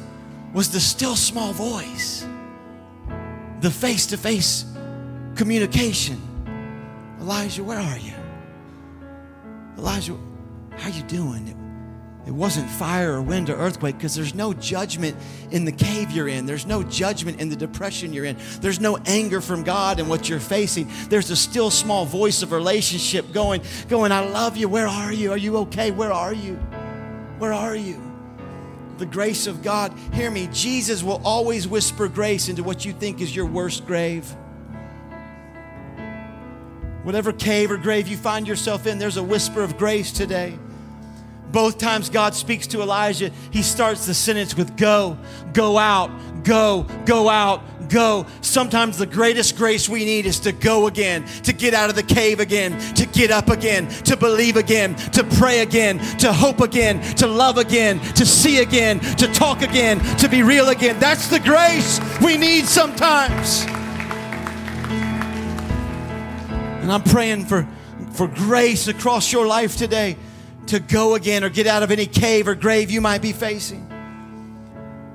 was 0.52 0.70
the 0.70 0.78
still 0.78 1.16
small 1.16 1.52
voice, 1.52 2.24
the 3.62 3.70
face 3.72 4.06
to 4.06 4.16
face 4.16 4.64
communication. 5.34 6.22
Elijah, 7.18 7.64
where 7.64 7.80
are 7.80 7.98
you? 7.98 8.19
Elijah, 9.80 10.14
how 10.76 10.90
are 10.90 10.92
you 10.92 11.02
doing? 11.04 11.56
It 12.26 12.32
wasn't 12.32 12.68
fire 12.68 13.14
or 13.14 13.22
wind 13.22 13.48
or 13.48 13.56
earthquake 13.56 13.96
because 13.96 14.14
there's 14.14 14.34
no 14.34 14.52
judgment 14.52 15.16
in 15.50 15.64
the 15.64 15.72
cave 15.72 16.10
you're 16.10 16.28
in. 16.28 16.44
There's 16.44 16.66
no 16.66 16.82
judgment 16.82 17.40
in 17.40 17.48
the 17.48 17.56
depression 17.56 18.12
you're 18.12 18.26
in. 18.26 18.36
There's 18.60 18.78
no 18.78 18.98
anger 19.06 19.40
from 19.40 19.64
God 19.64 19.98
in 19.98 20.06
what 20.06 20.28
you're 20.28 20.38
facing. 20.38 20.90
There's 21.08 21.30
a 21.30 21.36
still 21.36 21.70
small 21.70 22.04
voice 22.04 22.42
of 22.42 22.52
relationship 22.52 23.32
going, 23.32 23.62
going, 23.88 24.12
I 24.12 24.20
love 24.20 24.58
you. 24.58 24.68
Where 24.68 24.86
are 24.86 25.12
you? 25.12 25.32
Are 25.32 25.38
you 25.38 25.56
okay? 25.58 25.90
Where 25.92 26.12
are 26.12 26.34
you? 26.34 26.56
Where 27.38 27.54
are 27.54 27.74
you? 27.74 27.98
The 28.98 29.06
grace 29.06 29.46
of 29.46 29.62
God. 29.62 29.94
Hear 30.12 30.30
me. 30.30 30.46
Jesus 30.52 31.02
will 31.02 31.22
always 31.24 31.66
whisper 31.66 32.06
grace 32.06 32.50
into 32.50 32.62
what 32.62 32.84
you 32.84 32.92
think 32.92 33.22
is 33.22 33.34
your 33.34 33.46
worst 33.46 33.86
grave. 33.86 34.30
Whatever 37.02 37.32
cave 37.32 37.70
or 37.70 37.76
grave 37.76 38.08
you 38.08 38.16
find 38.16 38.46
yourself 38.46 38.86
in, 38.86 38.98
there's 38.98 39.16
a 39.16 39.22
whisper 39.22 39.62
of 39.62 39.78
grace 39.78 40.12
today. 40.12 40.58
Both 41.50 41.78
times 41.78 42.10
God 42.10 42.34
speaks 42.34 42.66
to 42.68 42.82
Elijah, 42.82 43.30
he 43.50 43.62
starts 43.62 44.06
the 44.06 44.14
sentence 44.14 44.54
with 44.54 44.76
go, 44.76 45.18
go 45.52 45.78
out, 45.78 46.10
go, 46.44 46.86
go 47.06 47.28
out, 47.28 47.62
go. 47.88 48.26
Sometimes 48.40 48.98
the 48.98 49.06
greatest 49.06 49.56
grace 49.56 49.88
we 49.88 50.04
need 50.04 50.26
is 50.26 50.38
to 50.40 50.52
go 50.52 50.86
again, 50.86 51.26
to 51.42 51.52
get 51.52 51.74
out 51.74 51.90
of 51.90 51.96
the 51.96 52.02
cave 52.02 52.38
again, 52.38 52.78
to 52.94 53.04
get 53.06 53.32
up 53.32 53.48
again, 53.48 53.88
to 54.04 54.16
believe 54.16 54.56
again, 54.56 54.94
to 54.94 55.24
pray 55.24 55.60
again, 55.60 55.98
to 56.18 56.32
hope 56.32 56.60
again, 56.60 57.00
to 57.16 57.26
love 57.26 57.58
again, 57.58 57.98
to 58.14 58.24
see 58.24 58.60
again, 58.60 59.00
to 59.16 59.26
talk 59.32 59.62
again, 59.62 59.98
to 60.18 60.28
be 60.28 60.42
real 60.42 60.68
again. 60.68 61.00
That's 61.00 61.28
the 61.28 61.40
grace 61.40 61.98
we 62.22 62.36
need 62.36 62.66
sometimes. 62.66 63.66
And 66.90 67.00
I'm 67.00 67.08
praying 67.08 67.44
for, 67.44 67.68
for 68.14 68.26
grace 68.26 68.88
across 68.88 69.32
your 69.32 69.46
life 69.46 69.76
today 69.76 70.16
to 70.66 70.80
go 70.80 71.14
again 71.14 71.44
or 71.44 71.48
get 71.48 71.68
out 71.68 71.84
of 71.84 71.92
any 71.92 72.04
cave 72.04 72.48
or 72.48 72.56
grave 72.56 72.90
you 72.90 73.00
might 73.00 73.22
be 73.22 73.32
facing. 73.32 73.86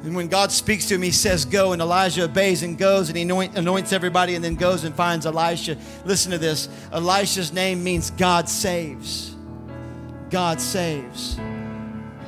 And 0.03 0.15
when 0.15 0.29
God 0.29 0.53
speaks 0.53 0.87
to 0.87 0.95
him, 0.95 1.01
he 1.01 1.11
says, 1.11 1.43
Go. 1.43 1.73
And 1.73 1.81
Elijah 1.81 2.23
obeys 2.23 2.63
and 2.63 2.77
goes 2.77 3.09
and 3.09 3.17
he 3.17 3.23
anoint, 3.23 3.57
anoints 3.57 3.91
everybody 3.91 4.35
and 4.35 4.41
then 4.45 4.55
goes 4.55 4.85
and 4.85 4.95
finds 4.95 5.25
Elisha. 5.25 5.75
Listen 6.05 6.31
to 6.31 6.37
this 6.37 6.69
Elisha's 6.93 7.51
name 7.51 7.83
means 7.83 8.09
God 8.11 8.47
saves. 8.47 9.35
God 10.29 10.61
saves. 10.61 11.37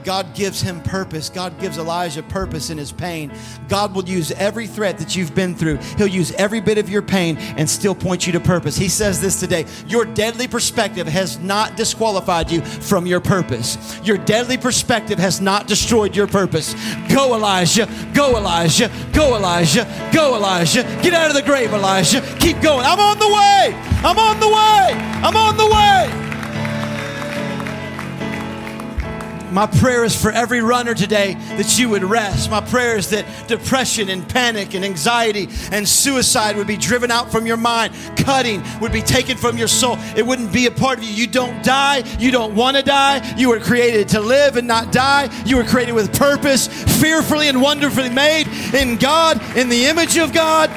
God 0.07 0.33
gives 0.33 0.61
him 0.61 0.79
purpose. 0.83 1.29
God 1.29 1.59
gives 1.59 1.77
Elijah 1.77 2.23
purpose 2.23 2.69
in 2.69 2.77
his 2.77 2.93
pain. 2.93 3.29
God 3.67 3.93
will 3.93 4.05
use 4.05 4.31
every 4.31 4.65
threat 4.65 4.97
that 4.99 5.17
you've 5.17 5.35
been 5.35 5.53
through. 5.53 5.79
He'll 5.97 6.07
use 6.07 6.31
every 6.37 6.61
bit 6.61 6.77
of 6.77 6.87
your 6.87 7.01
pain 7.01 7.35
and 7.57 7.69
still 7.69 7.93
point 7.93 8.25
you 8.25 8.31
to 8.31 8.39
purpose. 8.39 8.77
He 8.77 8.87
says 8.87 9.19
this 9.19 9.37
today 9.37 9.65
Your 9.85 10.05
deadly 10.05 10.47
perspective 10.47 11.07
has 11.07 11.39
not 11.39 11.75
disqualified 11.75 12.49
you 12.49 12.61
from 12.61 13.05
your 13.05 13.19
purpose. 13.19 13.99
Your 14.01 14.17
deadly 14.17 14.57
perspective 14.57 15.19
has 15.19 15.41
not 15.41 15.67
destroyed 15.67 16.15
your 16.15 16.27
purpose. 16.27 16.73
Go, 17.09 17.35
Elijah. 17.35 17.85
Go, 18.13 18.37
Elijah. 18.37 18.89
Go, 19.11 19.35
Elijah. 19.35 20.09
Go, 20.13 20.37
Elijah. 20.37 20.83
Get 21.03 21.15
out 21.15 21.27
of 21.27 21.35
the 21.35 21.43
grave, 21.43 21.73
Elijah. 21.73 22.21
Keep 22.39 22.61
going. 22.61 22.85
I'm 22.85 23.01
on 23.01 23.19
the 23.19 23.27
way. 23.27 23.75
I'm 24.05 24.17
on 24.17 24.39
the 24.39 24.47
way. 24.47 24.93
I'm 25.21 25.35
on 25.35 25.57
the 25.57 25.67
way. 25.67 26.26
My 29.57 29.65
prayer 29.65 30.03
is 30.03 30.15
for 30.15 30.29
every 30.29 30.61
runner 30.61 30.93
today 30.93 31.33
that 31.33 31.79
you 31.79 31.89
would 31.89 32.03
rest. 32.03 32.51
My 32.51 32.61
prayer 32.61 32.95
is 32.95 33.09
that 33.09 33.25
depression 33.47 34.07
and 34.07 34.29
panic 34.29 34.75
and 34.75 34.85
anxiety 34.85 35.49
and 35.71 35.89
suicide 35.89 36.57
would 36.57 36.67
be 36.67 36.77
driven 36.77 37.09
out 37.09 37.31
from 37.31 37.47
your 37.47 37.57
mind. 37.57 37.91
Cutting 38.17 38.61
would 38.81 38.91
be 38.91 39.01
taken 39.01 39.35
from 39.35 39.57
your 39.57 39.67
soul. 39.67 39.97
It 40.15 40.23
wouldn't 40.23 40.53
be 40.53 40.67
a 40.67 40.71
part 40.71 40.99
of 40.99 41.05
you. 41.05 41.11
You 41.11 41.25
don't 41.25 41.63
die. 41.63 42.03
You 42.19 42.29
don't 42.29 42.53
want 42.53 42.77
to 42.77 42.83
die. 42.83 43.33
You 43.35 43.49
were 43.49 43.59
created 43.59 44.09
to 44.09 44.19
live 44.19 44.57
and 44.57 44.67
not 44.67 44.91
die. 44.91 45.27
You 45.43 45.57
were 45.57 45.63
created 45.63 45.95
with 45.95 46.15
purpose, 46.15 46.67
fearfully 47.01 47.47
and 47.47 47.59
wonderfully 47.59 48.11
made 48.11 48.45
in 48.75 48.97
God, 48.97 49.41
in 49.57 49.69
the 49.69 49.85
image 49.85 50.17
of 50.17 50.33
God. 50.33 50.69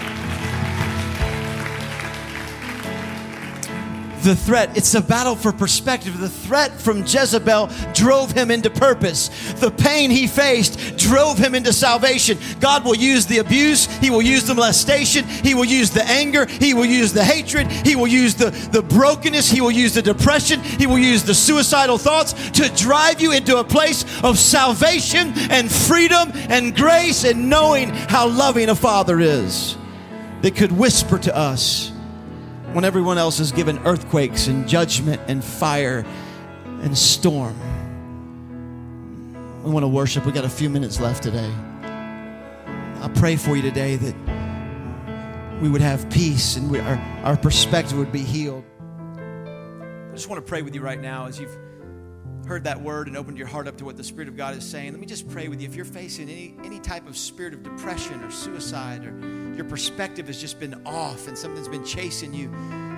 The 4.23 4.37
threat. 4.37 4.77
It's 4.77 4.95
a 4.95 5.01
battle 5.01 5.35
for 5.35 5.53
perspective. 5.53 6.19
The 6.19 6.29
threat 6.29 6.73
from 6.73 7.01
Jezebel 7.01 7.71
drove 7.95 8.33
him 8.33 8.51
into 8.51 8.71
purpose. 8.71 9.29
The 9.55 9.71
pain 9.71 10.11
he 10.11 10.27
faced 10.27 10.97
drove 10.97 11.39
him 11.39 11.55
into 11.55 11.73
salvation. 11.73 12.39
God 12.61 12.85
will 12.85 12.95
use 12.95 13.27
the 13.27 13.39
abuse, 13.39 13.87
He 13.99 14.11
will 14.11 14.23
use 14.23 14.45
the 14.45 14.55
molestation, 14.55 15.25
He 15.27 15.55
will 15.55 15.65
use 15.65 15.91
the 15.91 16.05
anger, 16.05 16.47
He 16.47 16.75
will 16.75 16.85
use 16.85 17.13
the 17.13 17.25
hatred, 17.25 17.71
He 17.71 17.97
will 17.97 18.09
use 18.09 18.35
the, 18.35 18.51
the 18.73 18.83
brokenness, 18.83 19.51
He 19.51 19.61
will 19.61 19.71
use 19.71 19.95
the 19.95 20.03
depression, 20.03 20.61
He 20.61 20.87
will 20.87 20.99
use 20.99 21.23
the 21.23 21.35
suicidal 21.35 21.99
thoughts 21.99 22.33
to 22.51 22.69
drive 22.77 23.21
you 23.21 23.33
into 23.33 23.59
a 23.59 23.65
place 23.65 24.05
of 24.23 24.39
salvation 24.39 25.33
and 25.51 25.71
freedom 25.71 26.33
and 26.49 26.77
grace 26.77 27.25
and 27.25 27.49
knowing 27.49 27.89
how 27.89 28.29
loving 28.29 28.69
a 28.69 28.75
Father 28.75 29.21
is 29.21 29.77
that 30.43 30.57
could 30.57 30.73
whisper 30.73 31.19
to 31.19 31.37
us 31.37 31.90
when 32.73 32.85
everyone 32.85 33.19
else 33.19 33.41
is 33.41 33.53
given 33.53 33.79
earthquakes 33.87 34.47
and 34.47 34.69
judgment 34.69 35.21
and 35.27 35.43
fire 35.43 36.05
and 36.83 36.97
storm. 36.97 37.57
We 39.65 39.71
want 39.71 39.83
to 39.83 39.89
worship. 39.89 40.25
We 40.25 40.33
got 40.33 40.45
a 40.45 40.49
few 40.49 40.71
minutes 40.71 41.01
left 41.01 41.23
today. 41.23 41.53
I 43.03 43.11
pray 43.15 43.37
for 43.37 43.57
you 43.57 43.63
today 43.63 43.97
that 43.97 44.15
we 45.61 45.69
would 45.69 45.81
have 45.81 46.09
peace 46.11 46.57
and 46.57 46.71
we, 46.71 46.79
our, 46.81 46.97
our 47.25 47.37
perspective 47.37 47.99
would 47.99 48.13
be 48.13 48.23
healed. 48.23 48.65
I 49.17 50.13
just 50.13 50.29
want 50.29 50.45
to 50.45 50.49
pray 50.49 50.63
with 50.63 50.75
you 50.75 50.81
right 50.81 51.01
now 51.01 51.27
as 51.27 51.39
you've 51.39 51.57
heard 52.51 52.65
that 52.65 52.83
word 52.83 53.07
and 53.07 53.17
opened 53.17 53.39
your 53.39 53.47
heart 53.47 53.69
up 53.69 53.77
to 53.77 53.85
what 53.85 53.97
the 53.97 54.03
Spirit 54.03 54.27
of 54.27 54.37
God 54.37 54.57
is 54.57 54.65
saying. 54.65 54.91
Let 54.91 55.01
me 55.01 55.07
just 55.07 55.29
pray 55.31 55.47
with 55.47 55.61
you. 55.61 55.69
If 55.69 55.77
you're 55.77 55.85
facing 55.85 56.29
any, 56.29 56.53
any 56.65 56.81
type 56.81 57.09
of 57.09 57.17
spirit 57.17 57.55
of 57.55 57.63
depression 57.63 58.25
or 58.25 58.31
suicide 58.33 59.07
or 59.07 59.55
your 59.55 59.65
perspective 59.67 60.27
has 60.27 60.41
just 60.41 60.59
been 60.59 60.75
off 60.85 61.29
and 61.29 61.39
something's 61.39 61.69
been 61.69 61.85
chasing 61.85 62.35
you 62.35 62.49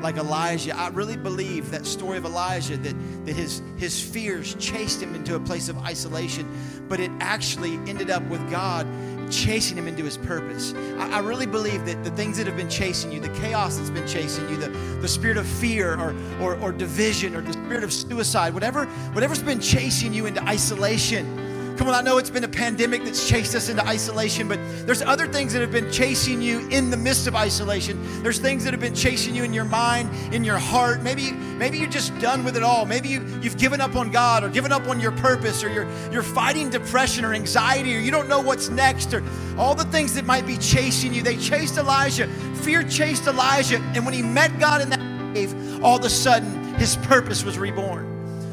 like 0.00 0.16
Elijah. 0.16 0.74
I 0.74 0.88
really 0.88 1.18
believe 1.18 1.70
that 1.70 1.84
story 1.84 2.16
of 2.16 2.24
Elijah 2.24 2.78
that, 2.78 3.26
that 3.26 3.36
his, 3.36 3.60
his 3.76 4.00
fears 4.02 4.54
chased 4.54 5.02
him 5.02 5.14
into 5.14 5.34
a 5.34 5.40
place 5.40 5.68
of 5.68 5.76
isolation, 5.80 6.48
but 6.88 6.98
it 6.98 7.10
actually 7.20 7.74
ended 7.86 8.08
up 8.08 8.22
with 8.30 8.50
God 8.50 8.86
chasing 9.32 9.76
him 9.76 9.88
into 9.88 10.04
his 10.04 10.18
purpose. 10.18 10.74
I, 10.98 11.16
I, 11.16 11.18
really 11.20 11.46
believe 11.46 11.84
that 11.86 12.04
the 12.04 12.10
things 12.10 12.36
that 12.36 12.46
have 12.46 12.56
been 12.56 12.68
chasing 12.68 13.10
you, 13.10 13.20
the 13.20 13.28
chaos 13.40 13.78
that's 13.78 13.90
been 13.90 14.06
chasing 14.06 14.48
you, 14.48 14.56
the, 14.56 14.68
the 15.00 15.08
spirit 15.08 15.36
of 15.36 15.46
fear 15.46 15.98
or, 15.98 16.14
or, 16.40 16.56
or 16.60 16.72
division 16.72 17.34
or 17.34 17.40
the 17.40 17.52
spirit 17.52 17.82
of 17.82 17.92
suicide, 17.92 18.54
whatever, 18.54 18.84
whatever's 19.14 19.42
been 19.42 19.60
chasing 19.60 20.12
you 20.12 20.26
into 20.26 20.42
isolation 20.44 21.51
Come 21.76 21.88
on, 21.88 21.94
I 21.94 22.02
know 22.02 22.18
it's 22.18 22.30
been 22.30 22.44
a 22.44 22.48
pandemic 22.48 23.02
that's 23.02 23.26
chased 23.26 23.54
us 23.54 23.68
into 23.70 23.84
isolation, 23.86 24.46
but 24.46 24.58
there's 24.86 25.00
other 25.00 25.26
things 25.26 25.54
that 25.54 25.62
have 25.62 25.72
been 25.72 25.90
chasing 25.90 26.42
you 26.42 26.68
in 26.68 26.90
the 26.90 26.96
midst 26.96 27.26
of 27.26 27.34
isolation. 27.34 27.98
There's 28.22 28.38
things 28.38 28.62
that 28.64 28.72
have 28.72 28.80
been 28.80 28.94
chasing 28.94 29.34
you 29.34 29.42
in 29.42 29.54
your 29.54 29.64
mind, 29.64 30.10
in 30.34 30.44
your 30.44 30.58
heart. 30.58 31.02
Maybe, 31.02 31.32
maybe 31.32 31.78
you're 31.78 31.88
just 31.88 32.16
done 32.18 32.44
with 32.44 32.58
it 32.58 32.62
all. 32.62 32.84
Maybe 32.84 33.08
you, 33.08 33.26
you've 33.40 33.56
given 33.56 33.80
up 33.80 33.96
on 33.96 34.10
God 34.10 34.44
or 34.44 34.50
given 34.50 34.70
up 34.70 34.86
on 34.86 35.00
your 35.00 35.12
purpose 35.12 35.64
or 35.64 35.72
you're, 35.72 35.88
you're 36.12 36.22
fighting 36.22 36.68
depression 36.68 37.24
or 37.24 37.32
anxiety 37.32 37.96
or 37.96 38.00
you 38.00 38.10
don't 38.10 38.28
know 38.28 38.40
what's 38.40 38.68
next 38.68 39.14
or 39.14 39.24
all 39.56 39.74
the 39.74 39.86
things 39.86 40.14
that 40.14 40.26
might 40.26 40.46
be 40.46 40.58
chasing 40.58 41.14
you. 41.14 41.22
They 41.22 41.38
chased 41.38 41.78
Elijah. 41.78 42.28
Fear 42.56 42.84
chased 42.84 43.26
Elijah. 43.26 43.78
And 43.94 44.04
when 44.04 44.12
he 44.12 44.22
met 44.22 44.58
God 44.60 44.82
in 44.82 44.90
that 44.90 45.34
cave, 45.34 45.82
all 45.82 45.96
of 45.96 46.04
a 46.04 46.10
sudden 46.10 46.74
his 46.74 46.96
purpose 46.96 47.44
was 47.44 47.58
reborn. 47.58 48.11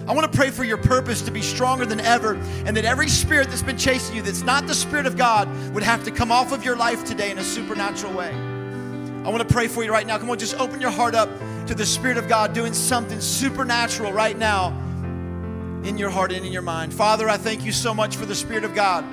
I 0.10 0.14
want 0.14 0.32
to 0.32 0.36
pray 0.36 0.50
for 0.50 0.64
your 0.64 0.78
purpose 0.78 1.22
to 1.22 1.30
be 1.30 1.44
stronger 1.44 1.86
than 1.86 2.00
ever, 2.00 2.34
and 2.66 2.76
that 2.76 2.84
every 2.84 3.08
spirit 3.08 3.50
that's 3.50 3.62
been 3.62 3.78
chasing 3.78 4.16
you 4.16 4.24
that's 4.24 4.42
not 4.42 4.66
the 4.66 4.74
Spirit 4.74 5.06
of 5.06 5.16
God 5.16 5.48
would 5.72 5.84
have 5.84 6.04
to 6.06 6.10
come 6.10 6.32
off 6.32 6.52
of 6.52 6.66
your 6.66 6.76
life 6.76 7.06
today 7.06 7.30
in 7.30 7.38
a 7.38 7.44
supernatural 7.44 8.14
way. 8.14 8.32
I 8.32 9.30
want 9.30 9.48
to 9.48 9.54
pray 9.54 9.68
for 9.68 9.84
you 9.84 9.92
right 9.92 10.08
now. 10.08 10.18
Come 10.18 10.32
on, 10.32 10.40
just 10.40 10.56
open 10.56 10.82
your 10.82 10.90
heart 10.90 11.14
up 11.14 11.30
to 11.68 11.76
the 11.76 11.86
Spirit 11.86 12.18
of 12.18 12.28
God 12.28 12.54
doing 12.54 12.74
something 12.74 13.22
supernatural 13.22 14.12
right 14.12 14.36
now 14.36 14.70
in 15.84 15.96
your 15.96 16.10
heart 16.10 16.32
and 16.32 16.44
in 16.44 16.52
your 16.52 16.64
mind. 16.64 16.92
Father, 16.92 17.30
I 17.30 17.38
thank 17.38 17.64
you 17.64 17.72
so 17.72 17.94
much 17.94 18.16
for 18.16 18.26
the 18.26 18.34
Spirit 18.34 18.64
of 18.64 18.74
God. 18.74 19.06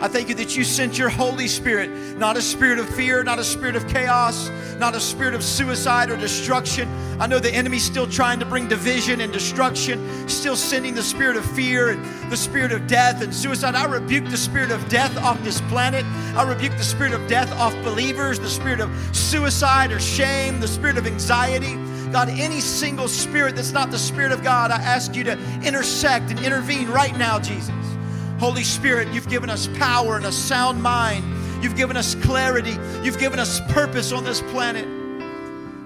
I 0.00 0.08
thank 0.08 0.30
you 0.30 0.34
that 0.36 0.56
you 0.56 0.64
sent 0.64 0.96
your 0.96 1.10
Holy 1.10 1.46
Spirit, 1.46 1.90
not 2.16 2.36
a 2.38 2.40
spirit 2.40 2.78
of 2.78 2.88
fear, 2.88 3.22
not 3.22 3.38
a 3.38 3.44
spirit 3.44 3.76
of 3.76 3.86
chaos, 3.86 4.50
not 4.78 4.94
a 4.94 5.00
spirit 5.00 5.34
of 5.34 5.44
suicide 5.44 6.10
or 6.10 6.16
destruction. 6.16 6.88
I 7.20 7.26
know 7.26 7.38
the 7.38 7.52
enemy's 7.52 7.84
still 7.84 8.06
trying 8.06 8.40
to 8.40 8.46
bring 8.46 8.66
division 8.66 9.20
and 9.20 9.30
destruction, 9.30 10.26
still 10.26 10.56
sending 10.56 10.94
the 10.94 11.02
spirit 11.02 11.36
of 11.36 11.44
fear 11.44 11.90
and 11.90 12.32
the 12.32 12.36
spirit 12.36 12.72
of 12.72 12.86
death 12.86 13.22
and 13.22 13.34
suicide. 13.34 13.74
I 13.74 13.84
rebuke 13.84 14.24
the 14.30 14.38
spirit 14.38 14.70
of 14.70 14.88
death 14.88 15.14
off 15.18 15.42
this 15.44 15.60
planet. 15.62 16.06
I 16.34 16.48
rebuke 16.48 16.72
the 16.78 16.82
spirit 16.82 17.12
of 17.12 17.28
death 17.28 17.52
off 17.52 17.74
believers, 17.84 18.40
the 18.40 18.48
spirit 18.48 18.80
of 18.80 18.90
suicide 19.14 19.92
or 19.92 20.00
shame, 20.00 20.60
the 20.60 20.68
spirit 20.68 20.96
of 20.96 21.06
anxiety. 21.06 21.76
God, 22.10 22.30
any 22.30 22.60
single 22.60 23.06
spirit 23.06 23.54
that's 23.54 23.72
not 23.72 23.90
the 23.90 23.98
Spirit 23.98 24.32
of 24.32 24.42
God, 24.42 24.70
I 24.72 24.82
ask 24.82 25.14
you 25.14 25.22
to 25.24 25.38
intersect 25.62 26.30
and 26.30 26.40
intervene 26.40 26.88
right 26.88 27.16
now, 27.16 27.38
Jesus. 27.38 27.70
Holy 28.40 28.64
Spirit, 28.64 29.08
you've 29.08 29.28
given 29.28 29.50
us 29.50 29.66
power 29.76 30.16
and 30.16 30.24
a 30.24 30.32
sound 30.32 30.82
mind. 30.82 31.22
You've 31.62 31.76
given 31.76 31.94
us 31.94 32.14
clarity. 32.14 32.74
You've 33.02 33.18
given 33.18 33.38
us 33.38 33.60
purpose 33.68 34.12
on 34.12 34.24
this 34.24 34.40
planet. 34.40 34.88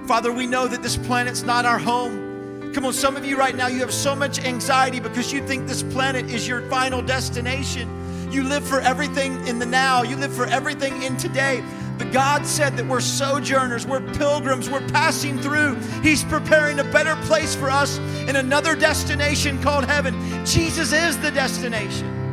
Father, 0.06 0.30
we 0.30 0.46
know 0.46 0.68
that 0.68 0.80
this 0.80 0.96
planet's 0.96 1.42
not 1.42 1.64
our 1.64 1.80
home. 1.80 2.72
Come 2.72 2.84
on, 2.84 2.92
some 2.92 3.16
of 3.16 3.24
you 3.24 3.36
right 3.36 3.56
now, 3.56 3.66
you 3.66 3.80
have 3.80 3.92
so 3.92 4.14
much 4.14 4.38
anxiety 4.38 5.00
because 5.00 5.32
you 5.32 5.44
think 5.44 5.66
this 5.66 5.82
planet 5.82 6.26
is 6.26 6.46
your 6.46 6.62
final 6.70 7.02
destination. 7.02 8.30
You 8.30 8.44
live 8.44 8.64
for 8.64 8.80
everything 8.80 9.44
in 9.48 9.58
the 9.58 9.66
now, 9.66 10.02
you 10.02 10.14
live 10.14 10.32
for 10.32 10.46
everything 10.46 11.02
in 11.02 11.16
today. 11.16 11.60
But 11.98 12.12
God 12.12 12.46
said 12.46 12.76
that 12.76 12.86
we're 12.86 13.00
sojourners, 13.00 13.84
we're 13.84 14.00
pilgrims, 14.14 14.70
we're 14.70 14.88
passing 14.90 15.40
through. 15.40 15.74
He's 16.04 16.22
preparing 16.22 16.78
a 16.78 16.84
better 16.84 17.16
place 17.26 17.56
for 17.56 17.68
us 17.68 17.98
in 18.28 18.36
another 18.36 18.76
destination 18.76 19.60
called 19.60 19.86
heaven. 19.86 20.14
Jesus 20.46 20.92
is 20.92 21.18
the 21.18 21.32
destination. 21.32 22.23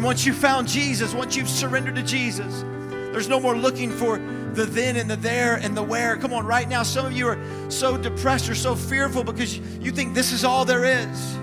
And 0.00 0.06
once 0.06 0.24
you've 0.24 0.36
found 0.36 0.66
Jesus, 0.66 1.12
once 1.12 1.36
you've 1.36 1.46
surrendered 1.46 1.96
to 1.96 2.02
Jesus, 2.02 2.62
there's 3.12 3.28
no 3.28 3.38
more 3.38 3.54
looking 3.54 3.90
for 3.90 4.16
the 4.54 4.64
then 4.64 4.96
and 4.96 5.10
the 5.10 5.16
there 5.16 5.56
and 5.56 5.76
the 5.76 5.82
where. 5.82 6.16
Come 6.16 6.32
on, 6.32 6.46
right 6.46 6.66
now, 6.66 6.82
some 6.82 7.04
of 7.04 7.12
you 7.12 7.28
are 7.28 7.38
so 7.68 7.98
depressed 7.98 8.48
or 8.48 8.54
so 8.54 8.74
fearful 8.74 9.24
because 9.24 9.58
you 9.58 9.90
think 9.90 10.14
this 10.14 10.32
is 10.32 10.42
all 10.42 10.64
there 10.64 10.86
is. 10.86 11.36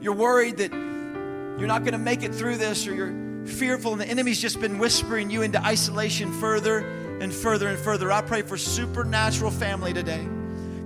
You're 0.00 0.14
worried 0.14 0.58
that 0.58 0.70
you're 0.70 1.66
not 1.66 1.80
going 1.80 1.94
to 1.94 1.98
make 1.98 2.22
it 2.22 2.32
through 2.32 2.58
this 2.58 2.86
or 2.86 2.94
you're 2.94 3.44
fearful 3.44 3.90
and 3.90 4.00
the 4.00 4.06
enemy's 4.06 4.40
just 4.40 4.60
been 4.60 4.78
whispering 4.78 5.28
you 5.28 5.42
into 5.42 5.60
isolation 5.64 6.32
further 6.34 6.78
and 7.20 7.34
further 7.34 7.66
and 7.66 7.76
further. 7.76 8.12
I 8.12 8.22
pray 8.22 8.42
for 8.42 8.56
supernatural 8.56 9.50
family 9.50 9.92
today. 9.92 10.28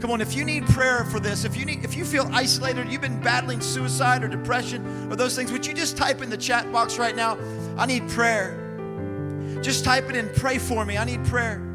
Come 0.00 0.10
on, 0.12 0.22
if 0.22 0.34
you 0.34 0.44
need 0.44 0.66
prayer 0.66 1.04
for 1.04 1.20
this, 1.20 1.44
if 1.44 1.56
you 1.56 1.66
need 1.66 1.84
if 1.84 1.94
you 1.94 2.06
feel 2.06 2.28
isolated, 2.32 2.90
you've 2.90 3.02
been 3.02 3.20
battling 3.20 3.60
suicide 3.60 4.24
or 4.24 4.28
depression 4.28 5.12
or 5.12 5.16
those 5.16 5.36
things, 5.36 5.52
would 5.52 5.66
you 5.66 5.74
just 5.74 5.96
type 5.96 6.22
in 6.22 6.30
the 6.30 6.38
chat 6.38 6.72
box 6.72 6.98
right 6.98 7.14
now, 7.14 7.36
I 7.76 7.84
need 7.84 8.08
prayer. 8.08 8.56
Just 9.62 9.84
type 9.84 10.08
it 10.08 10.16
in, 10.16 10.30
pray 10.36 10.58
for 10.58 10.86
me. 10.86 10.96
I 10.96 11.04
need 11.04 11.22
prayer. 11.26 11.69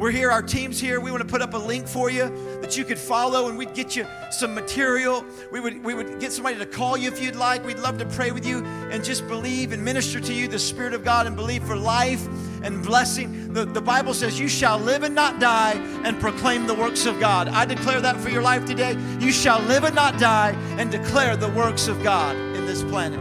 We're 0.00 0.10
here, 0.10 0.30
our 0.30 0.40
team's 0.40 0.80
here. 0.80 0.98
We 0.98 1.10
want 1.10 1.22
to 1.22 1.28
put 1.28 1.42
up 1.42 1.52
a 1.52 1.58
link 1.58 1.86
for 1.86 2.08
you 2.08 2.30
that 2.62 2.74
you 2.74 2.86
could 2.86 2.98
follow 2.98 3.50
and 3.50 3.58
we'd 3.58 3.74
get 3.74 3.94
you 3.94 4.06
some 4.30 4.54
material. 4.54 5.26
We 5.52 5.60
would, 5.60 5.84
we 5.84 5.92
would 5.92 6.18
get 6.18 6.32
somebody 6.32 6.56
to 6.56 6.64
call 6.64 6.96
you 6.96 7.12
if 7.12 7.22
you'd 7.22 7.36
like. 7.36 7.62
We'd 7.66 7.80
love 7.80 7.98
to 7.98 8.06
pray 8.06 8.30
with 8.30 8.46
you 8.46 8.64
and 8.64 9.04
just 9.04 9.28
believe 9.28 9.72
and 9.72 9.84
minister 9.84 10.18
to 10.18 10.32
you 10.32 10.48
the 10.48 10.58
Spirit 10.58 10.94
of 10.94 11.04
God 11.04 11.26
and 11.26 11.36
believe 11.36 11.64
for 11.64 11.76
life 11.76 12.26
and 12.62 12.82
blessing. 12.82 13.52
The, 13.52 13.66
the 13.66 13.82
Bible 13.82 14.14
says, 14.14 14.40
You 14.40 14.48
shall 14.48 14.78
live 14.78 15.02
and 15.02 15.14
not 15.14 15.38
die 15.38 15.72
and 16.02 16.18
proclaim 16.18 16.66
the 16.66 16.74
works 16.74 17.04
of 17.04 17.20
God. 17.20 17.48
I 17.48 17.66
declare 17.66 18.00
that 18.00 18.16
for 18.16 18.30
your 18.30 18.42
life 18.42 18.64
today. 18.64 18.96
You 19.18 19.30
shall 19.30 19.60
live 19.64 19.84
and 19.84 19.94
not 19.94 20.18
die 20.18 20.52
and 20.78 20.90
declare 20.90 21.36
the 21.36 21.50
works 21.50 21.88
of 21.88 22.02
God 22.02 22.36
in 22.36 22.64
this 22.64 22.82
planet. 22.84 23.20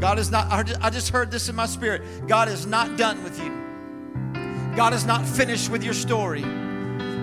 God 0.00 0.18
is 0.18 0.32
not, 0.32 0.48
I 0.50 0.90
just 0.90 1.10
heard 1.10 1.30
this 1.30 1.48
in 1.48 1.54
my 1.54 1.66
spirit. 1.66 2.02
God 2.26 2.48
is 2.48 2.66
not 2.66 2.96
done 2.96 3.22
with 3.22 3.38
you. 3.38 3.59
God 4.76 4.94
is 4.94 5.04
not 5.04 5.26
finished 5.26 5.68
with 5.68 5.82
your 5.82 5.94
story. 5.94 6.42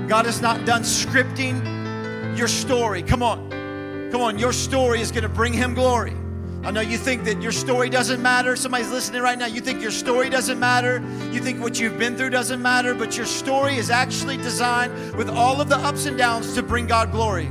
God 0.08 0.26
is 0.26 0.42
not 0.42 0.66
done 0.66 0.84
scripting 0.84 2.38
your 2.38 2.48
story. 2.48 3.02
Come 3.02 3.24
on. 3.24 4.10
Come 4.12 4.22
on. 4.22 4.38
Your 4.38 4.54
story 4.54 5.02
is 5.02 5.12
going 5.12 5.24
to 5.24 5.30
bring 5.30 5.54
him 5.54 5.74
glory. 5.74 6.16
I 6.64 6.72
know 6.72 6.82
you 6.82 6.98
think 6.98 7.24
that 7.24 7.42
your 7.42 7.54
story 7.54 7.90
doesn't 7.90 8.22
matter. 8.22 8.56
Somebody's 8.56 8.90
listening 8.90 9.22
right 9.22 9.38
now. 9.38 9.46
You 9.46 9.62
think 9.62 9.82
your 9.82 9.92
story 9.92 10.30
doesn't 10.30 10.60
matter. 10.60 11.02
You 11.32 11.40
think 11.40 11.62
what 11.62 11.80
you've 11.80 11.98
been 11.98 12.18
through 12.18 12.32
doesn't 12.32 12.62
matter, 12.62 12.94
but 12.94 13.16
your 13.16 13.26
story 13.26 13.78
is 13.78 13.90
actually 13.90 14.36
designed 14.38 15.16
with 15.16 15.30
all 15.30 15.62
of 15.62 15.70
the 15.70 15.78
ups 15.78 16.06
and 16.06 16.18
downs 16.18 16.54
to 16.56 16.64
bring 16.64 16.86
God 16.86 17.12
glory. 17.12 17.50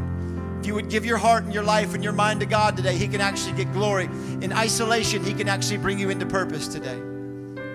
If 0.61 0.67
you 0.67 0.75
would 0.75 0.91
give 0.91 1.07
your 1.07 1.17
heart 1.17 1.45
and 1.45 1.55
your 1.55 1.63
life 1.63 1.95
and 1.95 2.05
your 2.05 2.13
mind 2.13 2.41
to 2.41 2.47
God 2.47 2.77
today, 2.77 2.97
He 2.97 3.09
can 3.09 3.23
actually 3.23 3.57
get 3.57 3.73
glory. 3.73 4.05
In 4.43 4.53
isolation, 4.53 5.25
He 5.25 5.33
can 5.33 5.49
actually 5.49 5.79
bring 5.79 5.99
you 5.99 6.11
into 6.11 6.27
purpose 6.27 6.69
today. 6.69 7.01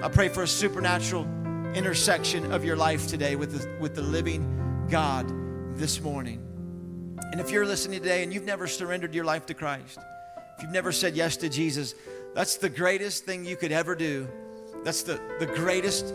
I 0.03 0.09
pray 0.09 0.27
for 0.27 0.43
a 0.43 0.47
supernatural 0.47 1.27
intersection 1.75 2.51
of 2.51 2.65
your 2.65 2.75
life 2.75 3.07
today 3.07 3.35
with 3.35 3.57
the, 3.57 3.79
with 3.79 3.95
the 3.95 4.01
living 4.01 4.87
God 4.89 5.25
this 5.77 6.01
morning. 6.01 6.45
And 7.31 7.39
if 7.39 7.49
you're 7.49 7.65
listening 7.65 8.01
today 8.01 8.23
and 8.23 8.33
you've 8.33 8.43
never 8.43 8.67
surrendered 8.67 9.15
your 9.15 9.23
life 9.23 9.45
to 9.45 9.53
Christ, 9.53 9.97
if 10.57 10.63
you've 10.63 10.71
never 10.71 10.91
said 10.91 11.15
yes 11.15 11.37
to 11.37 11.49
Jesus, 11.49 11.95
that's 12.35 12.57
the 12.57 12.69
greatest 12.69 13.25
thing 13.25 13.45
you 13.45 13.55
could 13.55 13.71
ever 13.71 13.95
do. 13.95 14.27
That's 14.83 15.03
the, 15.03 15.21
the 15.39 15.45
greatest 15.45 16.13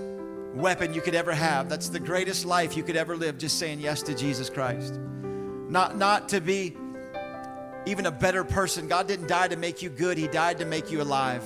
weapon 0.55 0.93
you 0.93 1.01
could 1.01 1.15
ever 1.15 1.33
have. 1.33 1.71
That's 1.71 1.89
the 1.89 2.01
greatest 2.01 2.45
life 2.45 2.77
you 2.77 2.83
could 2.83 2.97
ever 2.97 3.17
live, 3.17 3.39
just 3.39 3.59
saying 3.59 3.81
yes 3.81 4.03
to 4.03 4.15
Jesus 4.15 4.51
Christ. 4.51 5.01
Not, 5.69 5.97
not 5.97 6.29
to 6.31 6.41
be 6.41 6.77
even 7.87 8.07
a 8.07 8.11
better 8.11 8.45
person. 8.45 8.89
God 8.89 9.09
didn't 9.09 9.29
die 9.29 9.49
to 9.49 9.57
make 9.57 9.81
you 9.81 9.89
good, 9.89 10.19
He 10.19 10.29
died 10.29 10.59
to 10.59 10.67
make 10.67 10.91
you 10.91 11.01
alive. 11.01 11.43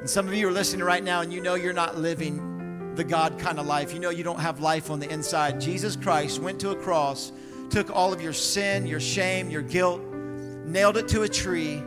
And 0.00 0.08
some 0.08 0.28
of 0.28 0.34
you 0.34 0.48
are 0.48 0.52
listening 0.52 0.84
right 0.84 1.02
now 1.02 1.20
and 1.20 1.32
you 1.32 1.42
know 1.42 1.56
you're 1.56 1.72
not 1.72 1.98
living 1.98 2.57
the 2.98 3.04
God 3.04 3.38
kind 3.38 3.60
of 3.60 3.66
life. 3.66 3.94
You 3.94 4.00
know, 4.00 4.10
you 4.10 4.24
don't 4.24 4.40
have 4.40 4.60
life 4.60 4.90
on 4.90 4.98
the 4.98 5.08
inside. 5.08 5.60
Jesus 5.60 5.94
Christ 5.94 6.40
went 6.40 6.60
to 6.60 6.70
a 6.70 6.76
cross, 6.76 7.32
took 7.70 7.90
all 7.90 8.12
of 8.12 8.20
your 8.20 8.32
sin, 8.32 8.88
your 8.88 8.98
shame, 8.98 9.48
your 9.48 9.62
guilt, 9.62 10.02
nailed 10.02 10.96
it 10.96 11.06
to 11.08 11.22
a 11.22 11.28
tree, 11.28 11.80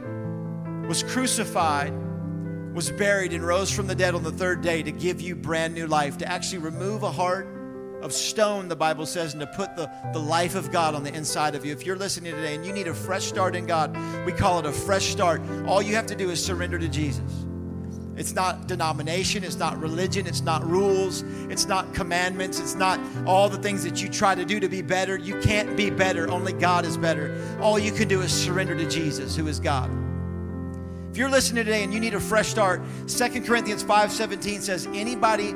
was 0.87 1.03
crucified, 1.03 1.93
was 2.73 2.89
buried, 2.91 3.33
and 3.33 3.45
rose 3.45 3.69
from 3.69 3.87
the 3.87 3.93
dead 3.93 4.15
on 4.15 4.23
the 4.23 4.31
third 4.31 4.61
day 4.61 4.81
to 4.81 4.91
give 4.91 5.19
you 5.19 5.35
brand 5.35 5.75
new 5.75 5.85
life, 5.85 6.17
to 6.19 6.31
actually 6.31 6.59
remove 6.59 7.03
a 7.03 7.11
heart 7.11 7.45
of 8.01 8.13
stone, 8.13 8.69
the 8.69 8.75
Bible 8.77 9.05
says, 9.05 9.33
and 9.33 9.41
to 9.41 9.47
put 9.47 9.75
the, 9.75 9.91
the 10.13 10.19
life 10.19 10.55
of 10.55 10.71
God 10.71 10.95
on 10.95 11.03
the 11.03 11.13
inside 11.13 11.55
of 11.55 11.65
you. 11.65 11.73
If 11.73 11.85
you're 11.85 11.97
listening 11.97 12.33
today 12.33 12.55
and 12.55 12.65
you 12.65 12.71
need 12.71 12.87
a 12.87 12.93
fresh 12.93 13.25
start 13.25 13.53
in 13.53 13.65
God, 13.65 13.95
we 14.25 14.31
call 14.31 14.59
it 14.59 14.65
a 14.65 14.71
fresh 14.71 15.09
start. 15.09 15.41
All 15.67 15.81
you 15.81 15.93
have 15.95 16.07
to 16.07 16.15
do 16.15 16.29
is 16.29 16.43
surrender 16.43 16.79
to 16.79 16.87
Jesus. 16.87 17.45
It's 18.17 18.33
not 18.33 18.67
denomination, 18.67 19.43
it's 19.43 19.57
not 19.57 19.79
religion, 19.79 20.27
it's 20.27 20.41
not 20.41 20.67
rules, 20.67 21.23
it's 21.49 21.65
not 21.65 21.93
commandments, 21.93 22.59
it's 22.59 22.75
not 22.75 22.99
all 23.25 23.47
the 23.47 23.57
things 23.57 23.83
that 23.83 24.01
you 24.01 24.09
try 24.09 24.35
to 24.35 24.43
do 24.43 24.59
to 24.59 24.67
be 24.67 24.81
better. 24.81 25.17
You 25.17 25.39
can't 25.39 25.77
be 25.77 25.89
better, 25.89 26.29
only 26.29 26.53
God 26.53 26.85
is 26.85 26.97
better. 26.97 27.33
All 27.61 27.79
you 27.79 27.91
can 27.91 28.07
do 28.07 28.21
is 28.21 28.31
surrender 28.31 28.75
to 28.75 28.87
Jesus, 28.89 29.35
who 29.35 29.47
is 29.47 29.59
God. 29.59 29.89
If 31.09 31.17
you're 31.17 31.29
listening 31.29 31.65
today 31.65 31.83
and 31.83 31.93
you 31.93 31.99
need 31.99 32.13
a 32.13 32.19
fresh 32.19 32.47
start, 32.47 32.81
2 33.07 33.45
Corinthians 33.45 33.83
5:17 33.83 34.61
says 34.61 34.87
anybody 34.93 35.53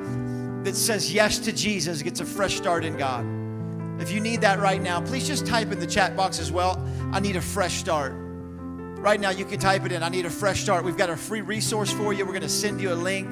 that 0.64 0.76
says 0.76 1.14
yes 1.14 1.40
to 1.40 1.52
Jesus 1.52 2.02
gets 2.02 2.20
a 2.20 2.26
fresh 2.26 2.56
start 2.56 2.84
in 2.84 2.98
God. 2.98 3.26
If 4.02 4.12
you 4.12 4.20
need 4.20 4.42
that 4.42 4.60
right 4.60 4.82
now, 4.82 5.00
please 5.00 5.28
just 5.28 5.46
type 5.46 5.72
in 5.72 5.80
the 5.80 5.88
chat 5.88 6.16
box 6.18 6.40
as 6.40 6.52
well. 6.52 6.86
I 7.14 7.20
need 7.20 7.36
a 7.36 7.42
fresh 7.42 7.76
start. 7.76 8.14
Right 9.06 9.20
now, 9.20 9.30
you 9.30 9.46
can 9.46 9.60
type 9.60 9.86
it 9.86 9.92
in. 9.92 10.02
I 10.02 10.10
need 10.10 10.26
a 10.26 10.32
fresh 10.32 10.64
start. 10.64 10.84
We've 10.84 10.98
got 10.98 11.12
a 11.12 11.16
free 11.16 11.42
resource 11.42 11.92
for 11.92 12.12
you. 12.12 12.26
We're 12.26 12.32
going 12.32 12.42
to 12.42 12.50
send 12.50 12.82
you 12.82 12.92
a 12.92 12.96
link. 12.96 13.30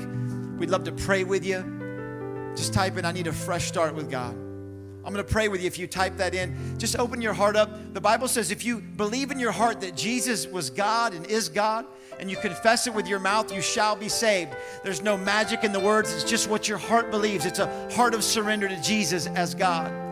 We'd 0.60 0.70
love 0.70 0.84
to 0.84 0.92
pray 0.92 1.24
with 1.24 1.44
you. 1.44 2.54
Just 2.56 2.76
type 2.76 2.96
in, 2.96 3.06
I 3.06 3.12
need 3.12 3.26
a 3.26 3.34
fresh 3.34 3.70
start 3.70 3.96
with 3.96 4.12
God. 4.12 4.36
I'm 4.36 5.12
going 5.12 5.16
to 5.16 5.24
pray 5.24 5.48
with 5.48 5.62
you 5.62 5.66
if 5.66 5.80
you 5.80 5.88
type 5.88 6.18
that 6.18 6.36
in. 6.36 6.78
Just 6.78 7.00
open 7.00 7.24
your 7.24 7.34
heart 7.34 7.56
up. 7.56 7.92
The 7.92 8.00
Bible 8.00 8.28
says 8.28 8.52
if 8.52 8.64
you 8.64 8.82
believe 8.82 9.32
in 9.32 9.40
your 9.40 9.52
heart 9.52 9.82
that 9.82 9.98
Jesus 9.98 10.46
was 10.46 10.70
God 10.70 11.16
and 11.16 11.26
is 11.26 11.50
God, 11.50 11.88
and 12.20 12.30
you 12.30 12.38
confess 12.38 12.86
it 12.86 12.94
with 12.94 13.08
your 13.08 13.18
mouth, 13.18 13.52
you 13.52 13.64
shall 13.64 13.96
be 13.96 14.10
saved. 14.10 14.56
There's 14.84 15.02
no 15.02 15.18
magic 15.18 15.64
in 15.64 15.72
the 15.72 15.80
words, 15.80 16.14
it's 16.14 16.24
just 16.24 16.52
what 16.52 16.70
your 16.70 16.78
heart 16.78 17.10
believes. 17.10 17.48
It's 17.48 17.58
a 17.58 17.92
heart 17.94 18.14
of 18.14 18.24
surrender 18.24 18.70
to 18.70 18.80
Jesus 18.84 19.26
as 19.26 19.56
God. 19.56 20.03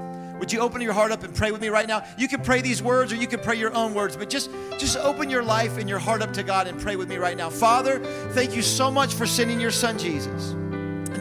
Would 0.41 0.51
you 0.51 0.59
open 0.59 0.81
your 0.81 0.93
heart 0.93 1.11
up 1.11 1.23
and 1.23 1.35
pray 1.35 1.51
with 1.51 1.61
me 1.61 1.69
right 1.69 1.87
now? 1.87 2.03
You 2.17 2.27
can 2.27 2.41
pray 2.41 2.61
these 2.61 2.81
words 2.81 3.13
or 3.13 3.15
you 3.15 3.27
can 3.27 3.39
pray 3.41 3.57
your 3.57 3.71
own 3.75 3.93
words, 3.93 4.17
but 4.17 4.27
just, 4.27 4.49
just 4.79 4.97
open 4.97 5.29
your 5.29 5.43
life 5.43 5.77
and 5.77 5.87
your 5.87 5.99
heart 5.99 6.23
up 6.23 6.33
to 6.33 6.41
God 6.41 6.65
and 6.65 6.81
pray 6.81 6.95
with 6.95 7.07
me 7.07 7.17
right 7.17 7.37
now. 7.37 7.47
Father, 7.47 7.99
thank 8.31 8.55
you 8.55 8.63
so 8.63 8.89
much 8.89 9.13
for 9.13 9.27
sending 9.27 9.61
your 9.61 9.69
son 9.69 9.99
Jesus. 9.99 10.55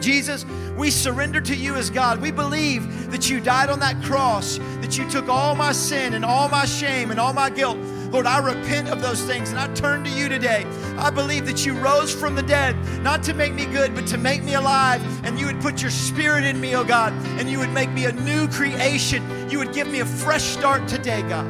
Jesus, 0.03 0.43
we 0.75 0.89
surrender 0.89 1.39
to 1.39 1.55
you 1.55 1.75
as 1.75 1.91
God. 1.91 2.19
We 2.19 2.31
believe 2.31 3.11
that 3.11 3.29
you 3.29 3.39
died 3.39 3.69
on 3.69 3.79
that 3.81 4.01
cross, 4.01 4.57
that 4.57 4.97
you 4.97 5.07
took 5.07 5.29
all 5.29 5.53
my 5.53 5.71
sin 5.71 6.15
and 6.15 6.25
all 6.25 6.49
my 6.49 6.65
shame 6.65 7.11
and 7.11 7.19
all 7.19 7.31
my 7.31 7.51
guilt 7.51 7.77
Lord, 8.11 8.25
I 8.25 8.39
repent 8.39 8.89
of 8.89 9.01
those 9.01 9.21
things 9.21 9.51
and 9.51 9.59
I 9.59 9.73
turn 9.73 10.03
to 10.03 10.09
you 10.09 10.27
today. 10.27 10.65
I 10.97 11.09
believe 11.09 11.45
that 11.45 11.65
you 11.65 11.73
rose 11.77 12.13
from 12.13 12.35
the 12.35 12.43
dead, 12.43 12.75
not 13.01 13.23
to 13.23 13.33
make 13.33 13.53
me 13.53 13.65
good, 13.65 13.95
but 13.95 14.05
to 14.07 14.17
make 14.17 14.43
me 14.43 14.55
alive. 14.55 15.01
And 15.25 15.39
you 15.39 15.45
would 15.45 15.61
put 15.61 15.81
your 15.81 15.91
spirit 15.91 16.43
in 16.43 16.59
me, 16.59 16.75
oh 16.75 16.83
God, 16.83 17.13
and 17.39 17.49
you 17.49 17.57
would 17.59 17.71
make 17.71 17.89
me 17.91 18.05
a 18.05 18.11
new 18.11 18.49
creation. 18.49 19.49
You 19.49 19.59
would 19.59 19.73
give 19.73 19.87
me 19.87 20.01
a 20.01 20.05
fresh 20.05 20.43
start 20.43 20.89
today, 20.89 21.21
God. 21.21 21.47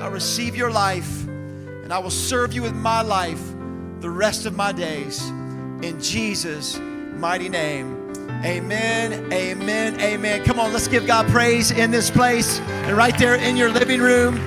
I 0.00 0.06
receive 0.06 0.54
your 0.54 0.70
life 0.70 1.26
and 1.26 1.92
I 1.92 1.98
will 1.98 2.10
serve 2.10 2.52
you 2.52 2.62
with 2.62 2.74
my 2.74 3.02
life 3.02 3.42
the 3.98 4.10
rest 4.10 4.46
of 4.46 4.54
my 4.54 4.70
days. 4.70 5.28
In 5.82 6.00
Jesus' 6.00 6.78
mighty 6.78 7.48
name. 7.48 7.96
Amen, 8.44 9.32
amen, 9.32 10.00
amen. 10.00 10.44
Come 10.44 10.60
on, 10.60 10.72
let's 10.72 10.88
give 10.88 11.06
God 11.06 11.26
praise 11.26 11.72
in 11.72 11.90
this 11.90 12.10
place 12.10 12.60
and 12.60 12.96
right 12.96 13.18
there 13.18 13.34
in 13.34 13.56
your 13.56 13.70
living 13.70 14.00
room. 14.00 14.38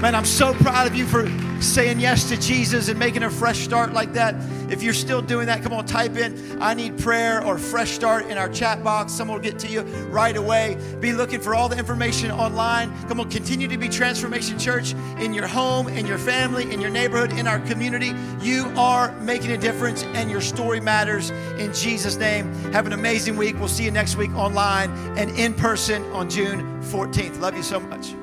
Man, 0.00 0.14
I'm 0.14 0.24
so 0.24 0.54
proud 0.54 0.86
of 0.86 0.94
you 0.94 1.04
for 1.04 1.28
saying 1.60 2.00
yes 2.00 2.26
to 2.30 2.40
Jesus 2.40 2.88
and 2.88 2.98
making 2.98 3.22
a 3.22 3.28
fresh 3.28 3.58
start 3.58 3.92
like 3.92 4.14
that. 4.14 4.34
If 4.70 4.82
you're 4.82 4.94
still 4.94 5.20
doing 5.20 5.44
that, 5.48 5.62
come 5.62 5.74
on, 5.74 5.84
type 5.84 6.16
in 6.16 6.56
I 6.58 6.72
need 6.72 6.98
prayer 6.98 7.44
or 7.44 7.58
fresh 7.58 7.90
start 7.90 8.24
in 8.24 8.38
our 8.38 8.48
chat 8.48 8.82
box. 8.82 9.12
Someone 9.12 9.36
will 9.36 9.44
get 9.44 9.58
to 9.58 9.68
you 9.68 9.82
right 10.08 10.34
away. 10.38 10.78
Be 11.00 11.12
looking 11.12 11.38
for 11.38 11.54
all 11.54 11.68
the 11.68 11.76
information 11.76 12.30
online. 12.30 12.90
Come 13.08 13.20
on, 13.20 13.28
continue 13.28 13.68
to 13.68 13.76
be 13.76 13.90
Transformation 13.90 14.58
Church 14.58 14.94
in 15.18 15.34
your 15.34 15.46
home, 15.46 15.86
in 15.88 16.06
your 16.06 16.16
family, 16.16 16.72
in 16.72 16.80
your 16.80 16.90
neighborhood, 16.90 17.34
in 17.34 17.46
our 17.46 17.60
community. 17.60 18.14
You 18.40 18.72
are 18.78 19.12
making 19.20 19.50
a 19.50 19.58
difference 19.58 20.04
and 20.14 20.30
your 20.30 20.40
story 20.40 20.80
matters 20.80 21.28
in 21.58 21.74
Jesus' 21.74 22.16
name. 22.16 22.50
Have 22.72 22.86
an 22.86 22.94
amazing 22.94 23.36
week. 23.36 23.58
We'll 23.58 23.68
see 23.68 23.84
you 23.84 23.90
next 23.90 24.16
week 24.16 24.30
online 24.30 24.90
and 25.18 25.30
in 25.38 25.52
person 25.52 26.02
on 26.12 26.30
June 26.30 26.80
14th. 26.84 27.38
Love 27.38 27.54
you 27.54 27.62
so 27.62 27.80
much. 27.80 28.14